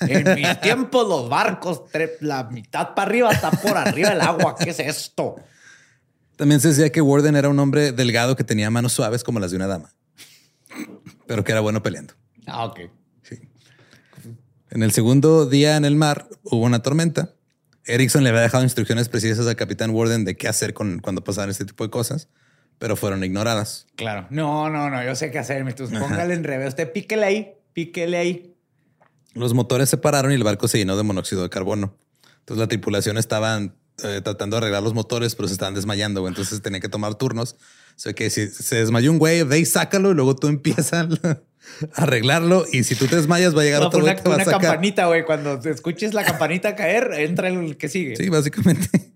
En 0.00 0.34
mis 0.34 0.60
tiempos, 0.60 1.08
los 1.08 1.28
barcos, 1.28 1.82
la 2.20 2.44
mitad 2.44 2.94
para 2.94 3.08
arriba 3.08 3.30
está 3.30 3.52
por 3.52 3.76
arriba 3.76 4.10
del 4.10 4.20
agua. 4.20 4.56
¿Qué 4.56 4.70
es 4.70 4.80
esto? 4.80 5.36
También 6.36 6.60
se 6.60 6.68
decía 6.68 6.90
que 6.90 7.00
Warden 7.00 7.36
era 7.36 7.48
un 7.48 7.58
hombre 7.60 7.92
delgado 7.92 8.34
que 8.34 8.44
tenía 8.44 8.70
manos 8.70 8.92
suaves 8.92 9.22
como 9.22 9.38
las 9.40 9.50
de 9.50 9.56
una 9.56 9.66
dama, 9.66 9.92
pero 11.26 11.42
que 11.42 11.52
era 11.52 11.60
bueno 11.60 11.82
peleando. 11.82 12.14
Ah, 12.46 12.64
ok. 12.64 12.80
Sí. 13.22 13.40
En 14.70 14.82
el 14.82 14.92
segundo 14.92 15.46
día 15.46 15.76
en 15.76 15.84
el 15.84 15.96
mar 15.96 16.28
hubo 16.44 16.64
una 16.64 16.80
tormenta. 16.80 17.34
Erickson 17.84 18.22
le 18.22 18.30
había 18.30 18.42
dejado 18.42 18.62
instrucciones 18.62 19.08
precisas 19.08 19.46
al 19.46 19.56
capitán 19.56 19.90
Warden 19.90 20.24
de 20.24 20.36
qué 20.36 20.46
hacer 20.46 20.74
con, 20.74 21.00
cuando 21.00 21.24
pasaban 21.24 21.50
este 21.50 21.64
tipo 21.64 21.84
de 21.84 21.90
cosas, 21.90 22.28
pero 22.78 22.96
fueron 22.96 23.24
ignoradas. 23.24 23.86
Claro. 23.96 24.26
No, 24.30 24.70
no, 24.70 24.90
no. 24.90 25.04
Yo 25.04 25.14
sé 25.14 25.30
qué 25.30 25.38
hacer. 25.38 25.58
Entonces, 25.66 25.98
póngale 25.98 26.34
en 26.34 26.44
revés. 26.44 26.68
Usted 26.68 26.92
píquele 26.92 27.24
ahí. 27.26 27.52
Píquele 27.72 28.16
ahí. 28.16 28.54
Los 29.34 29.54
motores 29.54 29.88
se 29.88 29.96
pararon 29.98 30.32
y 30.32 30.34
el 30.34 30.44
barco 30.44 30.68
se 30.68 30.78
llenó 30.78 30.96
de 30.96 31.02
monóxido 31.02 31.42
de 31.42 31.50
carbono. 31.50 31.96
Entonces 32.40 32.60
la 32.60 32.66
tripulación 32.68 33.18
estaban 33.18 33.74
eh, 34.02 34.20
tratando 34.22 34.56
de 34.56 34.62
arreglar 34.62 34.82
los 34.82 34.94
motores, 34.94 35.34
pero 35.34 35.48
se 35.48 35.54
estaban 35.54 35.74
desmayando. 35.74 36.20
güey. 36.20 36.30
Entonces 36.30 36.62
tenían 36.62 36.80
que 36.80 36.88
tomar 36.88 37.14
turnos. 37.16 37.54
O 37.54 38.00
sea 38.00 38.12
que 38.12 38.30
si 38.30 38.48
se 38.48 38.76
desmayó 38.76 39.10
un 39.10 39.18
güey, 39.18 39.42
ve 39.42 39.58
y 39.58 39.64
sácalo 39.64 40.12
y 40.12 40.14
luego 40.14 40.36
tú 40.36 40.46
empiezas 40.46 40.92
a 40.92 41.42
arreglarlo. 41.94 42.64
Y 42.72 42.84
si 42.84 42.94
tú 42.94 43.06
te 43.06 43.16
desmayas, 43.16 43.56
va 43.56 43.62
a 43.62 43.64
llegar 43.64 43.80
No, 43.80 43.88
otro 43.88 44.00
fue 44.00 44.12
güey 44.12 44.22
una, 44.24 44.34
una 44.36 44.44
campanita, 44.44 45.06
güey. 45.06 45.24
Cuando 45.24 45.60
escuches 45.64 46.14
la 46.14 46.24
campanita 46.24 46.74
caer, 46.76 47.10
entra 47.16 47.48
el 47.48 47.76
que 47.76 47.88
sigue. 47.88 48.16
Sí, 48.16 48.28
básicamente. 48.28 49.07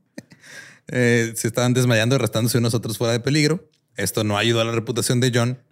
Eh, 0.89 1.33
se 1.37 1.49
estaban 1.49 1.75
desmayando 1.75 2.17
y 2.17 2.19
restándose 2.19 2.59
unos 2.59 2.75
otros 2.75 2.99
fuera 2.99 3.13
de 3.13 3.21
peligro. 3.21 3.69
Esto 3.97 4.25
no 4.25 4.37
ayudó 4.39 4.61
a 4.61 4.65
la 4.65 4.73
reputación 4.73 5.21
de 5.21 5.31
John, 5.35 5.63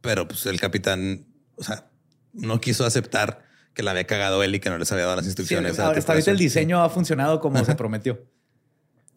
pero 0.00 0.28
pues 0.28 0.46
el 0.46 0.60
capitán, 0.60 1.26
o 1.56 1.62
sea, 1.64 1.86
no 2.32 2.60
quiso 2.60 2.84
aceptar 2.84 3.44
que 3.74 3.82
la 3.82 3.92
había 3.92 4.04
cagado 4.06 4.42
él 4.42 4.54
y 4.54 4.60
que 4.60 4.70
no 4.70 4.78
les 4.78 4.90
había 4.92 5.04
dado 5.04 5.16
las 5.16 5.24
Sí, 5.24 5.30
instrucciones. 5.30 5.78
ahora, 5.78 5.98
hasta 5.98 6.12
ahorita 6.12 6.30
el 6.30 6.38
diseño 6.38 6.82
ha 6.82 6.90
funcionado 6.90 7.40
como 7.40 7.64
se 7.64 7.74
prometió. 7.74 8.24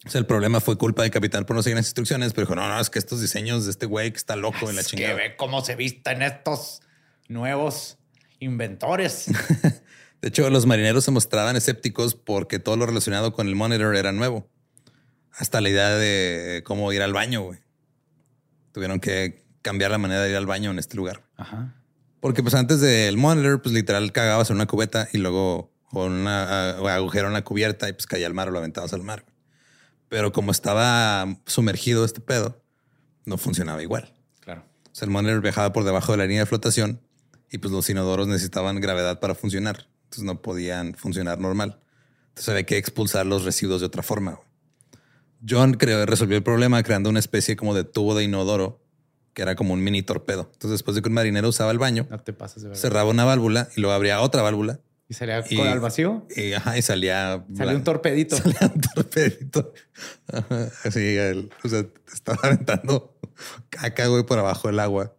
O 0.05 0.09
sea, 0.09 0.19
el 0.19 0.25
problema 0.25 0.59
fue 0.59 0.77
culpa 0.77 1.03
del 1.03 1.11
capitán 1.11 1.45
por 1.45 1.55
no 1.55 1.63
seguir 1.63 1.77
las 1.77 1.85
instrucciones, 1.85 2.33
pero 2.33 2.45
dijo, 2.45 2.55
no, 2.55 2.67
no, 2.67 2.79
es 2.79 2.89
que 2.89 2.99
estos 2.99 3.21
diseños 3.21 3.65
de 3.65 3.71
este 3.71 3.85
güey 3.85 4.11
que 4.11 4.17
está 4.17 4.35
loco 4.35 4.69
en 4.69 4.75
la 4.75 4.81
Es 4.81 4.87
que 4.89 4.97
chingada. 4.97 5.15
ve 5.15 5.35
cómo 5.37 5.63
se 5.63 5.75
visten 5.75 6.21
estos 6.21 6.81
nuevos 7.29 7.97
inventores. 8.39 9.25
De 10.21 10.29
hecho, 10.29 10.49
los 10.49 10.65
marineros 10.65 11.03
se 11.03 11.11
mostraban 11.11 11.55
escépticos 11.55 12.15
porque 12.15 12.59
todo 12.59 12.77
lo 12.77 12.85
relacionado 12.85 13.33
con 13.33 13.47
el 13.47 13.55
monitor 13.55 13.95
era 13.95 14.11
nuevo. 14.13 14.49
Hasta 15.35 15.61
la 15.61 15.69
idea 15.69 15.89
de 15.89 16.61
cómo 16.65 16.91
ir 16.93 17.01
al 17.01 17.13
baño, 17.13 17.41
güey. 17.41 17.59
Tuvieron 18.71 18.99
que 18.99 19.43
cambiar 19.61 19.91
la 19.91 19.97
manera 19.97 20.21
de 20.21 20.29
ir 20.31 20.35
al 20.35 20.45
baño 20.45 20.71
en 20.71 20.79
este 20.79 20.95
lugar. 20.95 21.23
Ajá. 21.37 21.75
Porque 22.19 22.41
pues 22.41 22.53
antes 22.55 22.79
del 22.81 23.17
monitor, 23.17 23.61
pues 23.61 23.73
literal 23.73 24.11
cagabas 24.11 24.49
en 24.49 24.55
una 24.57 24.65
cubeta 24.65 25.07
y 25.11 25.17
luego 25.17 25.71
con 25.89 26.11
una 26.11 26.43
a- 26.71 26.95
agujero 26.95 27.27
en 27.27 27.33
la 27.33 27.43
cubierta 27.43 27.89
y 27.89 27.93
pues 27.93 28.05
caía 28.07 28.27
al 28.27 28.33
mar 28.33 28.47
o 28.47 28.51
lo 28.51 28.59
aventabas 28.59 28.93
al 28.93 29.03
mar. 29.03 29.25
Pero 30.09 30.31
como 30.31 30.51
estaba 30.51 31.25
sumergido 31.45 32.05
este 32.05 32.21
pedo, 32.21 32.61
no 33.25 33.37
funcionaba 33.37 33.81
igual. 33.81 34.13
Claro. 34.39 34.63
O 34.91 34.95
sea, 34.95 35.05
el 35.05 35.11
monitor 35.11 35.41
viajaba 35.41 35.73
por 35.73 35.83
debajo 35.83 36.11
de 36.11 36.19
la 36.19 36.25
línea 36.25 36.41
de 36.41 36.45
flotación 36.45 37.01
y 37.51 37.57
pues 37.57 37.71
los 37.71 37.89
inodoros 37.89 38.27
necesitaban 38.27 38.79
gravedad 38.79 39.19
para 39.19 39.35
funcionar. 39.35 39.87
Entonces 40.05 40.23
no 40.23 40.41
podían 40.41 40.93
funcionar 40.95 41.39
normal. 41.39 41.79
Entonces 42.29 42.49
había 42.49 42.63
que 42.65 42.77
expulsar 42.77 43.25
los 43.25 43.43
residuos 43.43 43.81
de 43.81 43.87
otra 43.87 44.03
forma. 44.03 44.31
güey. 44.33 44.47
John 45.47 45.73
creó, 45.73 46.05
resolvió 46.05 46.37
el 46.37 46.43
problema 46.43 46.81
creando 46.83 47.09
una 47.09 47.19
especie 47.19 47.55
como 47.55 47.73
de 47.75 47.83
tubo 47.83 48.15
de 48.15 48.23
inodoro 48.23 48.79
que 49.33 49.41
era 49.41 49.55
como 49.55 49.73
un 49.73 49.83
mini 49.83 50.03
torpedo. 50.03 50.49
Entonces 50.53 50.71
después 50.71 50.93
de 50.95 51.01
que 51.01 51.09
un 51.09 51.15
marinero 51.15 51.47
usaba 51.49 51.71
el 51.71 51.79
baño, 51.79 52.05
No 52.09 52.19
te 52.19 52.33
pases 52.33 52.61
de 52.63 52.69
verdad. 52.69 52.81
cerraba 52.81 53.09
una 53.09 53.25
válvula 53.25 53.67
y 53.75 53.81
luego 53.81 53.93
abría 53.95 54.21
otra 54.21 54.43
válvula 54.43 54.79
Y 55.09 55.15
salía 55.15 55.43
y- 55.49 55.57
con 55.57 55.67
al 55.67 55.79
vacío. 55.79 56.27
y, 56.35 56.53
ajá, 56.53 56.77
y 56.77 56.81
salía... 56.83 57.43
Salió 57.55 57.75
un 57.75 57.83
torpedito. 57.83 58.37
Salía 58.37 58.71
un 58.73 58.79
torpedito. 58.81 59.73
Ajá, 60.31 60.69
Así, 60.83 61.17
el- 61.17 61.49
o 61.63 61.67
sea, 61.67 61.83
estaba 62.13 62.37
aventando 62.43 63.17
caca, 63.69 64.05
güey, 64.07 64.23
por 64.23 64.37
abajo 64.37 64.67
del 64.67 64.79
agua. 64.79 65.15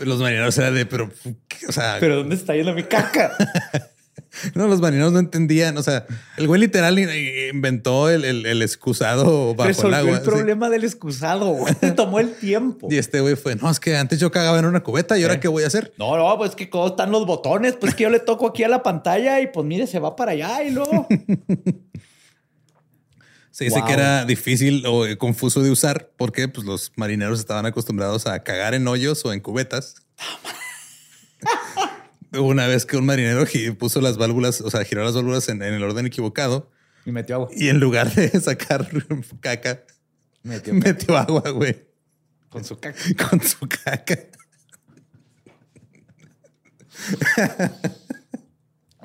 Los 0.00 0.18
marineros 0.20 0.56
eran 0.56 0.74
de, 0.74 0.86
pero, 0.86 1.10
¿qué? 1.48 1.66
o 1.66 1.72
sea, 1.72 1.96
Pero 2.00 2.16
¿dónde 2.16 2.34
está 2.36 2.54
yendo 2.54 2.72
mi 2.72 2.84
caca? 2.84 3.32
no, 4.54 4.68
los 4.68 4.80
marineros 4.80 5.12
no 5.12 5.18
entendían. 5.18 5.76
O 5.78 5.82
sea, 5.82 6.06
el 6.36 6.46
güey 6.46 6.60
literal 6.60 6.98
in- 6.98 7.08
inventó 7.52 8.08
el, 8.08 8.24
el- 8.24 8.46
el 8.46 8.62
excusado 8.62 9.54
bajo 9.54 9.68
el 9.68 9.74
Resolvió 9.74 9.96
agua. 9.98 10.16
el 10.18 10.22
problema 10.22 10.68
del 10.70 10.84
excusado, 10.84 11.46
güey. 11.48 11.74
Tomó 11.96 12.20
el 12.20 12.32
tiempo. 12.34 12.88
Y 12.90 12.96
este 12.98 13.20
güey 13.20 13.36
fue, 13.36 13.56
no, 13.56 13.70
es 13.70 13.80
que 13.80 13.96
antes 13.96 14.18
yo 14.20 14.30
cagaba 14.30 14.58
en 14.58 14.64
una 14.66 14.80
cubeta 14.82 15.18
y 15.18 15.22
ahora 15.22 15.34
¿Eh? 15.34 15.40
qué 15.40 15.48
voy 15.48 15.64
a 15.64 15.66
hacer? 15.66 15.92
No, 15.98 16.16
no, 16.16 16.36
pues 16.38 16.54
que 16.54 16.70
cómo 16.70 16.88
están 16.88 17.10
los 17.10 17.26
botones. 17.26 17.74
Pues 17.80 17.94
que 17.94 18.04
yo 18.04 18.10
le 18.10 18.20
toco 18.20 18.46
aquí 18.48 18.62
a 18.64 18.68
la 18.68 18.82
pantalla 18.82 19.40
y 19.40 19.48
pues 19.48 19.66
mire, 19.66 19.86
se 19.86 19.98
va 19.98 20.14
para 20.16 20.32
allá 20.32 20.62
y 20.62 20.70
luego. 20.70 21.06
Se 23.50 23.64
dice 23.64 23.78
Wow. 23.80 23.86
que 23.88 23.92
era 23.94 24.24
difícil 24.24 24.86
o 24.86 25.04
eh, 25.06 25.18
confuso 25.18 25.60
de 25.62 25.70
usar 25.70 26.10
porque 26.16 26.46
pues, 26.48 26.64
los 26.66 26.92
marineros 26.96 27.40
estaban 27.40 27.66
acostumbrados 27.66 28.26
a 28.26 28.42
cagar 28.44 28.74
en 28.74 28.86
hoyos 28.86 29.24
o 29.24 29.32
en 29.32 29.40
cubetas. 29.40 29.96
Hubo 30.18 30.59
Una 32.32 32.66
vez 32.66 32.86
que 32.86 32.96
un 32.96 33.06
marinero 33.06 33.44
puso 33.78 34.00
las 34.00 34.16
válvulas, 34.16 34.60
o 34.60 34.70
sea, 34.70 34.84
giró 34.84 35.02
las 35.04 35.14
válvulas 35.14 35.48
en, 35.48 35.62
en 35.62 35.74
el 35.74 35.82
orden 35.82 36.06
equivocado 36.06 36.70
Y 37.04 37.10
metió 37.12 37.34
agua. 37.36 37.48
y 37.54 37.68
en 37.68 37.80
lugar 37.80 38.12
de 38.14 38.28
sacar 38.40 38.88
caca, 39.40 39.84
Metió 40.42 40.72
metió 40.74 41.16
agua, 41.18 41.50
güey, 41.50 41.84
con 42.48 42.64
su 42.64 42.78
caca. 42.78 42.98
con 43.30 43.40
su 43.42 43.58
caca. 43.68 44.18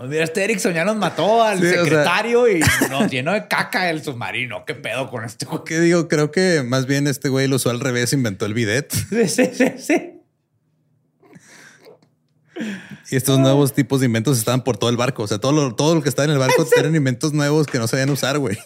Mira, 0.07 0.25
este 0.25 0.43
Erickson 0.43 0.73
ya 0.73 0.83
nos 0.83 0.97
mató 0.97 1.41
al 1.41 1.59
Sí, 1.59 1.65
o 1.65 1.69
sea- 1.71 1.83
secretario 1.83 2.47
y 2.49 2.59
nos 2.89 3.09
llenó 3.09 3.31
de 3.33 3.47
caca 3.47 3.89
el 3.89 4.03
submarino. 4.03 4.65
¿Qué 4.65 4.75
pedo 4.75 5.09
con 5.09 5.23
este 5.23 5.45
güey? 5.45 5.61
¿Qué 5.65 5.79
digo? 5.79 6.07
Creo 6.09 6.31
que 6.31 6.63
más 6.63 6.85
bien 6.85 7.07
este 7.07 7.29
güey 7.29 7.47
lo 7.47 7.55
usó 7.55 7.69
al 7.69 7.79
revés, 7.79 8.11
inventó 8.13 8.45
el 8.45 8.53
bidet. 8.53 8.91
Sí, 8.93 9.27
sí, 9.27 9.49
sí, 9.53 9.65
sí. 9.79 10.14
Y 13.11 13.15
estos 13.15 13.39
nuevos 13.39 13.73
tipos 13.73 13.99
de 13.99 14.07
inventos 14.07 14.37
estaban 14.37 14.63
por 14.63 14.77
todo 14.77 14.89
el 14.89 14.97
barco. 14.97 15.23
O 15.23 15.27
sea, 15.27 15.37
todo 15.37 15.51
lo, 15.51 15.75
todo 15.75 15.95
lo 15.95 16.01
que 16.01 16.09
estaba 16.09 16.25
en 16.25 16.31
el 16.31 16.39
barco 16.39 16.65
eran 16.77 16.95
inventos 16.95 17.33
nuevos 17.33 17.67
que 17.67 17.77
no 17.77 17.87
sabían 17.87 18.09
usar, 18.09 18.39
güey. 18.39 18.57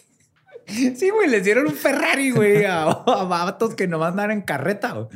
Sí, 0.68 1.10
güey, 1.10 1.28
les 1.30 1.44
dieron 1.44 1.66
un 1.68 1.74
Ferrari, 1.74 2.32
güey, 2.32 2.66
a, 2.66 2.84
a 2.84 3.24
vatos 3.24 3.76
que 3.76 3.88
nomás 3.88 4.12
andan 4.12 4.32
en 4.32 4.42
carreta. 4.42 4.92
güey. 4.94 5.08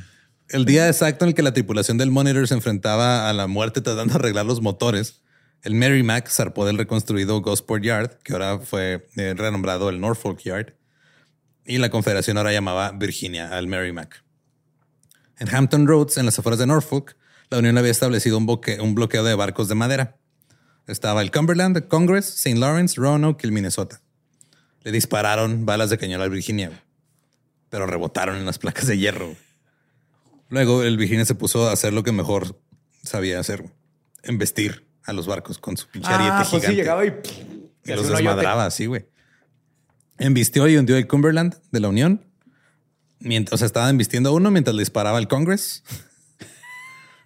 El 0.49 0.65
día 0.65 0.87
exacto 0.87 1.25
en 1.25 1.29
el 1.29 1.35
que 1.35 1.43
la 1.43 1.53
tripulación 1.53 1.97
del 1.97 2.11
Monitor 2.11 2.47
se 2.47 2.53
enfrentaba 2.53 3.29
a 3.29 3.33
la 3.33 3.47
muerte 3.47 3.81
tratando 3.81 4.13
de 4.13 4.19
arreglar 4.19 4.45
los 4.45 4.61
motores, 4.61 5.21
el 5.63 5.75
Merrimack 5.75 6.29
zarpó 6.29 6.65
del 6.65 6.77
reconstruido 6.77 7.41
Gosport 7.41 7.83
Yard, 7.83 8.17
que 8.23 8.33
ahora 8.33 8.59
fue 8.59 9.07
eh, 9.15 9.33
renombrado 9.35 9.89
el 9.89 10.01
Norfolk 10.01 10.39
Yard, 10.39 10.73
y 11.65 11.77
la 11.77 11.89
Confederación 11.89 12.37
ahora 12.37 12.51
llamaba 12.51 12.91
Virginia 12.91 13.55
al 13.57 13.67
Merrimack. 13.67 14.23
En 15.39 15.53
Hampton 15.53 15.87
Roads, 15.87 16.17
en 16.17 16.25
las 16.25 16.37
afueras 16.37 16.59
de 16.59 16.67
Norfolk, 16.67 17.15
la 17.53 17.59
Unión 17.59 17.77
había 17.77 17.91
establecido 17.91 18.37
un, 18.37 18.45
boque- 18.47 18.79
un 18.81 18.95
bloqueo 18.95 19.23
de 19.23 19.35
barcos 19.35 19.67
de 19.67 19.75
madera. 19.75 20.17
Estaba 20.87 21.21
el 21.21 21.29
Cumberland, 21.31 21.77
el 21.77 21.87
Congress, 21.87 22.27
St. 22.35 22.59
Lawrence, 22.59 22.99
Roanoke 22.99 23.43
y 23.43 23.47
el 23.47 23.51
Minnesota. 23.53 24.01
Le 24.81 24.91
dispararon 24.91 25.65
balas 25.65 25.89
de 25.89 25.97
cañón 25.97 26.21
al 26.21 26.29
Virginia, 26.29 26.83
pero 27.69 27.85
rebotaron 27.85 28.35
en 28.37 28.45
las 28.45 28.57
placas 28.59 28.87
de 28.87 28.97
hierro. 28.97 29.35
Luego 30.49 30.83
el 30.83 30.97
Virginia 30.97 31.25
se 31.25 31.35
puso 31.35 31.69
a 31.69 31.71
hacer 31.73 31.93
lo 31.93 32.03
que 32.03 32.11
mejor 32.11 32.59
sabía 33.03 33.39
hacer, 33.39 33.71
embestir 34.23 34.87
a 35.05 35.13
los 35.13 35.27
barcos 35.27 35.57
con 35.59 35.77
su 35.77 35.87
pinche 35.87 36.09
ariete 36.09 36.31
Ah, 36.33 36.37
pues 36.39 36.49
gigante. 36.49 36.67
sí, 36.69 36.75
llegaba 36.75 37.05
y... 37.05 37.09
Y 37.85 37.91
y 37.91 37.95
los 37.95 38.07
desmadraba 38.07 38.65
así, 38.65 38.85
güey. 38.87 39.05
Embistió 40.17 40.67
y 40.67 40.77
hundió 40.77 40.95
el 40.97 41.07
Cumberland 41.07 41.55
de 41.71 41.79
la 41.79 41.89
Unión. 41.89 42.25
Mientras, 43.19 43.53
o 43.53 43.57
sea, 43.57 43.65
estaba 43.67 43.89
embistiendo 43.89 44.29
a 44.29 44.31
uno 44.33 44.51
mientras 44.51 44.75
le 44.75 44.81
disparaba 44.81 45.17
el 45.19 45.27
Congress. 45.27 45.83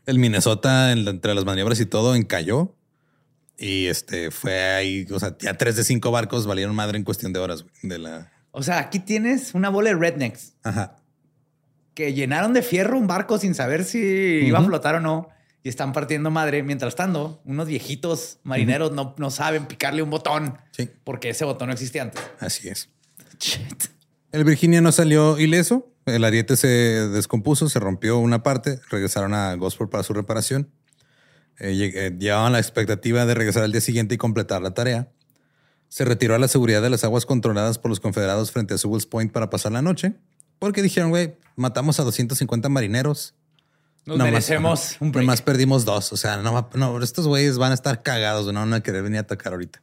El 0.08 0.20
Minnesota, 0.20 0.92
en 0.92 1.08
entre 1.08 1.36
las 1.36 1.46
maniobras 1.46 1.80
y 1.80 1.86
todo, 1.86 2.16
encalló. 2.16 2.76
Y 3.58 3.88
este 3.88 4.32
fue 4.32 4.74
ahí, 4.74 5.06
o 5.12 5.20
sea, 5.20 5.36
ya 5.38 5.56
tres 5.56 5.76
de 5.76 5.84
cinco 5.84 6.12
barcos 6.12 6.48
valieron 6.48 6.76
madre 6.76 6.98
en 6.98 7.04
cuestión 7.04 7.34
de 7.34 7.40
horas, 7.40 7.64
güey, 7.64 7.74
de 7.84 8.00
la... 8.00 8.32
O 8.52 8.64
sea, 8.64 8.80
aquí 8.80 9.00
tienes 9.00 9.54
una 9.54 9.70
bola 9.70 9.90
de 9.90 9.96
rednecks 9.96 10.54
Ajá. 10.64 10.96
que 11.94 12.14
llenaron 12.14 12.54
de 12.54 12.62
fierro 12.62 12.98
un 12.98 13.08
barco 13.08 13.38
sin 13.38 13.54
saber 13.54 13.84
si 13.84 14.00
iba 14.00 14.60
a 14.60 14.64
flotar 14.64 14.96
o 14.96 15.00
no. 15.00 15.30
Y 15.64 15.70
están 15.70 15.92
partiendo 15.92 16.32
madre. 16.32 16.64
Mientras 16.64 16.96
tanto, 16.96 17.42
unos 17.44 17.68
viejitos 17.68 18.40
marineros 18.44 18.94
no, 18.94 19.16
no 19.18 19.30
saben 19.30 19.66
picarle 19.66 20.02
un 20.02 20.10
botón. 20.10 20.58
Sí. 20.72 20.90
Porque 21.04 21.30
ese 21.30 21.44
botón 21.44 21.68
no 21.68 21.74
existía 21.74 22.04
antes. 22.04 22.24
Así 22.40 22.70
es. 22.70 22.90
Shit. 23.40 23.97
El 24.32 24.44
Virginia 24.44 24.82
no 24.82 24.92
salió 24.92 25.38
ileso. 25.40 25.92
El 26.06 26.24
ariete 26.24 26.56
se 26.58 26.68
descompuso, 26.68 27.70
se 27.70 27.80
rompió 27.80 28.18
una 28.18 28.44
parte. 28.44 28.80
Regresaron 28.90 29.34
a 29.34 29.54
Gosport 29.56 29.92
para 29.92 30.04
su 30.04 30.14
reparación. 30.14 30.70
Eh, 31.60 31.92
eh, 31.94 32.16
llevaban 32.20 32.54
la 32.54 32.60
expectativa 32.60 33.26
de 33.26 33.34
regresar 33.34 33.64
al 33.64 33.72
día 33.72 33.82
siguiente 33.82 34.16
y 34.16 34.18
completar 34.18 34.62
la 34.62 34.74
tarea. 34.74 35.12
Se 35.90 36.06
retiró 36.06 36.36
a 36.36 36.40
la 36.40 36.48
seguridad 36.48 36.82
de 36.82 36.90
las 36.90 37.04
aguas 37.04 37.26
controladas 37.26 37.80
por 37.80 37.90
los 37.90 38.00
confederados 38.00 38.52
frente 38.52 38.74
a 38.74 38.78
Sewell's 38.78 39.06
Point 39.06 39.32
para 39.32 39.50
pasar 39.50 39.72
la 39.72 39.82
noche. 39.82 40.16
Porque 40.60 40.82
dijeron, 40.82 41.10
güey, 41.10 41.36
matamos 41.56 42.00
a 42.00 42.04
250 42.04 42.70
marineros. 42.70 43.36
Nos 44.06 44.18
Nomás- 44.18 44.32
merecemos 44.32 44.92
ajá. 44.96 44.98
un 45.06 45.12
break. 45.12 45.26
Nomás 45.26 45.42
perdimos 45.42 45.84
dos. 45.86 46.14
O 46.14 46.18
sea, 46.18 46.38
no, 46.38 46.70
no, 46.74 47.02
estos 47.04 47.28
güeyes 47.28 47.58
van 47.58 47.72
a 47.72 47.76
estar 47.76 48.04
cagados, 48.04 48.46
no 48.54 48.60
van 48.60 48.74
a 48.74 48.82
querer 48.82 49.04
venir 49.04 49.18
a 49.18 49.22
atacar 49.22 49.54
ahorita. 49.54 49.82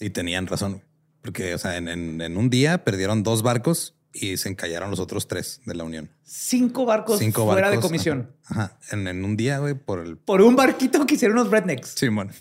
Y 0.00 0.10
tenían 0.10 0.46
razón. 0.46 0.82
Porque, 1.28 1.54
o 1.54 1.58
sea, 1.58 1.76
en, 1.76 1.88
en- 1.88 2.20
en 2.22 2.36
un 2.38 2.48
día 2.48 2.84
perdieron 2.84 3.22
dos 3.22 3.42
barcos 3.42 3.94
y 4.14 4.38
se 4.38 4.48
encallaron 4.48 4.88
los 4.90 4.98
otros 4.98 5.28
tres 5.28 5.60
de 5.66 5.74
la 5.74 5.84
Unión. 5.84 6.10
Cinco 6.24 6.86
barcos 6.86 7.18
Cinco 7.18 7.44
fuera 7.44 7.68
de 7.68 7.76
barcos, 7.76 7.84
comisión. 7.90 8.34
Ajá. 8.46 8.62
Ajá. 8.62 8.78
En, 8.92 9.06
en 9.06 9.22
un 9.24 9.36
día, 9.36 9.58
güey, 9.58 9.74
por 9.74 10.00
el. 10.00 10.16
Por 10.16 10.40
un 10.40 10.56
barquito 10.56 11.04
que 11.06 11.16
hicieron 11.16 11.38
unos 11.38 11.50
rednecks. 11.50 11.90
Sí, 11.96 12.08
bueno. 12.08 12.32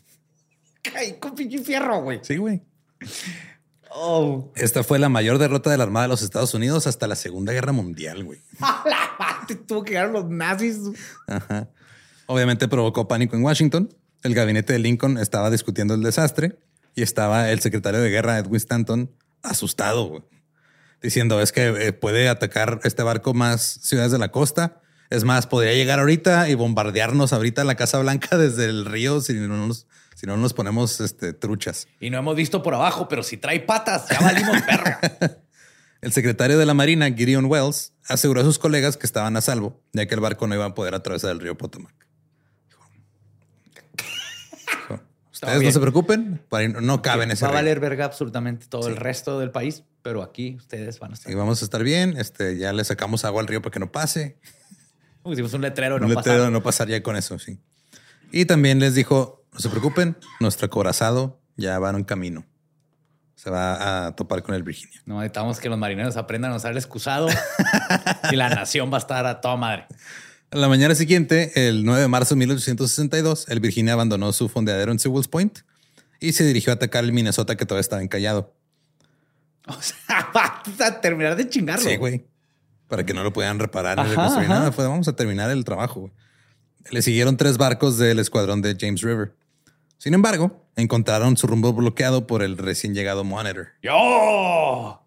Ay, 0.96 1.18
con 1.20 1.36
pinche 1.36 1.60
fierro, 1.60 2.02
güey. 2.02 2.20
Sí, 2.24 2.38
güey. 2.38 2.62
Oh. 3.92 4.52
Esta 4.56 4.84
fue 4.84 5.00
la 5.00 5.10
mayor 5.10 5.38
derrota 5.38 5.70
de 5.70 5.78
la 5.78 5.84
Armada 5.84 6.04
de 6.06 6.10
los 6.10 6.22
Estados 6.22 6.54
Unidos 6.54 6.88
hasta 6.88 7.08
la 7.08 7.16
Segunda 7.18 7.52
Guerra 7.52 7.74
Mundial, 7.74 8.24
güey. 8.24 8.40
Tuvo 9.68 9.84
que 9.84 9.92
llegar 9.92 10.10
los 10.12 10.30
nazis. 10.30 10.78
Ajá. 11.28 11.70
Obviamente 12.28 12.68
provocó 12.70 13.08
pánico 13.08 13.36
en 13.36 13.44
Washington. 13.44 13.94
El 14.24 14.34
gabinete 14.34 14.72
de 14.74 14.80
Lincoln 14.80 15.18
estaba 15.18 15.50
discutiendo 15.50 15.94
el 15.94 16.02
desastre 16.04 16.58
y 16.98 17.04
estaba 17.04 17.52
el 17.52 17.60
secretario 17.60 18.02
de 18.02 18.10
guerra, 18.10 18.40
Edwin 18.40 18.56
Stanton, 18.56 19.12
asustado, 19.44 20.28
diciendo 21.00 21.40
es 21.40 21.52
que 21.52 21.68
eh, 21.68 21.94
puede 21.94 22.28
atacar 22.28 22.80
este 22.86 23.04
barco 23.04 23.36
más 23.36 23.80
ciudades 23.84 24.12
de 24.12 24.18
la 24.18 24.32
costa. 24.32 24.82
Es 25.12 25.24
más, 25.24 25.46
podría 25.46 25.76
llegar 25.76 26.00
ahorita 26.00 26.50
y 26.50 26.56
bombardearnos 26.56 27.34
ahorita 27.34 27.64
la 27.66 27.76
Casa 27.76 28.00
Blanca 28.00 28.36
desde 28.40 28.66
el 28.66 28.86
río 28.86 29.22
si 29.22 29.34
no 29.34 29.68
nos, 29.68 29.86
si 30.16 30.26
no 30.26 30.38
nos 30.38 30.56
ponemos 30.56 31.00
este, 31.00 31.34
truchas. 31.34 31.88
Y 32.00 32.10
no 32.10 32.18
hemos 32.18 32.36
visto 32.36 32.64
por 32.64 32.74
abajo, 32.74 33.08
pero 33.08 33.22
si 33.22 33.38
trae 33.38 33.60
patas, 33.60 34.10
ya 34.10 34.20
valimos 34.20 34.66
verga. 34.66 35.00
El 36.02 36.12
secretario 36.12 36.58
de 36.58 36.66
la 36.66 36.74
Marina, 36.74 37.12
Gideon 37.12 37.46
Wells, 37.46 37.94
aseguró 38.08 38.42
a 38.42 38.44
sus 38.44 38.58
colegas 38.58 38.98
que 38.98 39.06
estaban 39.06 39.38
a 39.38 39.42
salvo, 39.42 39.84
ya 39.94 40.08
que 40.08 40.16
el 40.16 40.22
barco 40.22 40.48
no 40.48 40.56
iba 40.56 40.66
a 40.66 40.74
poder 40.76 40.96
atravesar 40.96 41.32
el 41.32 41.40
río 41.40 41.58
Potomac. 41.58 41.94
Dijo, 42.68 42.88
Ustedes 45.44 45.62
no 45.62 45.72
se 45.72 45.80
preocupen, 45.80 46.42
no 46.82 47.02
caben 47.04 47.30
en 47.30 47.34
ese 47.34 47.46
Va 47.46 47.52
a 47.52 47.54
valer 47.56 47.80
verga 47.80 48.06
absolutamente 48.06 48.66
todo 48.66 48.88
el 48.88 48.96
resto 48.96 49.40
del 49.40 49.52
país, 49.52 49.84
pero 50.02 50.24
aquí 50.24 50.56
ustedes 50.58 50.98
van 51.00 51.12
a 51.12 51.14
estar. 51.14 51.32
Y 51.32 51.36
vamos 51.36 51.62
a 51.62 51.66
estar 51.66 51.84
bien. 51.84 52.18
Este, 52.18 52.58
ya 52.58 52.74
le 52.74 52.84
sacamos 52.84 53.24
agua 53.24 53.42
al 53.42 53.48
río 53.48 53.62
para 53.62 53.72
que 53.72 53.80
no 53.80 53.92
pase. 53.92 54.40
Pusimos 55.22 55.54
un 55.54 55.62
letrero, 55.62 55.96
Un 55.98 56.02
no 56.02 56.08
letrero, 56.08 56.40
pasar. 56.40 56.52
no 56.52 56.64
pasar 56.64 56.88
ya 56.88 57.04
con 57.04 57.16
eso, 57.16 57.38
sí. 57.38 57.60
Y 58.32 58.46
también 58.46 58.80
les 58.80 58.96
dijo, 58.96 59.46
no 59.54 59.60
se 59.60 59.70
preocupen, 59.70 60.18
nuestro 60.40 60.66
acorazado 60.66 61.40
ya 61.56 61.78
va 61.78 61.92
en 61.92 62.04
camino. 62.04 62.44
Se 63.36 63.52
va 63.52 64.08
a 64.08 64.16
topar 64.16 64.42
con 64.42 64.56
el 64.56 64.64
Virginia. 64.64 65.00
No 65.06 65.20
necesitamos 65.20 65.60
que 65.60 65.70
los 65.70 65.78
marineros 65.78 66.18
aprendan 66.18 66.52
a 66.52 66.56
usar 66.56 66.72
el 66.72 66.78
excusado 66.78 67.28
y 68.32 68.36
la 68.36 68.50
nación 68.50 68.92
va 68.92 68.98
a 68.98 69.02
estar 69.02 69.28
a 69.28 69.40
toda 69.40 69.56
madre. 69.56 69.86
A 70.52 70.58
la 70.58 70.70
mañana 70.70 70.96
siguiente, 70.96 71.68
el 71.68 71.84
9 71.84 72.02
de 72.02 72.08
marzo 72.08 72.36
de 72.36 72.40
1862, 72.40 73.50
el 73.50 73.60
Virginia 73.60 73.94
abandonó 73.94 74.32
su 74.32 74.48
fondeadero 74.48 74.92
en 74.92 75.00
Sewell's 75.00 75.28
Point 75.28 75.60
y 76.22 76.32
se 76.32 76.46
dirigió 76.46 76.72
a 76.72 76.76
atacar 76.76 77.04
el 77.04 77.12
Minnesota 77.12 77.58
que 77.58 77.66
todavía 77.66 77.82
estaba 77.82 78.02
encallado. 78.02 78.54
O 79.70 79.82
sea, 79.82 80.32
va 80.36 80.64
a 80.88 81.02
terminar 81.02 81.36
de 81.36 81.50
chingarlo. 81.50 81.84
Sí, 81.90 81.98
güey. 81.98 82.26
Para 82.88 83.06
que 83.06 83.14
no 83.14 83.22
lo 83.22 83.34
pudieran 83.34 83.60
reparar 83.60 83.98
ni 83.98 84.10
reconstruir 84.12 84.48
nada. 84.48 84.72
Fue, 84.72 84.88
vamos 84.88 85.10
a 85.10 85.14
terminar 85.18 85.52
el 85.52 85.66
trabajo. 85.66 86.00
güey. 86.00 86.14
Le 86.90 87.02
siguieron 87.02 87.36
tres 87.36 87.58
barcos 87.58 87.98
del 87.98 88.20
escuadrón 88.20 88.62
de 88.62 88.78
James 88.80 89.02
River. 89.02 89.36
Sin 89.98 90.14
embargo, 90.14 90.66
encontraron 90.78 91.36
su 91.36 91.48
rumbo 91.48 91.74
bloqueado 91.74 92.28
por 92.28 92.44
el 92.44 92.58
recién 92.58 92.94
llegado 92.94 93.26
Monitor. 93.26 93.68
¡Yo! 93.82 95.02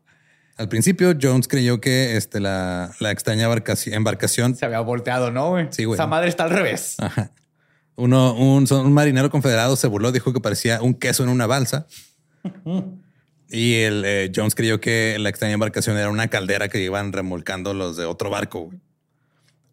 Al 0.61 0.69
principio, 0.69 1.15
Jones 1.21 1.49
creyó 1.49 1.81
que 1.81 2.19
este, 2.19 2.39
la, 2.39 2.93
la 3.01 3.11
extraña 3.11 3.49
embarcaci- 3.49 3.95
embarcación 3.95 4.55
Se 4.55 4.67
había 4.67 4.81
volteado, 4.81 5.31
¿no, 5.31 5.49
güey? 5.53 5.69
Sí, 5.71 5.87
güey. 5.87 5.97
Esa 5.97 6.07
madre 6.07 6.29
está 6.29 6.45
al 6.45 6.51
revés. 6.51 6.97
Ajá. 6.99 7.33
Uno, 7.97 8.35
un, 8.35 8.67
marinero 8.93 9.31
confederado 9.31 9.75
se 9.77 9.87
burló, 9.87 10.13
dijo 10.13 10.35
que 10.35 10.41
parecía 10.41 10.83
un 10.83 10.93
queso 10.93 11.23
en 11.23 11.31
una 11.31 11.47
balsa. 11.47 11.87
y 13.49 13.75
el 13.77 14.05
eh, 14.05 14.31
Jones 14.37 14.55
creyó 14.55 14.83
que 14.83 15.17
la 15.19 15.31
extraña 15.31 15.55
embarcación 15.55 15.97
era 15.97 16.11
una 16.11 16.29
caldera 16.29 16.69
que 16.69 16.83
iban 16.83 17.15
remolcando 17.15 17.73
los 17.73 17.97
de 17.97 18.05
otro 18.05 18.29
barco. 18.29 18.67
güey. 18.67 18.79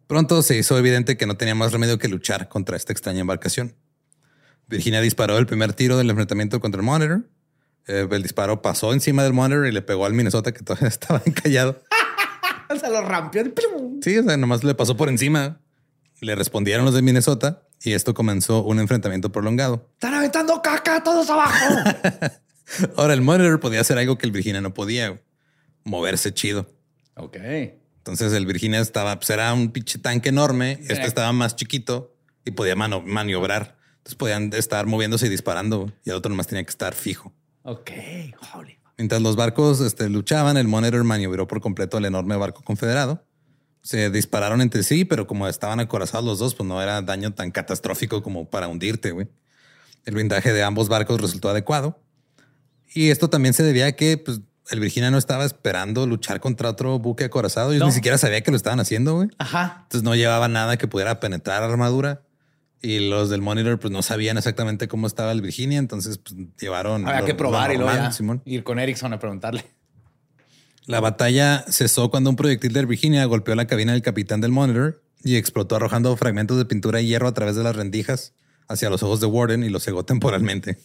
Pronto 0.07 0.41
se 0.41 0.57
hizo 0.57 0.77
evidente 0.77 1.17
que 1.17 1.25
no 1.25 1.35
tenía 1.35 1.53
más 1.53 1.73
remedio 1.73 1.99
que 1.99 2.07
luchar 2.07 2.47
contra 2.47 2.77
esta 2.77 2.93
extraña 2.93 3.19
embarcación. 3.19 3.75
Virginia 4.69 5.01
disparó 5.01 5.37
el 5.37 5.47
primer 5.47 5.73
tiro 5.73 5.97
del 5.97 6.09
enfrentamiento 6.09 6.61
contra 6.61 6.79
el 6.79 6.85
Monitor. 6.85 7.29
Eh, 7.87 8.07
el 8.09 8.21
disparo 8.23 8.61
pasó 8.61 8.93
encima 8.93 9.23
del 9.23 9.33
Monitor 9.33 9.65
y 9.67 9.71
le 9.71 9.81
pegó 9.81 10.05
al 10.05 10.13
Minnesota 10.13 10.51
que 10.51 10.61
todavía 10.63 10.87
estaba 10.89 11.21
encallado. 11.25 11.81
O 12.69 12.75
sea, 12.77 12.89
lo 12.89 13.01
rampió. 13.01 13.43
Sí, 14.01 14.17
o 14.17 14.23
sea, 14.23 14.35
nomás 14.35 14.61
le 14.65 14.75
pasó 14.75 14.97
por 14.97 15.07
encima. 15.07 15.61
Le 16.19 16.35
respondieron 16.35 16.83
los 16.83 16.93
de 16.93 17.01
Minnesota 17.01 17.61
y 17.81 17.93
esto 17.93 18.13
comenzó 18.13 18.61
un 18.61 18.79
enfrentamiento 18.81 19.31
prolongado. 19.31 19.89
Están 19.93 20.13
aventando 20.15 20.61
caca 20.61 21.01
todos 21.01 21.29
abajo. 21.29 21.75
Ahora, 22.97 23.13
el 23.13 23.21
Monitor 23.21 23.61
podía 23.61 23.79
hacer 23.79 23.97
algo 23.97 24.17
que 24.17 24.25
el 24.25 24.33
Virginia 24.33 24.59
no 24.59 24.73
podía, 24.73 25.21
moverse 25.85 26.33
chido. 26.33 26.69
ok. 27.15 27.37
Entonces 27.99 28.33
el 28.33 28.45
Virginia 28.45 28.81
estaba, 28.81 29.15
pues 29.17 29.29
era 29.29 29.53
un 29.53 29.71
pinche 29.71 29.97
tanque 29.99 30.27
enorme. 30.29 30.73
Este 30.81 31.05
estaba 31.05 31.31
más 31.31 31.55
chiquito 31.55 32.15
y 32.43 32.51
podía 32.51 32.75
mano- 32.75 33.01
maniobrar. 33.01 33.77
Entonces 33.99 34.15
podían 34.15 34.51
estar 34.53 34.85
moviéndose 34.87 35.27
y 35.27 35.29
disparando 35.29 35.91
y 36.03 36.09
el 36.09 36.17
otro 36.17 36.29
nomás 36.29 36.47
tenía 36.47 36.63
que 36.65 36.69
estar 36.69 36.93
fijo. 36.93 37.33
Ok. 37.67 37.91
Holy. 38.53 38.79
Mientras 38.97 39.21
los 39.21 39.35
barcos 39.35 39.81
este, 39.81 40.09
luchaban, 40.09 40.55
el 40.55 40.69
Monitor 40.69 41.03
maniobró 41.03 41.49
por 41.49 41.59
completo 41.59 41.97
el 41.97 42.05
enorme 42.05 42.37
barco 42.37 42.61
confederado. 42.63 43.25
Se 43.81 44.09
dispararon 44.09 44.61
entre 44.61 44.83
sí, 44.83 45.03
pero 45.03 45.27
como 45.27 45.49
estaban 45.49 45.81
acorazados 45.81 46.25
los 46.25 46.39
dos, 46.39 46.55
pues 46.55 46.67
no 46.67 46.81
era 46.81 47.01
daño 47.01 47.33
tan 47.33 47.51
catastrófico 47.51 48.23
como 48.23 48.49
para 48.49 48.69
hundirte, 48.69 49.11
güey. 49.11 49.27
El 50.05 50.15
blindaje 50.15 50.53
de 50.53 50.63
ambos 50.63 50.87
barcos 50.87 51.19
resultó 51.19 51.49
adecuado. 51.49 51.99
Y 52.95 53.09
esto 53.09 53.29
también 53.29 53.53
se 53.53 53.63
debía 53.63 53.87
a 53.87 53.91
que 53.91 54.17
pues, 54.17 54.39
el 54.69 54.79
Virginia 54.79 55.11
no 55.11 55.17
estaba 55.17 55.43
esperando 55.43 56.07
luchar 56.07 56.39
contra 56.39 56.69
otro 56.69 56.97
buque 56.99 57.25
acorazado. 57.25 57.73
No. 57.73 57.87
ni 57.87 57.91
siquiera 57.91 58.17
sabía 58.17 58.39
que 58.39 58.51
lo 58.51 58.55
estaban 58.55 58.79
haciendo, 58.79 59.15
güey. 59.15 59.27
Ajá. 59.39 59.79
Entonces 59.83 60.03
no 60.03 60.15
llevaba 60.15 60.47
nada 60.47 60.77
que 60.77 60.87
pudiera 60.87 61.19
penetrar 61.19 61.63
armadura. 61.63 62.21
Y 62.81 63.09
los 63.09 63.29
del 63.29 63.41
Monitor 63.41 63.79
pues 63.79 63.91
no 63.91 64.01
sabían 64.03 64.37
exactamente 64.37 64.87
cómo 64.87 65.07
estaba 65.07 65.31
el 65.31 65.41
Virginia, 65.41 65.79
entonces 65.79 66.19
pues, 66.19 66.35
llevaron... 66.59 67.07
Había 67.07 67.21
lo- 67.21 67.25
que 67.25 67.31
lo 67.33 67.37
probar 67.37 67.71
y 67.73 67.77
luego 67.77 68.11
Simón. 68.11 68.41
ir 68.45 68.63
con 68.63 68.77
Erickson 68.79 69.13
a 69.13 69.19
preguntarle. 69.19 69.65
La 70.85 70.99
batalla 70.99 71.65
cesó 71.67 72.09
cuando 72.09 72.29
un 72.29 72.35
proyectil 72.35 72.71
del 72.73 72.85
Virginia 72.85 73.25
golpeó 73.25 73.55
la 73.55 73.67
cabina 73.67 73.91
del 73.93 74.01
capitán 74.01 74.39
del 74.41 74.51
Monitor 74.51 75.01
y 75.23 75.35
explotó 75.35 75.75
arrojando 75.75 76.15
fragmentos 76.15 76.57
de 76.57 76.65
pintura 76.65 77.01
y 77.01 77.07
hierro 77.07 77.27
a 77.27 77.33
través 77.33 77.55
de 77.55 77.63
las 77.63 77.75
rendijas 77.75 78.33
hacia 78.69 78.89
los 78.89 79.03
ojos 79.03 79.19
de 79.19 79.25
Warden 79.25 79.63
y 79.63 79.69
los 79.69 79.83
cegó 79.83 80.05
temporalmente. 80.05 80.77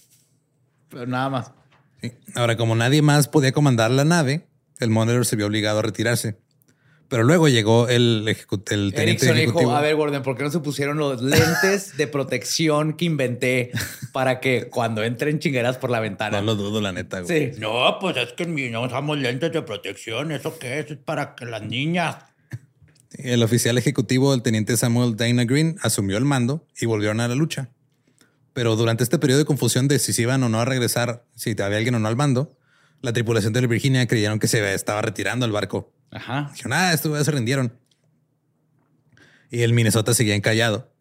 Pero 0.89 1.07
nada 1.07 1.29
más. 1.31 1.53
Sí. 2.01 2.13
Ahora, 2.35 2.57
como 2.57 2.75
nadie 2.75 3.03
más 3.03 3.29
podía 3.29 3.53
comandar 3.53 3.91
la 3.93 4.05
nave, 4.05 4.49
el 4.81 4.91
Monitor 4.91 5.25
se 5.25 5.37
vio 5.37 5.47
obligado 5.47 5.79
a 5.79 5.83
retirarse. 5.83 6.37
Pero 7.13 7.25
luego 7.25 7.47
llegó 7.47 7.89
el, 7.89 8.25
ejecu- 8.27 8.63
el 8.73 8.95
teniente 8.95 9.03
Erickson 9.03 9.37
ejecutivo. 9.37 9.61
dijo, 9.61 9.77
a 9.77 9.83
ver, 9.83 9.95
Gordon, 9.97 10.23
¿por 10.23 10.35
qué 10.35 10.45
no 10.45 10.51
se 10.51 10.61
pusieron 10.61 10.97
los 10.97 11.21
lentes 11.21 11.95
de 11.99 12.07
protección 12.07 12.95
que 12.95 13.05
inventé 13.05 13.71
para 14.13 14.41
que 14.41 14.71
cuando 14.71 15.05
entren 15.05 15.39
chingueras 15.39 15.77
por 15.77 15.91
la 15.91 16.01
ventana? 16.01 16.41
no 16.41 16.47
lo 16.47 16.55
dudo, 16.55 16.81
la 16.81 16.91
neta. 16.93 17.21
güey. 17.21 17.53
Sí. 17.53 17.61
No, 17.61 17.99
pues 18.01 18.17
es 18.17 18.33
que 18.33 18.47
no 18.47 18.83
usamos 18.83 19.19
lentes 19.19 19.53
de 19.53 19.61
protección. 19.61 20.33
¿Eso 20.33 20.59
qué 20.59 20.79
es? 20.79 20.91
Es 20.91 20.97
para 20.97 21.35
que 21.35 21.45
las 21.45 21.61
niñas. 21.63 22.17
El 23.13 23.43
oficial 23.43 23.77
ejecutivo, 23.77 24.33
el 24.33 24.41
teniente 24.41 24.75
Samuel 24.79 25.15
Dana 25.17 25.45
Green, 25.45 25.77
asumió 25.83 26.17
el 26.17 26.25
mando 26.25 26.67
y 26.81 26.87
volvieron 26.87 27.21
a 27.21 27.29
la 27.29 27.35
lucha. 27.35 27.69
Pero 28.55 28.75
durante 28.75 29.05
este 29.05 29.19
periodo 29.19 29.41
de 29.41 29.45
confusión 29.45 29.87
de 29.87 29.99
si 29.99 30.15
se 30.15 30.23
iban 30.23 30.43
o 30.45 30.49
no 30.49 30.61
a 30.61 30.65
regresar, 30.65 31.25
si 31.37 31.51
había 31.61 31.77
alguien 31.77 31.95
o 31.95 31.99
no 31.99 32.09
al 32.09 32.17
mando, 32.17 32.57
la 33.03 33.13
tripulación 33.13 33.53
del 33.53 33.69
Virginia 33.69 34.07
creyeron 34.07 34.39
que 34.39 34.49
se 34.49 34.73
estaba 34.73 35.03
retirando 35.03 35.45
el 35.45 35.53
barco. 35.53 35.93
Ajá. 36.13 36.51
Dijeron, 36.53 36.73
ah, 36.75 36.93
estos 36.93 37.09
güeyes 37.09 37.25
se 37.27 37.33
rindieron. 37.33 37.73
Y 39.51 39.63
el 39.63 39.73
Minnesota 39.73 40.15
seguía 40.15 40.35
encallado. 40.35 40.93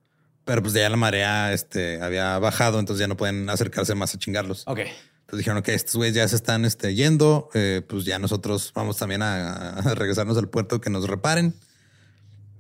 Pero 0.44 0.62
pues 0.64 0.74
ya 0.74 0.90
la 0.90 0.98
marea 0.98 1.54
este, 1.54 2.02
había 2.02 2.40
bajado, 2.40 2.80
entonces 2.80 3.00
ya 3.02 3.08
no 3.08 3.16
pueden 3.16 3.50
acercarse 3.50 3.94
más 3.94 4.16
a 4.16 4.18
chingarlos. 4.18 4.64
Ok. 4.68 4.80
Entonces 4.80 5.38
dijeron, 5.38 5.58
ok, 5.60 5.70
estos 5.70 5.96
güeyes 5.96 6.16
ya 6.16 6.28
se 6.28 6.36
están 6.36 6.66
este, 6.66 6.96
yendo, 6.96 7.50
eh, 7.54 7.82
pues 7.88 8.06
ya 8.06 8.18
nosotros 8.20 8.72
vamos 8.74 8.98
también 8.98 9.22
a, 9.22 9.70
a 9.70 9.96
regresarnos 9.96 10.38
al 10.38 10.50
puerto 10.50 10.82
que 10.82 10.90
nos 10.90 11.08
reparen. 11.08 11.54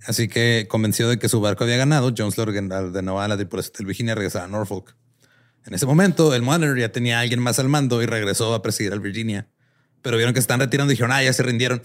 Así 0.05 0.27
que 0.27 0.67
convencido 0.69 1.09
de 1.09 1.19
que 1.19 1.27
su 1.27 1.41
barco 1.41 1.63
había 1.63 1.77
ganado, 1.77 2.13
Jones 2.15 2.37
orden- 2.37 2.71
ordenó 2.71 3.19
a 3.19 3.27
la 3.27 3.35
tripulación 3.35 3.73
del 3.77 3.87
Virginia 3.87 4.15
regresar 4.15 4.43
a 4.43 4.47
Norfolk. 4.47 4.95
En 5.65 5.73
ese 5.73 5.85
momento, 5.85 6.33
el 6.33 6.41
Monitor 6.43 6.77
ya 6.79 6.91
tenía 6.91 7.17
a 7.17 7.21
alguien 7.21 7.39
más 7.39 7.59
al 7.59 7.67
mando 7.69 8.01
y 8.01 8.05
regresó 8.05 8.53
a 8.53 8.61
presidir 8.61 8.93
al 8.93 8.99
Virginia. 8.99 9.47
Pero 10.01 10.17
vieron 10.17 10.33
que 10.33 10.39
se 10.39 10.43
están 10.45 10.59
retirando 10.59 10.91
y 10.91 10.95
dijeron, 10.95 11.11
ah, 11.11 11.21
ya 11.23 11.33
se 11.33 11.43
rindieron. 11.43 11.81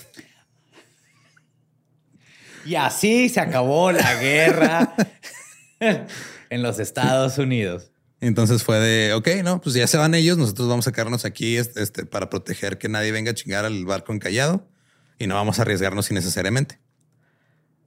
Y 2.67 2.75
así 2.75 3.29
se 3.29 3.41
acabó 3.41 3.93
la 3.93 4.15
guerra 4.21 4.95
en 6.51 6.63
los 6.63 6.79
Estados 6.79 7.39
Unidos. 7.39 7.91
Entonces 8.21 8.63
fue 8.63 8.79
de, 8.79 9.15
ok, 9.15 9.29
no, 9.45 9.61
pues 9.61 9.75
ya 9.75 9.87
se 9.87 9.99
van 9.99 10.15
ellos, 10.15 10.39
nosotros 10.39 10.69
vamos 10.69 10.89
a 10.89 10.93
quedarnos 10.93 11.25
aquí 11.25 11.57
este, 11.57 11.83
este, 11.83 12.07
para 12.07 12.31
proteger 12.31 12.79
que 12.79 12.89
nadie 12.89 13.13
venga 13.13 13.31
a 13.31 13.35
chingar 13.35 13.65
al 13.65 13.85
barco 13.85 14.13
encallado 14.13 14.67
y 15.19 15.27
no 15.27 15.35
vamos 15.35 15.59
a 15.59 15.63
arriesgarnos 15.63 16.11
innecesariamente. 16.11 16.81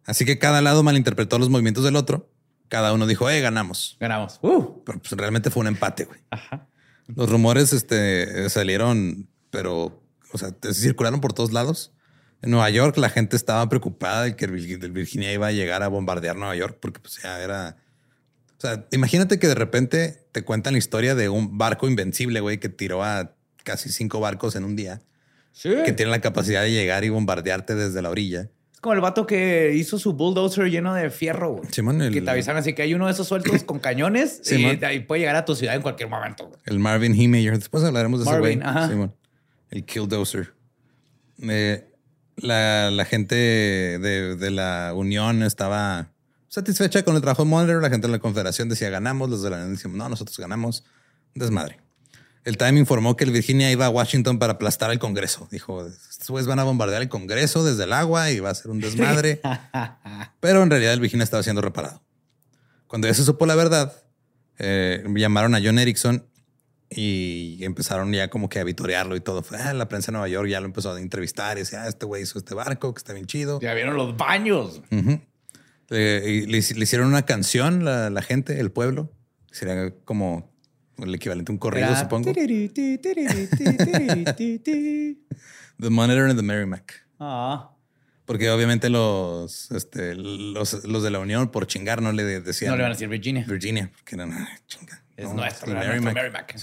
Así 0.05 0.25
que 0.25 0.39
cada 0.39 0.61
lado 0.61 0.83
malinterpretó 0.83 1.39
los 1.39 1.49
movimientos 1.49 1.83
del 1.83 1.95
otro. 1.95 2.31
Cada 2.67 2.93
uno 2.93 3.07
dijo, 3.07 3.29
eh, 3.29 3.41
ganamos. 3.41 3.97
Ganamos. 3.99 4.39
Uh, 4.41 4.83
Pero 4.85 4.99
pues 4.99 5.11
realmente 5.11 5.49
fue 5.49 5.61
un 5.61 5.67
empate, 5.67 6.05
güey. 6.05 6.19
ajá. 6.29 6.67
Los 7.15 7.29
rumores 7.29 7.73
este, 7.73 8.49
salieron, 8.49 9.27
pero, 9.49 10.03
o 10.31 10.37
sea, 10.37 10.53
circularon 10.71 11.21
por 11.21 11.33
todos 11.33 11.51
lados. 11.51 11.91
En 12.41 12.51
Nueva 12.51 12.69
York 12.69 12.97
la 12.97 13.09
gente 13.09 13.35
estaba 13.35 13.67
preocupada 13.69 14.23
de 14.23 14.35
que 14.35 14.45
el 14.45 14.51
Vir- 14.53 14.83
el 14.83 14.91
Virginia 14.91 15.31
iba 15.33 15.47
a 15.47 15.51
llegar 15.51 15.83
a 15.83 15.87
bombardear 15.89 16.35
Nueva 16.35 16.55
York 16.55 16.77
porque 16.79 16.99
pues 16.99 17.19
ya 17.21 17.41
era... 17.41 17.75
O 18.57 18.61
sea, 18.61 18.85
imagínate 18.91 19.39
que 19.39 19.47
de 19.47 19.55
repente 19.55 20.25
te 20.31 20.43
cuentan 20.43 20.73
la 20.73 20.79
historia 20.79 21.15
de 21.15 21.29
un 21.29 21.57
barco 21.57 21.87
invencible, 21.87 22.39
güey, 22.41 22.57
que 22.59 22.67
tiró 22.69 23.03
a 23.03 23.33
casi 23.63 23.89
cinco 23.89 24.19
barcos 24.19 24.55
en 24.55 24.63
un 24.65 24.75
día, 24.75 25.01
Sí. 25.51 25.69
que 25.85 25.91
tiene 25.93 26.11
la 26.11 26.19
capacidad 26.21 26.61
de 26.63 26.71
llegar 26.71 27.03
y 27.03 27.09
bombardearte 27.09 27.75
desde 27.75 28.01
la 28.01 28.09
orilla. 28.09 28.49
Es 28.73 28.79
como 28.81 28.93
el 28.93 29.01
vato 29.01 29.25
que 29.25 29.73
hizo 29.75 29.99
su 29.99 30.13
bulldozer 30.13 30.69
lleno 30.69 30.93
de 30.93 31.09
fierro. 31.09 31.55
güey. 31.57 31.69
Simón, 31.71 32.01
el- 32.01 32.13
Que 32.13 32.21
te 32.21 32.29
avisan 32.31 32.55
así 32.57 32.73
que 32.73 32.81
hay 32.81 32.93
uno 32.93 33.07
de 33.07 33.11
esos 33.13 33.27
sueltos 33.27 33.63
con 33.63 33.79
cañones 33.79 34.41
y 34.51 34.99
puede 35.01 35.19
llegar 35.21 35.35
a 35.35 35.43
tu 35.45 35.55
ciudad 35.55 35.75
en 35.75 35.81
cualquier 35.81 36.07
momento. 36.09 36.47
güey. 36.47 36.59
El 36.65 36.79
Marvin 36.79 37.13
Himeyer. 37.15 37.57
Después 37.57 37.83
hablaremos 37.83 38.19
de 38.19 38.25
Marvin, 38.25 38.59
ese 38.59 38.67
ajá. 38.69 38.79
güey. 38.81 38.89
Simón. 38.91 39.15
El 39.71 39.85
Killdozer. 39.85 40.53
Eh, 41.41 41.88
la, 42.41 42.91
la 42.91 43.05
gente 43.05 43.35
de, 43.35 44.35
de 44.35 44.51
la 44.51 44.93
Unión 44.95 45.43
estaba 45.43 46.11
satisfecha 46.47 47.03
con 47.03 47.15
el 47.15 47.21
trabajo 47.21 47.43
de 47.43 47.49
Monitor. 47.49 47.81
La 47.81 47.89
gente 47.89 48.07
de 48.07 48.13
la 48.13 48.19
Confederación 48.19 48.69
decía 48.69 48.89
ganamos. 48.89 49.29
Los 49.29 49.41
de 49.41 49.49
la 49.49 49.57
Unión 49.57 49.73
decían 49.73 49.97
no, 49.97 50.09
nosotros 50.09 50.37
ganamos. 50.37 50.83
Desmadre. 51.35 51.79
El 52.43 52.57
Time 52.57 52.79
informó 52.79 53.15
que 53.15 53.25
el 53.25 53.31
Virginia 53.31 53.71
iba 53.71 53.85
a 53.85 53.89
Washington 53.89 54.39
para 54.39 54.53
aplastar 54.53 54.89
al 54.89 54.99
Congreso. 54.99 55.47
Dijo, 55.51 55.85
estos 55.85 56.29
güeyes 56.29 56.47
van 56.47 56.59
a 56.59 56.63
bombardear 56.63 57.01
el 57.01 57.09
Congreso 57.09 57.63
desde 57.63 57.83
el 57.83 57.93
agua 57.93 58.31
y 58.31 58.39
va 58.39 58.49
a 58.49 58.55
ser 58.55 58.71
un 58.71 58.79
desmadre. 58.79 59.41
Pero 60.39 60.63
en 60.63 60.69
realidad 60.69 60.93
el 60.93 60.99
Virginia 60.99 61.23
estaba 61.23 61.43
siendo 61.43 61.61
reparado. 61.61 62.01
Cuando 62.87 63.07
ya 63.07 63.13
se 63.13 63.23
supo 63.23 63.45
la 63.45 63.55
verdad, 63.55 63.93
eh, 64.57 65.03
llamaron 65.15 65.53
a 65.53 65.59
John 65.63 65.79
Erickson 65.79 66.25
y 66.91 67.63
empezaron 67.63 68.11
ya 68.13 68.29
como 68.29 68.49
que 68.49 68.59
a 68.59 68.63
vitorearlo 68.63 69.15
y 69.15 69.19
todo. 69.21 69.43
Fue, 69.43 69.57
ah, 69.59 69.73
la 69.73 69.87
prensa 69.87 70.07
de 70.07 70.13
Nueva 70.13 70.27
York 70.27 70.47
ya 70.49 70.59
lo 70.59 70.65
empezó 70.65 70.91
a 70.93 70.99
entrevistar 70.99 71.57
y 71.57 71.61
decía, 71.61 71.83
ah, 71.83 71.87
este 71.87 72.05
güey 72.05 72.23
hizo 72.23 72.39
este 72.39 72.55
barco 72.55 72.93
que 72.93 72.99
está 72.99 73.13
bien 73.13 73.25
chido. 73.27 73.59
Ya 73.61 73.73
vieron 73.73 73.95
los 73.95 74.17
baños. 74.17 74.81
Eh, 75.91 76.23
y 76.25 76.45
le, 76.45 76.51
le 76.61 76.83
hicieron 76.83 77.07
una 77.07 77.23
canción 77.25 77.83
la, 77.85 78.09
la 78.09 78.21
gente, 78.21 78.59
el 78.59 78.71
pueblo. 78.71 79.11
Sería 79.51 79.91
como 80.05 80.51
el 80.97 81.13
equivalente 81.15 81.51
a 81.51 81.53
un 81.53 81.59
corrido, 81.59 81.87
Era- 81.87 81.99
supongo. 81.99 82.31
The 85.79 85.89
Monitor 85.89 86.25
and 86.29 86.35
the 86.37 86.43
Merrimack. 86.43 87.05
Ah, 87.19 87.71
Porque 88.25 88.49
obviamente 88.49 88.89
los, 88.89 89.71
este, 89.71 90.15
los, 90.15 90.83
los 90.85 91.03
de 91.03 91.09
la 91.09 91.19
Unión 91.19 91.49
por 91.51 91.67
chingar 91.67 92.01
no 92.01 92.11
le 92.11 92.23
decían 92.41 92.71
no 92.71 92.77
le 92.77 92.83
van 92.83 92.91
a 92.91 92.95
decir 92.95 93.07
Virginia. 93.07 93.45
Virginia, 93.47 93.91
porque 93.95 94.15
eran 94.15 94.31
ah, 94.33 94.49
chinga. 94.67 95.03
Es 95.19 95.27
No, 95.27 95.33
nuestro, 95.33 95.73
Merrimack. 95.73 96.55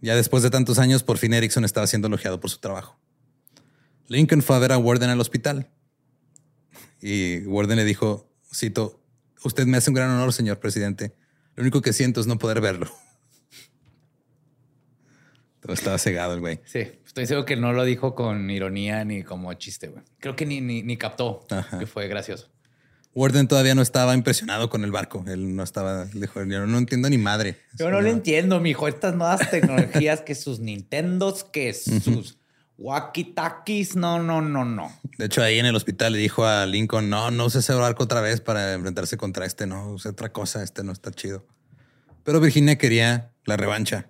Ya 0.00 0.16
después 0.16 0.42
de 0.42 0.48
tantos 0.48 0.78
años, 0.78 1.02
por 1.02 1.18
fin 1.18 1.34
Erickson 1.34 1.66
estaba 1.66 1.86
siendo 1.86 2.08
elogiado 2.08 2.40
por 2.40 2.48
su 2.48 2.58
trabajo. 2.60 2.98
Lincoln 4.08 4.40
fue 4.42 4.56
a 4.56 4.58
ver 4.58 4.72
a 4.72 4.78
Warden 4.78 5.10
al 5.10 5.20
hospital 5.20 5.68
y 7.02 7.40
Warden 7.46 7.76
le 7.76 7.84
dijo, 7.84 8.32
cito, 8.52 9.02
usted 9.44 9.66
me 9.66 9.76
hace 9.76 9.90
un 9.90 9.94
gran 9.94 10.08
honor, 10.10 10.32
señor 10.32 10.58
presidente. 10.60 11.14
Lo 11.56 11.62
único 11.62 11.82
que 11.82 11.92
siento 11.92 12.22
es 12.22 12.26
no 12.26 12.38
poder 12.38 12.62
verlo. 12.62 12.90
Todo 15.60 15.74
estaba 15.74 15.98
cegado 15.98 16.32
el 16.32 16.40
güey. 16.40 16.60
Sí, 16.64 16.78
estoy 17.04 17.26
seguro 17.26 17.44
que 17.44 17.56
no 17.56 17.74
lo 17.74 17.84
dijo 17.84 18.14
con 18.14 18.50
ironía 18.50 19.04
ni 19.04 19.24
como 19.24 19.52
chiste, 19.54 19.88
güey. 19.88 20.02
Creo 20.18 20.36
que 20.36 20.46
ni, 20.46 20.62
ni, 20.62 20.82
ni 20.82 20.96
captó 20.96 21.44
Ajá. 21.50 21.78
que 21.78 21.86
fue 21.86 22.08
gracioso. 22.08 22.50
Warden 23.14 23.48
todavía 23.48 23.74
no 23.74 23.82
estaba 23.82 24.14
impresionado 24.14 24.70
con 24.70 24.84
el 24.84 24.92
barco. 24.92 25.24
Él 25.26 25.56
no 25.56 25.62
estaba, 25.62 26.04
dijo, 26.06 26.44
yo 26.44 26.66
no 26.66 26.78
entiendo 26.78 27.10
ni 27.10 27.18
madre. 27.18 27.56
Yo 27.76 27.90
no 27.90 28.00
lo 28.00 28.08
entiendo, 28.08 28.60
mijo. 28.60 28.86
Estas 28.86 29.16
nuevas 29.16 29.50
tecnologías 29.50 30.20
que 30.20 30.34
sus 30.34 30.60
Nintendos, 30.60 31.42
que 31.42 31.74
sus 31.74 32.38
walkie-talkies. 32.78 33.96
No, 33.96 34.22
no, 34.22 34.40
no, 34.40 34.64
no. 34.64 34.92
De 35.18 35.26
hecho, 35.26 35.42
ahí 35.42 35.58
en 35.58 35.66
el 35.66 35.74
hospital 35.74 36.12
le 36.12 36.18
dijo 36.18 36.46
a 36.46 36.66
Lincoln, 36.66 37.10
no, 37.10 37.30
no 37.30 37.46
use 37.46 37.58
ese 37.58 37.74
barco 37.74 38.04
otra 38.04 38.20
vez 38.20 38.40
para 38.40 38.74
enfrentarse 38.74 39.16
contra 39.16 39.44
este, 39.44 39.66
no, 39.66 39.90
use 39.92 40.08
otra 40.08 40.32
cosa, 40.32 40.62
este 40.62 40.84
no 40.84 40.92
está 40.92 41.10
chido. 41.10 41.46
Pero 42.22 42.40
Virginia 42.40 42.78
quería 42.78 43.32
la 43.44 43.56
revancha. 43.56 44.08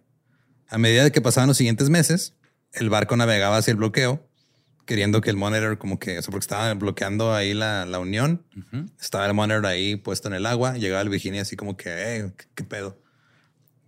A 0.68 0.78
medida 0.78 1.05
de 1.05 1.11
que 1.11 1.20
pasaban 1.20 1.48
los 1.48 1.57
siguientes 1.57 1.90
meses, 1.90 2.34
el 2.72 2.90
barco 2.90 3.16
navegaba 3.16 3.57
hacia 3.57 3.72
el 3.72 3.76
bloqueo, 3.78 4.28
queriendo 4.87 5.20
que 5.20 5.31
el 5.31 5.37
monitor 5.37 5.78
como 5.78 5.99
que, 5.99 6.18
o 6.18 6.22
sea, 6.22 6.31
porque 6.31 6.45
estaba 6.45 6.74
bloqueando 6.74 7.35
ahí 7.35 7.55
la, 7.55 7.87
la 7.87 7.99
unión, 7.99 8.45
estaba 9.01 9.26
el 9.26 9.35
monitor 9.35 9.66
ahí 9.66 9.97
puesto 9.97 10.28
en 10.28 10.35
el 10.35 10.47
agua, 10.47 10.76
llegaba 10.76 11.03
el 11.03 11.09
Virginia 11.09 11.43
así 11.43 11.57
como 11.57 11.76
que, 11.76 11.91
eh, 11.91 12.33
¿qué, 12.37 12.45
qué 12.55 12.64
pedo? 12.64 13.01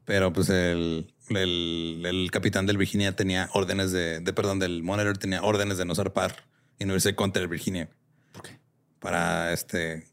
Pero 0.05 0.33
pues 0.33 0.49
el, 0.49 1.15
el, 1.31 2.03
el 2.05 2.31
capitán 2.31 2.67
del 2.67 2.79
Virginia 2.79 3.15
tenía 3.15 3.49
órdenes 3.53 3.93
de, 3.93 4.21
de, 4.21 4.33
perdón, 4.33 4.59
del 4.59 4.83
monitor 4.83 5.19
tenía 5.19 5.43
órdenes 5.43 5.79
de 5.79 5.85
no 5.85 5.95
zarpar 5.95 6.45
y 6.79 6.85
no 6.85 6.95
irse 6.95 7.15
contra 7.15 7.43
el 7.43 7.49
Virginia. 7.49 7.89
¿Por 8.33 8.43
qué? 8.43 8.59
Para 8.99 9.53
este, 9.53 10.07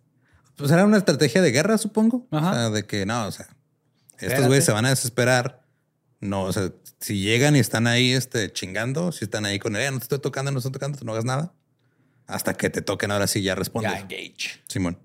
pues 0.59 0.71
era 0.71 0.83
una 0.83 0.97
estrategia 0.97 1.41
de 1.41 1.51
guerra, 1.51 1.77
supongo. 1.77 2.27
Ajá. 2.31 2.51
O 2.51 2.53
sea, 2.53 2.69
de 2.69 2.83
que 2.85 3.05
no, 3.05 3.27
o 3.27 3.31
sea, 3.31 3.47
estos 4.17 4.45
güeyes 4.47 4.65
se 4.65 4.73
van 4.73 4.85
a 4.85 4.89
desesperar. 4.89 5.58
No, 6.19 6.43
o 6.43 6.53
sea, 6.53 6.71
si 6.99 7.21
llegan 7.21 7.55
y 7.55 7.59
están 7.59 7.87
ahí 7.87 8.11
este, 8.11 8.51
chingando, 8.51 9.11
si 9.11 9.25
están 9.25 9.45
ahí 9.45 9.57
con 9.59 9.75
él, 9.75 9.83
"Eh, 9.83 9.91
no 9.91 9.97
te 9.99 10.03
estoy 10.03 10.19
tocando, 10.19 10.51
no 10.51 10.59
estoy 10.59 10.71
tocando, 10.71 10.99
no 11.03 11.11
hagas 11.13 11.25
nada. 11.25 11.53
Hasta 12.27 12.55
que 12.55 12.69
te 12.69 12.81
toquen, 12.81 13.11
ahora 13.11 13.27
sí 13.27 13.41
ya 13.41 13.55
respondes. 13.55 13.91
Ya, 13.91 13.99
engage. 13.99 14.61
Simón. 14.67 14.99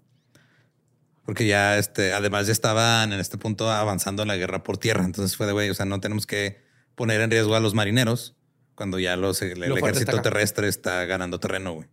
Porque 1.25 1.47
ya, 1.47 1.79
este, 1.79 2.13
además 2.13 2.47
ya 2.47 2.53
estaban 2.53 3.13
en 3.13 3.21
este 3.21 3.39
punto 3.39 3.71
avanzando 3.71 4.25
la 4.27 4.37
guerra 4.37 4.63
por 4.63 4.77
tierra. 4.77 5.05
Entonces 5.05 5.37
fue 5.37 5.47
de 5.47 5.53
güey, 5.53 5.71
o 5.71 5.75
sea, 5.75 5.87
no 5.87 6.01
tenemos 6.01 6.27
que 6.27 6.63
poner 6.95 7.21
en 7.23 7.31
riesgo 7.31 7.55
a 7.55 7.61
los 7.61 7.75
marineros 7.75 8.37
cuando 8.75 8.99
ya 8.99 9.17
los, 9.17 9.41
el, 9.41 9.63
el 9.63 9.71
Lo 9.71 9.79
ejército 9.79 10.11
está 10.11 10.23
terrestre 10.23 10.69
está 10.69 11.05
ganando 11.07 11.41
terreno, 11.41 11.73
güey. 11.73 11.89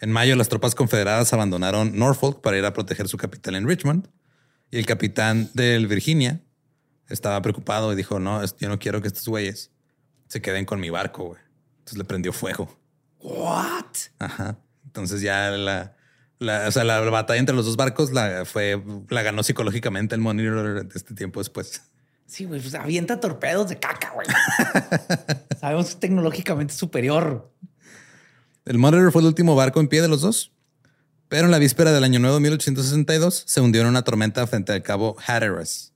En 0.00 0.12
mayo, 0.12 0.36
las 0.36 0.48
tropas 0.48 0.74
confederadas 0.74 1.32
abandonaron 1.32 1.98
Norfolk 1.98 2.40
para 2.40 2.56
ir 2.56 2.64
a 2.64 2.72
proteger 2.72 3.08
su 3.08 3.16
capital 3.16 3.56
en 3.56 3.66
Richmond. 3.66 4.08
Y 4.70 4.78
el 4.78 4.86
capitán 4.86 5.50
del 5.54 5.88
Virginia 5.88 6.40
estaba 7.08 7.40
preocupado 7.42 7.92
y 7.92 7.96
dijo, 7.96 8.18
no, 8.18 8.44
yo 8.44 8.68
no 8.68 8.78
quiero 8.78 9.00
que 9.00 9.08
estos 9.08 9.26
güeyes 9.26 9.70
se 10.28 10.42
queden 10.42 10.64
con 10.64 10.80
mi 10.80 10.90
barco, 10.90 11.24
güey. 11.24 11.40
Entonces 11.78 11.98
le 11.98 12.04
prendió 12.04 12.32
fuego. 12.32 12.78
What? 13.20 13.86
Ajá. 14.18 14.58
Entonces 14.84 15.20
ya 15.20 15.50
la, 15.50 15.96
la, 16.38 16.68
o 16.68 16.70
sea, 16.70 16.84
la 16.84 17.00
batalla 17.00 17.40
entre 17.40 17.54
los 17.54 17.66
dos 17.66 17.76
barcos 17.76 18.12
la, 18.12 18.44
fue, 18.44 18.82
la 19.08 19.22
ganó 19.22 19.42
psicológicamente 19.42 20.14
el 20.14 20.20
Monitor 20.20 20.86
de 20.86 20.94
este 20.94 21.14
tiempo 21.14 21.40
después. 21.40 21.82
Sí, 22.26 22.44
güey, 22.44 22.60
pues 22.60 22.74
avienta 22.74 23.20
torpedos 23.20 23.70
de 23.70 23.78
caca, 23.78 24.12
güey. 24.12 24.26
Sabemos 25.60 25.86
que 25.86 25.92
es 25.92 26.00
tecnológicamente 26.00 26.74
superior. 26.74 27.50
El 28.66 28.76
Monitor 28.76 29.10
fue 29.12 29.22
el 29.22 29.28
último 29.28 29.54
barco 29.54 29.80
en 29.80 29.88
pie 29.88 30.02
de 30.02 30.08
los 30.08 30.20
dos. 30.20 30.52
Pero 31.28 31.44
en 31.44 31.50
la 31.50 31.58
víspera 31.58 31.92
del 31.92 32.04
año 32.04 32.18
nuevo 32.20 32.36
de 32.36 32.40
1862 32.40 33.44
se 33.46 33.60
hundió 33.60 33.82
en 33.82 33.88
una 33.88 34.02
tormenta 34.02 34.46
frente 34.46 34.72
al 34.72 34.82
cabo 34.82 35.16
Hatteras. 35.26 35.87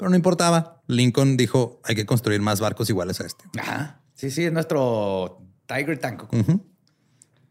Pero 0.00 0.08
no 0.08 0.16
importaba. 0.16 0.80
Lincoln 0.86 1.36
dijo, 1.36 1.78
hay 1.84 1.94
que 1.94 2.06
construir 2.06 2.40
más 2.40 2.58
barcos 2.58 2.88
iguales 2.88 3.20
a 3.20 3.26
este. 3.26 3.44
Ajá. 3.60 4.00
Sí, 4.14 4.30
sí, 4.30 4.46
es 4.46 4.50
nuestro 4.52 5.42
Tiger 5.66 5.98
Tank. 5.98 6.22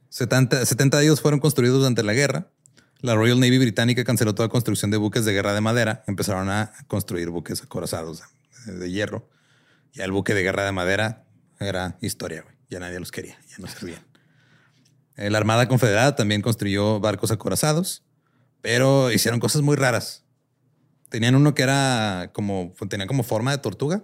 70, 0.10 0.66
70 0.66 0.98
de 0.98 1.04
ellos 1.04 1.22
fueron 1.22 1.40
construidos 1.40 1.78
durante 1.78 2.02
la 2.02 2.14
guerra. 2.14 2.48
La 3.02 3.14
Royal 3.14 3.40
Navy 3.40 3.60
británica 3.60 4.04
canceló 4.04 4.34
toda 4.34 4.50
construcción 4.50 4.90
de 4.90 4.98
buques 4.98 5.26
de 5.26 5.34
guerra 5.34 5.54
de 5.54 5.62
madera. 5.62 6.04
Empezaron 6.08 6.50
a 6.50 6.74
construir 6.88 7.30
buques 7.30 7.62
acorazados 7.62 8.24
de, 8.66 8.74
de 8.80 8.92
hierro. 8.92 9.30
Ya 9.94 10.06
el 10.06 10.12
buque 10.12 10.34
de 10.34 10.42
guerra 10.42 10.66
de 10.66 10.72
madera 10.72 11.28
era 11.60 12.00
historia. 12.02 12.42
güey. 12.42 12.56
Ya 12.72 12.80
nadie 12.80 13.00
los 13.00 13.12
quería, 13.12 13.38
ya 13.48 13.58
no 13.60 13.68
servían. 13.68 14.02
Eh, 15.18 15.30
La 15.30 15.38
Armada 15.38 15.68
Confederada 15.68 16.16
también 16.16 16.42
construyó 16.42 17.00
barcos 17.00 17.30
acorazados, 17.30 18.04
pero 18.62 19.12
hicieron 19.12 19.40
cosas 19.40 19.62
muy 19.62 19.76
raras. 19.76 20.24
Tenían 21.10 21.36
uno 21.36 21.54
que 21.56 21.64
era 21.64 22.32
como, 22.34 22.74
tenía 22.90 23.08
como 23.08 23.24
forma 23.24 23.52
de 23.52 23.58
tortuga 23.58 24.04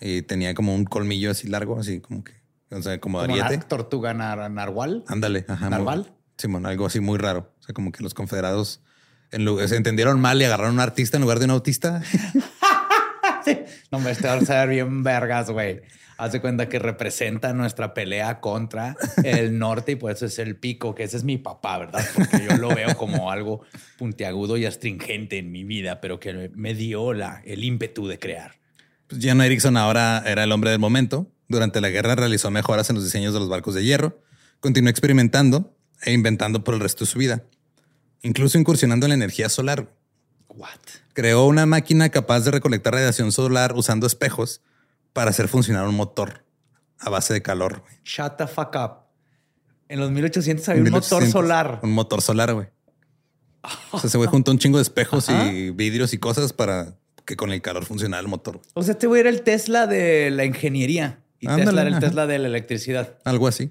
y 0.00 0.22
tenía 0.22 0.54
como 0.54 0.74
un 0.74 0.84
colmillo 0.84 1.30
así 1.30 1.48
largo, 1.48 1.78
así 1.78 2.00
como 2.00 2.24
que, 2.24 2.32
o 2.70 2.80
sea, 2.82 3.00
como 3.00 3.20
Como 3.20 3.34
ariete. 3.34 3.64
tortuga 3.66 4.12
nar- 4.14 4.50
narwal. 4.50 5.04
Ándale, 5.08 5.44
ajá. 5.48 5.70
¿Narval? 5.70 6.12
Simón, 6.36 6.66
algo 6.66 6.86
así 6.86 7.00
muy 7.00 7.18
raro. 7.18 7.52
O 7.60 7.62
sea, 7.62 7.74
como 7.74 7.92
que 7.92 8.02
los 8.02 8.12
confederados 8.14 8.82
en 9.30 9.44
lugar- 9.44 9.68
se 9.68 9.76
entendieron 9.76 10.20
mal 10.20 10.40
y 10.40 10.44
agarraron 10.44 10.72
a 10.72 10.74
un 10.74 10.80
artista 10.80 11.16
en 11.16 11.22
lugar 11.22 11.38
de 11.38 11.44
un 11.46 11.52
autista. 11.52 12.02
No, 13.90 14.00
me 14.00 14.10
este 14.10 14.28
a 14.28 14.40
ser 14.40 14.68
bien 14.68 15.02
vergas, 15.02 15.50
güey. 15.50 15.82
Hace 16.16 16.40
cuenta 16.40 16.68
que 16.68 16.78
representa 16.78 17.52
nuestra 17.52 17.92
pelea 17.92 18.40
contra 18.40 18.96
el 19.24 19.58
norte 19.58 19.92
y 19.92 19.96
por 19.96 20.12
eso 20.12 20.26
es 20.26 20.38
el 20.38 20.56
pico, 20.56 20.94
que 20.94 21.02
ese 21.02 21.16
es 21.16 21.24
mi 21.24 21.38
papá, 21.38 21.78
¿verdad? 21.78 22.04
Porque 22.14 22.44
yo 22.48 22.56
lo 22.56 22.68
veo 22.68 22.96
como 22.96 23.32
algo 23.32 23.62
puntiagudo 23.98 24.56
y 24.56 24.64
astringente 24.64 25.38
en 25.38 25.50
mi 25.50 25.64
vida, 25.64 26.00
pero 26.00 26.20
que 26.20 26.50
me 26.54 26.74
dio 26.74 27.14
la, 27.14 27.42
el 27.44 27.64
ímpetu 27.64 28.06
de 28.06 28.18
crear. 28.20 28.52
Pues 29.08 29.20
John 29.24 29.40
Erickson 29.40 29.76
ahora 29.76 30.22
era 30.24 30.44
el 30.44 30.52
hombre 30.52 30.70
del 30.70 30.78
momento. 30.78 31.30
Durante 31.48 31.80
la 31.80 31.90
guerra 31.90 32.14
realizó 32.14 32.50
mejoras 32.50 32.88
en 32.90 32.96
los 32.96 33.04
diseños 33.04 33.34
de 33.34 33.40
los 33.40 33.48
barcos 33.48 33.74
de 33.74 33.84
hierro. 33.84 34.22
Continuó 34.60 34.90
experimentando 34.90 35.76
e 36.02 36.12
inventando 36.12 36.62
por 36.64 36.74
el 36.74 36.80
resto 36.80 37.04
de 37.04 37.10
su 37.10 37.18
vida. 37.18 37.42
Incluso 38.22 38.56
incursionando 38.56 39.06
en 39.06 39.10
la 39.10 39.14
energía 39.16 39.48
solar. 39.48 39.92
What? 40.56 40.78
Creó 41.12 41.46
una 41.46 41.66
máquina 41.66 42.08
capaz 42.08 42.40
de 42.40 42.50
recolectar 42.50 42.94
radiación 42.94 43.32
solar 43.32 43.74
usando 43.74 44.06
espejos 44.06 44.60
para 45.12 45.30
hacer 45.30 45.48
funcionar 45.48 45.86
un 45.86 45.94
motor 45.94 46.44
a 46.98 47.10
base 47.10 47.34
de 47.34 47.42
calor. 47.42 47.80
güey. 47.80 47.94
Shut 48.04 48.36
the 48.36 48.46
fuck 48.46 48.74
up. 48.76 49.04
En 49.88 50.00
los 50.00 50.10
1800 50.10 50.68
había 50.68 50.80
un 50.80 50.84
1800, 50.84 51.20
motor 51.20 51.42
solar. 51.42 51.80
Un 51.82 51.92
motor 51.92 52.22
solar, 52.22 52.54
güey. 52.54 52.68
O 53.92 53.98
sea, 53.98 54.10
se 54.10 54.18
güey 54.18 54.28
juntó 54.30 54.50
un 54.50 54.58
chingo 54.58 54.78
de 54.78 54.82
espejos 54.82 55.28
y 55.28 55.70
vidrios 55.70 56.12
y 56.14 56.18
cosas 56.18 56.52
para 56.52 56.96
que 57.24 57.36
con 57.36 57.52
el 57.52 57.62
calor 57.62 57.84
funcionara 57.84 58.20
el 58.20 58.28
motor. 58.28 58.60
O 58.74 58.82
sea, 58.82 58.92
este 58.92 59.06
güey 59.06 59.20
era 59.20 59.30
el 59.30 59.42
Tesla 59.42 59.86
de 59.86 60.30
la 60.30 60.44
ingeniería 60.44 61.20
y 61.40 61.46
Ándale, 61.46 61.64
Tesla 61.66 61.80
era 61.82 61.88
el 61.88 61.94
ajá. 61.94 62.06
Tesla 62.06 62.26
de 62.26 62.38
la 62.38 62.48
electricidad. 62.48 63.18
Algo 63.24 63.48
así. 63.48 63.70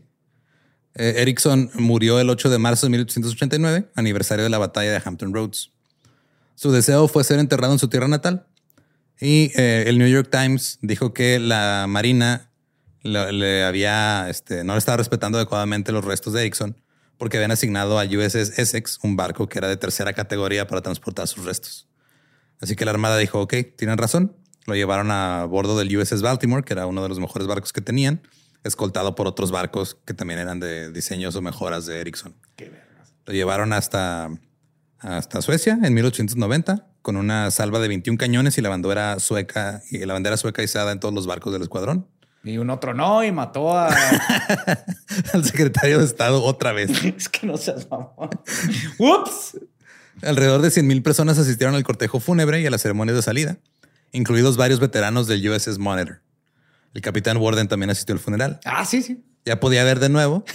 Eh, 0.95 1.15
Erickson 1.17 1.71
murió 1.75 2.19
el 2.19 2.29
8 2.29 2.49
de 2.49 2.57
marzo 2.59 2.85
de 2.85 2.91
1889, 2.91 3.89
aniversario 3.95 4.43
de 4.43 4.49
la 4.49 4.59
batalla 4.59 4.91
de 4.91 5.01
Hampton 5.03 5.33
Roads. 5.33 5.71
Su 6.55 6.71
deseo 6.71 7.07
fue 7.07 7.23
ser 7.23 7.39
enterrado 7.39 7.73
en 7.73 7.79
su 7.79 7.87
tierra 7.87 8.07
natal. 8.07 8.47
Y 9.19 9.51
eh, 9.55 9.85
el 9.87 9.97
New 9.97 10.07
York 10.07 10.29
Times 10.31 10.79
dijo 10.81 11.13
que 11.13 11.39
la 11.39 11.85
Marina 11.87 12.51
le, 13.01 13.31
le 13.31 13.63
había, 13.63 14.29
este, 14.29 14.63
no 14.63 14.73
le 14.73 14.79
estaba 14.79 14.97
respetando 14.97 15.37
adecuadamente 15.37 15.91
los 15.91 16.03
restos 16.03 16.33
de 16.33 16.41
Erickson 16.41 16.75
porque 17.17 17.37
habían 17.37 17.51
asignado 17.51 17.99
a 17.99 18.03
USS 18.03 18.59
Essex 18.59 18.99
un 19.03 19.15
barco 19.15 19.47
que 19.47 19.57
era 19.57 19.69
de 19.69 19.77
tercera 19.77 20.11
categoría 20.13 20.67
para 20.67 20.81
transportar 20.81 21.27
sus 21.27 21.45
restos. 21.45 21.87
Así 22.59 22.75
que 22.75 22.85
la 22.85 22.91
Armada 22.91 23.17
dijo, 23.17 23.41
ok, 23.41 23.53
tienen 23.77 23.97
razón. 23.97 24.35
Lo 24.65 24.75
llevaron 24.75 25.11
a 25.11 25.45
bordo 25.45 25.77
del 25.77 25.95
USS 25.95 26.21
Baltimore, 26.21 26.63
que 26.63 26.73
era 26.73 26.85
uno 26.85 27.03
de 27.03 27.09
los 27.09 27.19
mejores 27.19 27.47
barcos 27.47 27.73
que 27.73 27.81
tenían, 27.81 28.21
escoltado 28.63 29.15
por 29.15 29.27
otros 29.27 29.51
barcos 29.51 29.97
que 30.05 30.13
también 30.13 30.39
eran 30.39 30.59
de 30.59 30.91
diseños 30.91 31.35
o 31.35 31.41
mejoras 31.41 31.85
de 31.85 31.99
Erickson. 31.99 32.35
Lo 33.25 33.33
llevaron 33.33 33.73
hasta, 33.73 34.29
hasta 35.03 35.41
Suecia 35.41 35.77
en 35.83 35.93
1890 35.93 36.87
con 37.01 37.17
una 37.17 37.51
salva 37.51 37.79
de 37.79 37.89
21 37.89 38.17
cañones 38.17 38.57
y 38.57 38.61
la 38.61 38.69
bandera 38.69 39.19
sueca 39.19 39.81
y 39.91 39.99
la 39.99 40.13
bandera 40.13 40.37
sueca 40.37 40.63
izada 40.63 40.91
en 40.91 40.99
todos 40.99 41.13
los 41.13 41.27
barcos 41.27 41.53
del 41.53 41.61
escuadrón. 41.61 42.07
Y 42.43 42.57
un 42.57 42.69
otro 42.69 42.93
no 42.93 43.23
y 43.23 43.31
mató 43.31 43.77
a... 43.77 43.87
Al 45.33 45.45
secretario 45.45 45.99
de 45.99 46.05
Estado 46.05 46.43
otra 46.43 46.73
vez. 46.73 46.91
es 47.03 47.29
que 47.29 47.45
no 47.47 47.57
seas 47.57 47.89
mamón. 47.89 48.29
Ups. 48.97 49.57
Alrededor 50.21 50.61
de 50.61 50.71
100 50.71 50.87
mil 50.87 51.03
personas 51.03 51.37
asistieron 51.37 51.75
al 51.75 51.83
cortejo 51.83 52.19
fúnebre 52.19 52.61
y 52.61 52.65
a 52.65 52.69
las 52.69 52.81
ceremonias 52.81 53.15
de 53.15 53.21
salida, 53.21 53.57
incluidos 54.11 54.57
varios 54.57 54.79
veteranos 54.79 55.27
del 55.27 55.47
USS 55.49 55.79
Monitor. 55.79 56.21
El 56.93 57.01
capitán 57.01 57.37
Warden 57.37 57.67
también 57.67 57.89
asistió 57.89 58.13
al 58.13 58.19
funeral. 58.19 58.59
Ah, 58.65 58.85
sí, 58.85 59.01
sí. 59.01 59.23
Ya 59.45 59.59
podía 59.59 59.83
ver 59.83 59.99
de 59.99 60.09
nuevo, 60.09 60.45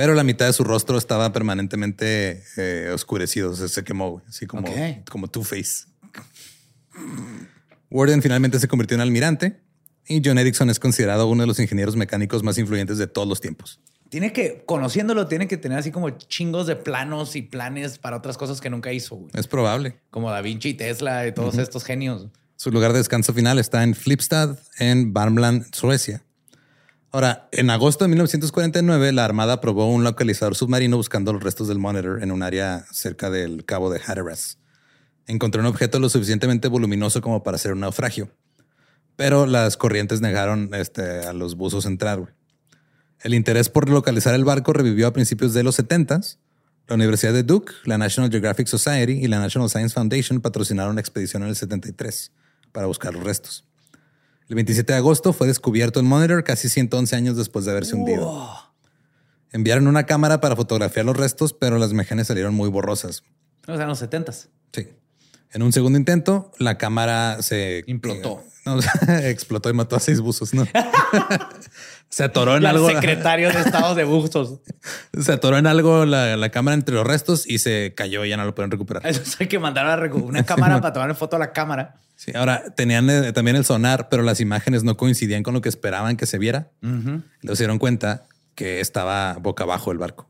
pero 0.00 0.14
la 0.14 0.24
mitad 0.24 0.46
de 0.46 0.54
su 0.54 0.64
rostro 0.64 0.96
estaba 0.96 1.30
permanentemente 1.30 2.42
eh, 2.56 2.90
oscurecido, 2.90 3.54
se, 3.54 3.68
se 3.68 3.84
quemó, 3.84 4.12
güey, 4.12 4.24
así 4.26 4.46
como, 4.46 4.66
como 5.10 5.28
Two-Face. 5.28 5.84
Warden 7.90 8.22
finalmente 8.22 8.58
se 8.58 8.66
convirtió 8.66 8.94
en 8.94 9.02
almirante 9.02 9.60
y 10.06 10.22
John 10.24 10.38
Erickson 10.38 10.70
es 10.70 10.80
considerado 10.80 11.26
uno 11.26 11.42
de 11.42 11.48
los 11.48 11.60
ingenieros 11.60 11.96
mecánicos 11.96 12.42
más 12.42 12.56
influyentes 12.56 12.96
de 12.96 13.08
todos 13.08 13.28
los 13.28 13.42
tiempos. 13.42 13.78
Tiene 14.08 14.32
que, 14.32 14.62
conociéndolo, 14.64 15.26
tiene 15.26 15.46
que 15.46 15.58
tener 15.58 15.76
así 15.76 15.90
como 15.90 16.08
chingos 16.08 16.66
de 16.66 16.76
planos 16.76 17.36
y 17.36 17.42
planes 17.42 17.98
para 17.98 18.16
otras 18.16 18.38
cosas 18.38 18.62
que 18.62 18.70
nunca 18.70 18.94
hizo, 18.94 19.16
güey. 19.16 19.30
Es 19.34 19.48
probable. 19.48 20.00
Como 20.08 20.30
Da 20.30 20.40
Vinci 20.40 20.70
y 20.70 20.74
Tesla 20.74 21.26
y 21.26 21.32
todos 21.32 21.58
estos 21.58 21.84
genios. 21.84 22.28
Su 22.56 22.70
lugar 22.70 22.92
de 22.92 22.98
descanso 23.00 23.34
final 23.34 23.58
está 23.58 23.82
en 23.82 23.94
Flipstad, 23.94 24.58
en 24.78 25.12
Värmland, 25.12 25.74
Suecia. 25.74 26.22
Ahora, 27.12 27.48
en 27.50 27.70
agosto 27.70 28.04
de 28.04 28.08
1949, 28.08 29.10
la 29.10 29.24
Armada 29.24 29.54
aprobó 29.54 29.92
un 29.92 30.04
localizador 30.04 30.54
submarino 30.54 30.96
buscando 30.96 31.32
los 31.32 31.42
restos 31.42 31.66
del 31.66 31.80
Monitor 31.80 32.22
en 32.22 32.30
un 32.30 32.44
área 32.44 32.84
cerca 32.92 33.30
del 33.30 33.64
cabo 33.64 33.90
de 33.90 34.00
Hatteras. 34.00 34.58
Encontró 35.26 35.60
un 35.60 35.66
objeto 35.66 35.98
lo 35.98 36.08
suficientemente 36.08 36.68
voluminoso 36.68 37.20
como 37.20 37.42
para 37.42 37.56
hacer 37.56 37.72
un 37.72 37.80
naufragio, 37.80 38.30
pero 39.16 39.46
las 39.46 39.76
corrientes 39.76 40.20
negaron 40.20 40.70
este, 40.72 41.26
a 41.26 41.32
los 41.32 41.56
buzos 41.56 41.84
entrar. 41.84 42.32
El 43.22 43.34
interés 43.34 43.68
por 43.70 43.88
localizar 43.88 44.34
el 44.36 44.44
barco 44.44 44.72
revivió 44.72 45.08
a 45.08 45.12
principios 45.12 45.52
de 45.52 45.64
los 45.64 45.74
70 45.74 46.20
La 46.86 46.94
Universidad 46.94 47.32
de 47.32 47.42
Duke, 47.42 47.72
la 47.86 47.98
National 47.98 48.30
Geographic 48.30 48.68
Society 48.68 49.14
y 49.14 49.26
la 49.26 49.40
National 49.40 49.68
Science 49.68 49.94
Foundation 49.94 50.40
patrocinaron 50.40 50.92
una 50.92 51.00
expedición 51.00 51.42
en 51.42 51.48
el 51.48 51.56
73 51.56 52.30
para 52.70 52.86
buscar 52.86 53.14
los 53.14 53.24
restos. 53.24 53.69
El 54.50 54.56
27 54.56 54.92
de 54.92 54.98
agosto 54.98 55.32
fue 55.32 55.46
descubierto 55.46 56.00
el 56.00 56.06
Monitor 56.06 56.42
casi 56.42 56.68
111 56.68 57.14
años 57.14 57.36
después 57.36 57.64
de 57.64 57.70
haberse 57.70 57.94
hundido. 57.94 58.50
Enviaron 59.52 59.86
una 59.86 60.06
cámara 60.06 60.40
para 60.40 60.56
fotografiar 60.56 61.06
los 61.06 61.16
restos, 61.16 61.52
pero 61.52 61.78
las 61.78 61.92
imágenes 61.92 62.26
salieron 62.26 62.52
muy 62.56 62.68
borrosas. 62.68 63.22
O 63.68 63.74
sea, 63.74 63.82
en 63.82 63.88
los 63.88 64.00
setentas. 64.00 64.48
Sí. 64.72 64.88
En 65.52 65.62
un 65.62 65.72
segundo 65.72 65.96
intento, 65.96 66.50
la 66.58 66.78
cámara 66.78 67.40
se 67.42 67.84
Implotó. 67.86 68.42
No, 68.66 68.78
explotó 69.22 69.70
y 69.70 69.72
mató 69.72 69.96
a 69.96 70.00
seis 70.00 70.20
buzos. 70.20 70.52
No. 70.54 70.66
se 72.10 72.24
atoró 72.24 72.52
en 72.56 72.62
El 72.62 72.66
algo. 72.66 72.88
secretario 72.88 73.50
de 73.52 73.60
Estado 73.60 73.94
de 73.94 74.04
Bustos. 74.04 74.60
Se 75.20 75.32
atoró 75.32 75.56
en 75.58 75.66
algo 75.66 76.04
la, 76.04 76.36
la 76.36 76.50
cámara 76.50 76.74
entre 76.74 76.94
los 76.94 77.06
restos 77.06 77.46
y 77.48 77.58
se 77.58 77.94
cayó 77.96 78.24
y 78.24 78.28
ya 78.30 78.36
no 78.36 78.44
lo 78.44 78.54
pueden 78.54 78.70
recuperar. 78.70 79.06
Eso 79.06 79.22
hay 79.40 79.46
que 79.48 79.58
mandar 79.58 79.86
a 79.86 79.96
recu- 79.96 80.22
una 80.22 80.44
cámara 80.44 80.80
para 80.80 80.92
tomar 80.92 81.14
foto 81.14 81.36
a 81.36 81.38
la 81.38 81.52
cámara. 81.52 81.96
Sí, 82.16 82.32
ahora 82.34 82.64
tenían 82.76 83.08
eh, 83.10 83.32
también 83.32 83.56
el 83.56 83.64
sonar, 83.64 84.08
pero 84.10 84.22
las 84.22 84.40
imágenes 84.40 84.84
no 84.84 84.96
coincidían 84.96 85.42
con 85.42 85.54
lo 85.54 85.60
que 85.62 85.68
esperaban 85.70 86.16
que 86.16 86.26
se 86.26 86.38
viera. 86.38 86.70
Luego 86.80 87.22
se 87.56 87.62
dieron 87.62 87.78
cuenta 87.78 88.24
que 88.54 88.80
estaba 88.80 89.34
boca 89.40 89.64
abajo 89.64 89.90
el 89.90 89.98
barco. 89.98 90.28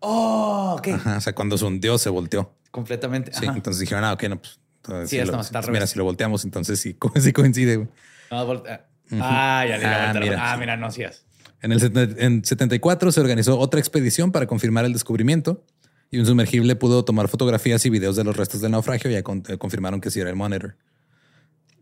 Oh, 0.00 0.76
ok. 0.78 0.88
Ajá, 0.88 1.18
o 1.18 1.20
sea, 1.20 1.34
cuando 1.34 1.56
se 1.58 1.64
hundió, 1.64 1.98
se 1.98 2.08
volteó. 2.10 2.54
Completamente. 2.70 3.32
Sí, 3.34 3.46
Ajá. 3.46 3.54
entonces 3.56 3.80
dijeron, 3.80 4.04
ah, 4.04 4.12
ok, 4.14 4.22
no, 4.24 4.40
pues. 4.40 4.58
Entonces 4.84 5.10
Sí, 5.10 5.18
si 5.18 5.24
lo- 5.24 5.72
mira, 5.72 5.86
si 5.86 5.98
lo 5.98 6.04
volteamos, 6.04 6.44
entonces 6.44 6.80
sí, 6.80 6.94
co- 6.98 7.12
sí 7.18 7.32
coincide. 7.32 7.76
güey. 7.76 7.88
No, 8.30 8.46
voltea. 8.46 8.86
Ah, 9.20 9.64
ya 9.68 9.76
le 9.78 9.84
Ah, 9.84 10.14
mira, 10.18 10.52
ah, 10.52 10.56
mira, 10.56 10.76
no 10.76 10.86
hacías. 10.86 11.24
En 11.60 11.70
el 11.72 11.80
set- 11.80 12.16
en 12.18 12.44
74 12.44 13.12
se 13.12 13.20
organizó 13.20 13.58
otra 13.58 13.78
expedición 13.78 14.32
para 14.32 14.46
confirmar 14.46 14.84
el 14.84 14.92
descubrimiento 14.92 15.64
Y 16.10 16.18
un 16.18 16.26
sumergible 16.26 16.76
pudo 16.76 17.04
tomar 17.06 17.28
fotografías 17.28 17.86
y 17.86 17.90
videos 17.90 18.16
de 18.16 18.24
los 18.24 18.36
restos 18.36 18.60
del 18.60 18.72
naufragio 18.72 19.10
y 19.10 19.14
ya 19.14 19.22
con- 19.22 19.42
eh, 19.48 19.56
confirmaron 19.58 20.00
que 20.00 20.10
sí 20.10 20.20
era 20.20 20.28
el 20.28 20.36
Monitor. 20.36 20.76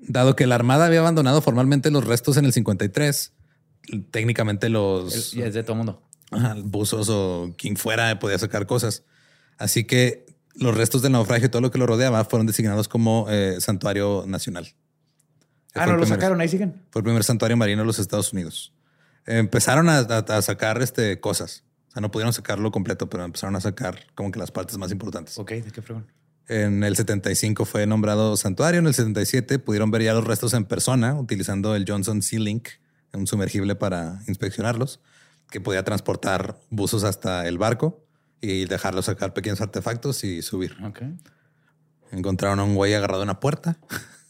Dado 0.01 0.37
que 0.37 0.47
la 0.47 0.55
Armada 0.55 0.87
había 0.87 1.01
abandonado 1.01 1.43
formalmente 1.43 1.91
los 1.91 2.05
restos 2.07 2.37
en 2.37 2.45
el 2.45 2.53
53, 2.53 3.33
técnicamente 4.11 4.69
los 4.69 5.35
Y 5.35 5.43
es 5.43 5.55
de 5.55 5.63
todo 5.63 5.77
mundo. 5.77 6.03
ajá, 6.31 6.55
buzos 6.63 7.09
o 7.11 7.55
quien 7.59 7.77
fuera 7.77 8.19
podía 8.19 8.39
sacar 8.39 8.67
cosas. 8.67 9.03
Así 9.59 9.85
que 9.85 10.27
los 10.55 10.77
restos 10.77 11.03
del 11.03 11.13
naufragio 11.13 11.47
y 11.47 11.49
todo 11.51 11.63
lo 11.63 11.71
que 11.71 11.79
lo 11.79 11.87
rodeaba 11.87 12.25
fueron 12.25 12.47
designados 12.47 12.89
como 12.89 13.27
eh, 13.31 13.57
santuario 13.61 14.25
nacional. 14.27 14.69
Ah, 15.75 15.87
no 15.87 15.93
lo 15.93 16.01
primer- 16.01 16.09
sacaron, 16.19 16.41
ahí 16.41 16.49
siguen. 16.49 16.83
Fue 16.91 17.01
el 17.01 17.05
primer 17.05 17.23
santuario 17.25 17.57
marino 17.57 17.83
de 17.83 17.87
los 17.87 17.99
Estados 17.99 18.33
Unidos. 18.33 18.73
Empezaron 19.27 19.89
a, 19.89 19.99
a- 19.99 20.19
a 20.19 20.43
sacar 20.43 20.83
este, 20.83 21.21
cosas. 21.21 21.65
O 21.89 21.93
sea, 21.93 22.01
no 22.03 22.11
pudieron 22.11 22.33
sacarlo 22.33 22.71
completo, 22.71 23.09
pero 23.09 23.25
empezaron 23.25 23.57
a 23.57 23.61
sacar 23.61 24.07
como 24.15 24.31
que 24.31 24.39
las 24.39 24.51
partes 24.51 24.77
más 24.79 24.91
importantes. 24.93 25.39
Ok, 25.39 25.51
¿de 25.53 25.71
qué 25.71 25.83
fregón? 25.83 26.07
En 26.49 26.83
el 26.83 26.97
75 26.97 27.65
fue 27.65 27.87
nombrado 27.87 28.37
santuario. 28.37 28.81
En 28.81 28.87
el 28.87 28.95
77 28.95 29.59
pudieron 29.61 29.91
ver 29.93 30.03
ya 30.03 30.15
los 30.15 30.25
restos 30.25 30.53
en 30.55 30.65
persona 30.65 31.15
utilizando 31.15 31.77
el 31.77 31.85
Johnson 31.87 32.23
Sea 32.23 32.41
Link, 32.41 32.69
un 33.13 33.27
sumergible 33.29 33.77
para 33.77 34.21
inspeccionarlos, 34.27 35.01
que 35.51 35.61
podía 35.61 35.85
transportar 35.85 36.59
buzos 36.71 37.05
hasta 37.05 37.47
el 37.47 37.59
barco 37.59 38.05
y 38.41 38.65
dejarlos 38.67 39.07
sacar 39.07 39.35
pequeños 39.35 39.61
artefactos 39.61 40.25
y 40.25 40.43
subir. 40.43 40.77
Ok. 40.83 41.03
Encontraron 42.13 42.59
a 42.59 42.65
un 42.65 42.75
güey 42.75 42.95
agarrado 42.95 43.23
a 43.23 43.25
una 43.25 43.41
puerta. 43.41 43.79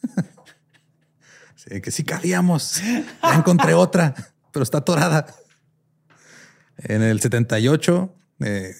sí, 1.54 1.80
que 1.80 1.90
sí 1.90 2.04
cabíamos. 2.04 2.80
Ya 3.22 3.34
encontré 3.34 3.74
otra, 3.74 4.14
pero 4.52 4.62
está 4.62 4.78
atorada. 4.78 5.26
En 6.76 7.02
el 7.02 7.20
78 7.20 8.14
eh, 8.40 8.74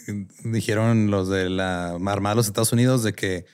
dijeron 0.45 1.11
los 1.11 1.29
de 1.29 1.51
la 1.51 1.91
Armada 1.91 2.31
de 2.31 2.37
los 2.37 2.47
Estados 2.47 2.73
Unidos 2.73 3.03
de 3.03 3.13
que 3.13 3.47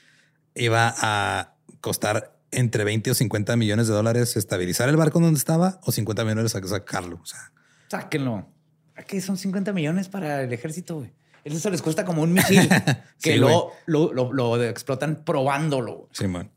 iba 0.55 0.93
a 0.97 1.55
costar 1.81 2.37
entre 2.51 2.83
20 2.83 3.11
o 3.11 3.13
50 3.13 3.55
millones 3.57 3.87
de 3.87 3.93
dólares 3.93 4.37
estabilizar 4.37 4.89
el 4.89 4.95
barco 4.95 5.19
donde 5.19 5.37
estaba 5.37 5.79
o 5.83 5.91
50 5.91 6.23
millones 6.23 6.55
a 6.55 6.67
sacarlo. 6.67 7.19
O 7.21 7.25
sea, 7.25 7.51
Sáquenlo. 7.89 8.47
Aquí 8.95 9.21
son 9.21 9.37
50 9.37 9.73
millones 9.73 10.09
para 10.09 10.43
el 10.43 10.51
ejército, 10.51 10.95
güey. 10.95 11.13
Eso 11.55 11.69
les 11.69 11.81
cuesta 11.81 12.03
como 12.05 12.21
un 12.23 12.33
misil 12.33 12.67
que 13.21 13.33
Sí, 13.33 13.37
lo, 13.39 13.71
lo, 13.85 14.13
lo- 14.13 14.33
lo 14.33 14.63
explotan 14.63 15.23
probándolo. 15.23 16.09
Simón. 16.11 16.51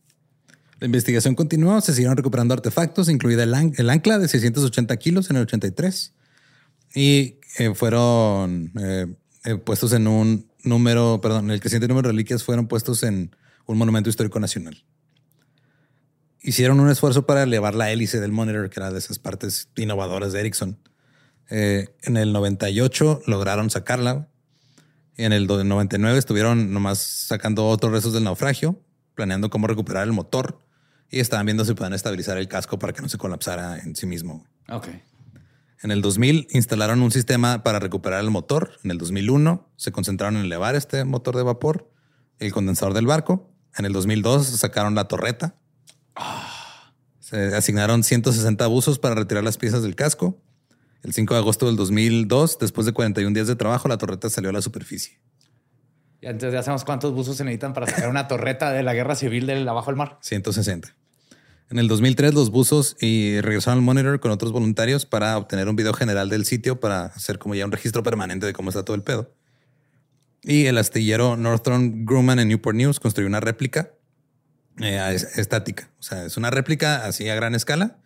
La 0.79 0.87
investigación 0.87 1.35
continuó, 1.35 1.81
se 1.83 1.93
siguieron 1.93 2.17
recuperando 2.17 2.55
artefactos, 2.55 3.09
incluida 3.11 3.43
el, 3.45 3.53
an- 3.55 3.73
el 3.77 3.91
ancla 3.91 4.19
de 4.19 4.29
680 4.29 4.97
kilos 4.97 5.29
en 5.31 5.37
el 5.37 5.43
83. 5.43 6.15
Y 6.95 7.37
eh, 7.59 7.75
fueron 7.75 8.73
eh, 8.81 9.07
eh, 9.45 9.57
puestos 9.57 9.93
en 9.93 10.07
un 10.09 10.51
número, 10.65 11.21
perdón, 11.21 11.51
el 11.51 11.61
creciente 11.61 11.87
número 11.87 12.09
de 12.09 12.13
reliquias 12.13 12.43
fueron 12.45 12.67
puestos 12.67 13.03
en 13.03 13.35
un 13.67 13.77
monumento 13.79 14.09
histórico 14.11 14.41
nacional. 14.41 14.83
Hicieron 16.43 16.81
un 16.81 16.89
esfuerzo 16.89 17.27
para 17.27 17.43
elevar 17.43 17.75
la 17.75 17.91
hélice 17.91 18.19
del 18.19 18.33
monitor, 18.33 18.71
que 18.71 18.81
era 18.81 18.91
de 18.91 18.99
esas 18.99 19.19
partes 19.19 19.69
innovadoras 19.77 20.33
de 20.33 20.41
Ericsson. 20.41 20.79
En 21.51 22.17
el 22.17 22.33
98 22.33 23.23
lograron 23.27 23.69
sacarla. 23.69 24.29
En 25.17 25.33
el 25.33 25.47
do- 25.47 25.63
99 25.65 26.19
estuvieron 26.19 26.73
nomás 26.73 26.99
sacando 26.99 27.67
otros 27.69 27.93
restos 27.93 28.13
del 28.13 28.25
naufragio, 28.25 28.81
planeando 29.15 29.51
cómo 29.51 29.67
recuperar 29.67 30.05
el 30.05 30.13
motor 30.13 30.61
y 31.11 31.21
estaban 31.21 31.45
viendo 31.47 31.65
si 31.65 31.75
pueden 31.75 31.93
estabilizar 31.93 32.39
el 32.39 32.49
casco 32.49 32.79
para 32.79 32.93
que 32.93 33.03
no 33.03 33.09
se 33.09 33.19
colapsara 33.19 33.79
en 33.81 33.97
sí 33.97 34.07
mismo. 34.07 34.47
Ok. 34.69 34.89
En 35.83 35.91
el 35.91 36.03
2000 36.03 36.47
instalaron 36.51 37.01
un 37.03 37.11
sistema 37.11 37.63
para 37.63 37.79
recuperar 37.79 38.21
el 38.23 38.31
motor. 38.31 38.73
En 38.85 38.91
el 38.91 38.99
2001 38.99 39.67
se 39.77 39.93
concentraron 39.93 40.37
en 40.37 40.45
elevar 40.45 40.75
este 40.75 41.05
motor 41.05 41.37
de 41.37 41.43
vapor, 41.43 41.91
el 42.39 42.53
condensador 42.53 42.95
del 42.95 43.07
barco. 43.07 43.51
En 43.77 43.87
el 43.87 43.93
2002 43.93 44.47
sacaron 44.47 44.95
la 44.95 45.09
torreta. 45.09 45.55
Se 47.19 47.55
asignaron 47.55 48.03
160 48.03 48.67
buzos 48.67 48.99
para 48.99 49.15
retirar 49.15 49.45
las 49.45 49.57
piezas 49.57 49.83
del 49.83 49.95
casco. 49.95 50.41
El 51.03 51.13
5 51.15 51.35
de 51.35 51.41
agosto 51.41 51.67
del 51.67 51.77
2002, 51.77 52.59
después 52.59 52.87
de 52.87 52.93
41 52.93 53.33
días 53.35 53.47
de 53.47 53.57
trabajo, 53.57 53.89
la 53.89 53.97
torreta 53.99 54.29
salió 54.29 54.51
a 54.51 54.53
la 54.53 54.61
superficie. 54.63 55.19
Y 56.21 56.27
entonces 56.27 56.53
ya 56.53 56.63
sabemos 56.63 56.85
cuántos 56.85 57.15
buzos 57.15 57.37
se 57.39 57.45
necesitan 57.45 57.73
para 57.73 57.87
sacar 57.87 58.11
una 58.11 58.29
torreta 58.29 58.71
de 58.73 58.83
la 58.83 58.93
guerra 58.93 59.15
civil 59.15 59.47
del 59.47 59.67
abajo 59.67 59.91
del 59.91 59.97
mar. 59.97 60.19
160. 60.21 60.95
En 61.71 61.79
el 61.79 61.89
2003 61.89 62.35
los 62.35 62.51
buzos 62.51 62.97
y 63.01 63.41
regresaron 63.41 63.79
al 63.79 63.85
monitor 63.85 64.21
con 64.21 64.31
otros 64.31 64.53
voluntarios 64.53 65.07
para 65.07 65.39
obtener 65.39 65.69
un 65.69 65.77
video 65.77 65.95
general 65.95 66.29
del 66.29 66.45
sitio 66.45 66.81
para 66.81 67.07
hacer 67.07 67.39
como 67.39 67.55
ya 67.55 67.65
un 67.65 67.73
registro 67.73 68.03
permanente 68.03 68.45
de 68.45 68.53
cómo 68.53 68.69
está 68.71 68.85
todo 68.85 68.97
el 68.97 69.03
pedo. 69.03 69.33
Y 70.43 70.67
el 70.67 70.77
astillero 70.79 71.37
Northrop 71.37 71.81
Grumman 71.83 72.39
en 72.41 72.49
Newport 72.49 72.77
News 72.77 72.99
construyó 73.01 73.29
una 73.29 73.41
réplica 73.41 73.93
eh, 74.81 75.01
es- 75.15 75.39
estática. 75.39 75.91
O 76.01 76.03
sea, 76.03 76.25
es 76.27 76.37
una 76.37 76.51
réplica 76.51 77.05
así 77.07 77.29
a 77.29 77.35
gran 77.35 77.55
escala, 77.55 77.99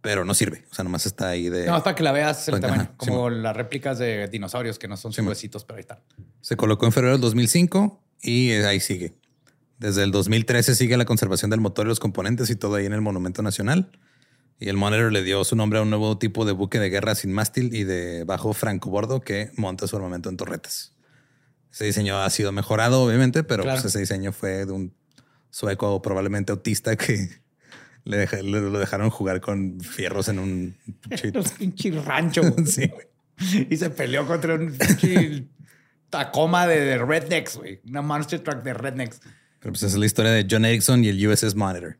pero 0.00 0.24
no 0.24 0.34
sirve. 0.34 0.64
O 0.70 0.74
sea, 0.74 0.82
nomás 0.84 1.04
está 1.06 1.28
ahí 1.28 1.48
de... 1.48 1.66
No, 1.66 1.82
para 1.82 1.94
que 1.94 2.02
la 2.02 2.12
veas 2.12 2.46
el 2.48 2.52
Pues, 2.52 2.62
tamaño. 2.62 2.82
ajá, 2.82 2.94
como 2.96 3.28
las 3.30 3.56
réplicas 3.56 3.98
de 3.98 4.28
dinosaurios 4.28 4.78
que 4.78 4.88
no 4.88 4.96
son 4.96 5.12
Sí, 5.12 5.20
huesitos, 5.20 5.64
pero 5.64 5.76
ahí 5.76 5.80
están. 5.82 5.98
Se 6.40 6.56
colocó 6.56 6.86
en 6.86 6.92
febrero 6.92 7.12
del 7.12 7.20
2005 7.20 8.02
y 8.22 8.50
eh, 8.52 8.66
ahí 8.66 8.80
sigue. 8.80 9.14
Desde 9.78 10.02
el 10.02 10.10
2013 10.10 10.74
sigue 10.74 10.96
la 10.96 11.04
conservación 11.04 11.50
del 11.50 11.60
motor 11.60 11.86
y 11.86 11.88
los 11.88 12.00
componentes 12.00 12.50
y 12.50 12.56
todo 12.56 12.74
ahí 12.76 12.86
en 12.86 12.92
el 12.92 13.00
Monumento 13.00 13.42
Nacional. 13.42 13.90
Y 14.58 14.68
el 14.68 14.76
Monitor 14.76 15.10
le 15.10 15.22
dio 15.22 15.42
su 15.44 15.56
nombre 15.56 15.78
a 15.78 15.82
un 15.82 15.88
nuevo 15.90 16.18
tipo 16.18 16.44
de 16.44 16.52
buque 16.52 16.78
de 16.78 16.90
guerra 16.90 17.14
sin 17.14 17.32
mástil 17.32 17.74
y 17.74 17.84
de 17.84 18.24
bajo 18.24 18.52
francobordo 18.52 19.20
que 19.22 19.50
monta 19.56 19.86
su 19.86 19.96
armamento 19.96 20.28
en 20.28 20.36
torretas. 20.36 20.92
Ese 21.72 21.84
diseño 21.86 22.20
ha 22.20 22.28
sido 22.28 22.52
mejorado, 22.52 23.02
obviamente, 23.02 23.42
pero 23.42 23.62
Claro. 23.62 23.80
pues, 23.80 23.86
ese 23.94 24.00
diseño 24.00 24.32
fue 24.32 24.66
de 24.66 24.72
un 24.72 24.94
sueco 25.50 26.02
probablemente 26.02 26.52
autista 26.52 26.94
que 26.96 27.40
le, 28.04 28.16
deja- 28.16 28.42
le- 28.42 28.60
lo 28.60 28.78
dejaron 28.78 29.10
jugar 29.10 29.40
con 29.40 29.80
fierros 29.80 30.28
en 30.28 30.38
un... 30.38 30.76
pinche- 31.08 31.92
rancho. 32.04 32.42
sí, 32.66 32.88
güey. 32.88 33.66
y 33.70 33.76
se 33.76 33.90
peleó 33.90 34.26
contra 34.26 34.54
un 34.54 34.72
pinche 34.76 35.46
Tacoma 36.10 36.66
de, 36.66 36.80
de 36.80 36.98
rednecks, 36.98 37.56
güey. 37.56 37.80
Una 37.88 38.02
monster 38.02 38.40
truck 38.40 38.62
de 38.62 38.74
rednecks. 38.74 39.20
Pero 39.60 39.72
pues 39.72 39.82
esa 39.82 39.94
es 39.94 39.98
la 39.98 40.06
historia 40.06 40.32
de 40.32 40.46
John 40.50 40.64
Erickson 40.64 41.04
y 41.04 41.08
el 41.08 41.26
USS 41.28 41.54
Monitor. 41.54 41.98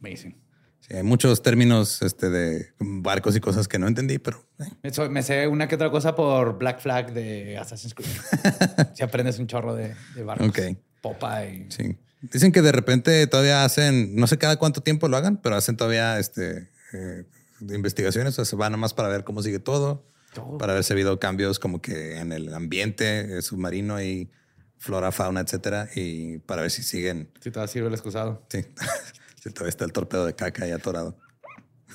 Amazing. 0.00 0.36
Sí, 0.80 0.94
hay 0.96 1.02
muchos 1.02 1.42
términos 1.42 2.02
este, 2.02 2.28
de 2.30 2.72
barcos 2.80 3.36
y 3.36 3.40
cosas 3.40 3.68
que 3.68 3.78
no 3.78 3.86
entendí, 3.86 4.18
pero 4.18 4.44
eh, 4.58 4.64
Eso, 4.82 5.08
me 5.10 5.22
sé 5.22 5.46
una 5.46 5.68
que 5.68 5.74
otra 5.76 5.90
cosa 5.90 6.16
por 6.16 6.58
Black 6.58 6.80
Flag 6.80 7.12
de 7.12 7.56
Assassin's 7.58 7.94
Creed. 7.94 8.08
si 8.94 9.02
aprendes 9.04 9.38
un 9.38 9.46
chorro 9.46 9.74
de, 9.74 9.94
de 10.16 10.22
barcos. 10.24 10.48
Ok. 10.48 10.58
Popa 11.00 11.44
y... 11.44 11.66
sí. 11.68 11.96
Dicen 12.22 12.52
que 12.52 12.62
de 12.62 12.70
repente 12.70 13.26
todavía 13.26 13.64
hacen, 13.64 14.14
no 14.14 14.26
sé 14.28 14.38
cada 14.38 14.56
cuánto 14.56 14.80
tiempo 14.80 15.08
lo 15.08 15.16
hagan, 15.16 15.38
pero 15.42 15.56
hacen 15.56 15.76
todavía 15.76 16.18
este, 16.20 16.70
eh, 16.92 17.24
de 17.58 17.74
investigaciones. 17.74 18.34
O 18.34 18.36
sea, 18.36 18.44
se 18.44 18.54
van 18.56 18.72
nomás 18.72 18.94
para 18.94 19.08
ver 19.08 19.24
cómo 19.24 19.42
sigue 19.42 19.58
todo, 19.58 20.06
Todo. 20.32 20.56
para 20.56 20.74
ver 20.74 20.84
si 20.84 20.92
ha 20.92 20.94
habido 20.94 21.18
cambios 21.18 21.58
como 21.58 21.82
que 21.82 22.18
en 22.18 22.32
el 22.32 22.54
ambiente 22.54 23.38
eh, 23.38 23.42
submarino 23.42 24.00
y 24.00 24.30
flora, 24.78 25.10
fauna, 25.10 25.40
etcétera, 25.40 25.88
y 25.94 26.38
para 26.38 26.62
ver 26.62 26.70
si 26.70 26.82
siguen. 26.82 27.30
Si 27.40 27.50
todavía 27.50 27.72
sirve 27.72 27.88
el 27.88 27.94
excusado. 27.94 28.46
Sí, 28.48 28.64
si 29.42 29.50
todavía 29.50 29.70
está 29.70 29.84
el 29.84 29.92
torpedo 29.92 30.24
de 30.24 30.34
caca 30.34 30.64
ahí 30.64 30.70
atorado. 30.70 31.18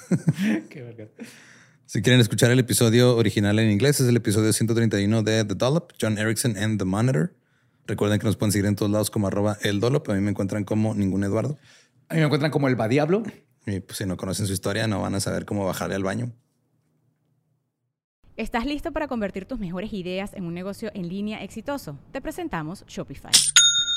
Qué 0.70 0.82
verga. 0.84 1.08
Si 1.86 2.02
quieren 2.02 2.20
escuchar 2.20 2.52
el 2.52 2.60
episodio 2.60 3.16
original 3.16 3.60
en 3.60 3.72
inglés, 3.72 4.02
es 4.02 4.10
el 4.10 4.18
episodio 4.18 4.52
131 4.52 5.24
de 5.24 5.46
The 5.46 5.56
Dollop, 5.56 5.94
John 6.00 6.18
Erickson 6.18 6.58
and 6.58 6.80
the 6.80 6.86
Monitor. 6.86 7.34
Recuerden 7.88 8.20
que 8.20 8.26
nos 8.26 8.36
pueden 8.36 8.52
seguir 8.52 8.66
en 8.66 8.76
todos 8.76 8.92
lados 8.92 9.10
como 9.10 9.28
arroba 9.28 9.58
el 9.64 9.80
Dollop. 9.80 10.10
A 10.10 10.14
mí 10.14 10.22
me 10.22 10.32
encuentran 10.32 10.66
como 10.66 10.94
ningún 10.94 11.24
Eduardo. 11.24 11.58
A 12.10 12.14
mí 12.14 12.20
me 12.20 12.26
encuentran 12.26 12.52
como 12.52 12.68
el 12.68 12.76
Badiablo. 12.76 13.24
Y 13.66 13.80
pues 13.80 13.98
si 13.98 14.06
no 14.06 14.18
conocen 14.18 14.46
su 14.46 14.54
historia, 14.54 14.88
no 14.88 15.02
van 15.02 15.16
a 15.16 15.20
saber 15.20 15.46
cómo 15.46 15.66
bajarle 15.66 15.96
al 15.96 16.04
baño. 16.04 16.32
¿Estás 18.36 18.66
listo 18.66 18.92
para 18.92 19.08
convertir 19.08 19.46
tus 19.46 19.58
mejores 19.58 19.94
ideas 19.94 20.34
en 20.34 20.46
un 20.46 20.54
negocio 20.54 20.92
en 20.94 21.10
línea 21.10 21.44
exitoso? 21.44 21.98
Te 22.12 22.22
presentamos 22.22 22.86
Shopify. 22.88 23.32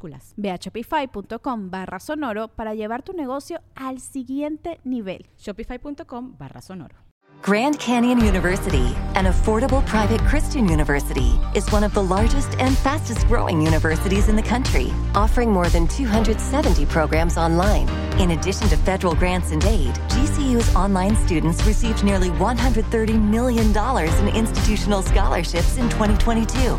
minúsculas. 0.00 0.34
Ve 0.36 0.50
a 0.50 0.58
shopify.com 0.58 1.70
barra 1.70 2.00
sonoro 2.00 2.48
para 2.48 2.74
llevar 2.74 3.02
tu 3.02 3.12
negocio 3.12 3.60
al 3.74 4.00
siguiente 4.00 4.80
nivel. 4.84 5.26
Shopify.com 5.36 6.36
barra 6.38 6.60
sonoro. 6.60 6.96
Grand 7.42 7.78
Canyon 7.78 8.20
University, 8.20 8.94
an 9.14 9.24
affordable 9.24 9.82
private 9.86 10.20
Christian 10.28 10.68
university, 10.68 11.40
is 11.54 11.66
one 11.72 11.82
of 11.82 11.94
the 11.94 12.02
largest 12.02 12.54
and 12.60 12.76
fastest 12.76 13.26
growing 13.28 13.62
universities 13.62 14.28
in 14.28 14.36
the 14.36 14.42
country, 14.42 14.92
offering 15.14 15.50
more 15.50 15.70
than 15.70 15.88
270 15.88 16.84
programs 16.86 17.38
online. 17.38 17.88
In 18.18 18.32
addition 18.32 18.68
to 18.68 18.76
federal 18.76 19.14
grants 19.14 19.52
and 19.52 19.64
aid, 19.64 19.94
GCU's 20.10 20.74
online 20.76 21.16
students 21.16 21.64
received 21.64 22.04
nearly 22.04 22.28
$130 22.28 23.18
million 23.18 23.74
in 23.74 24.36
institutional 24.36 25.00
scholarships 25.00 25.78
in 25.78 25.88
2022. 25.88 26.78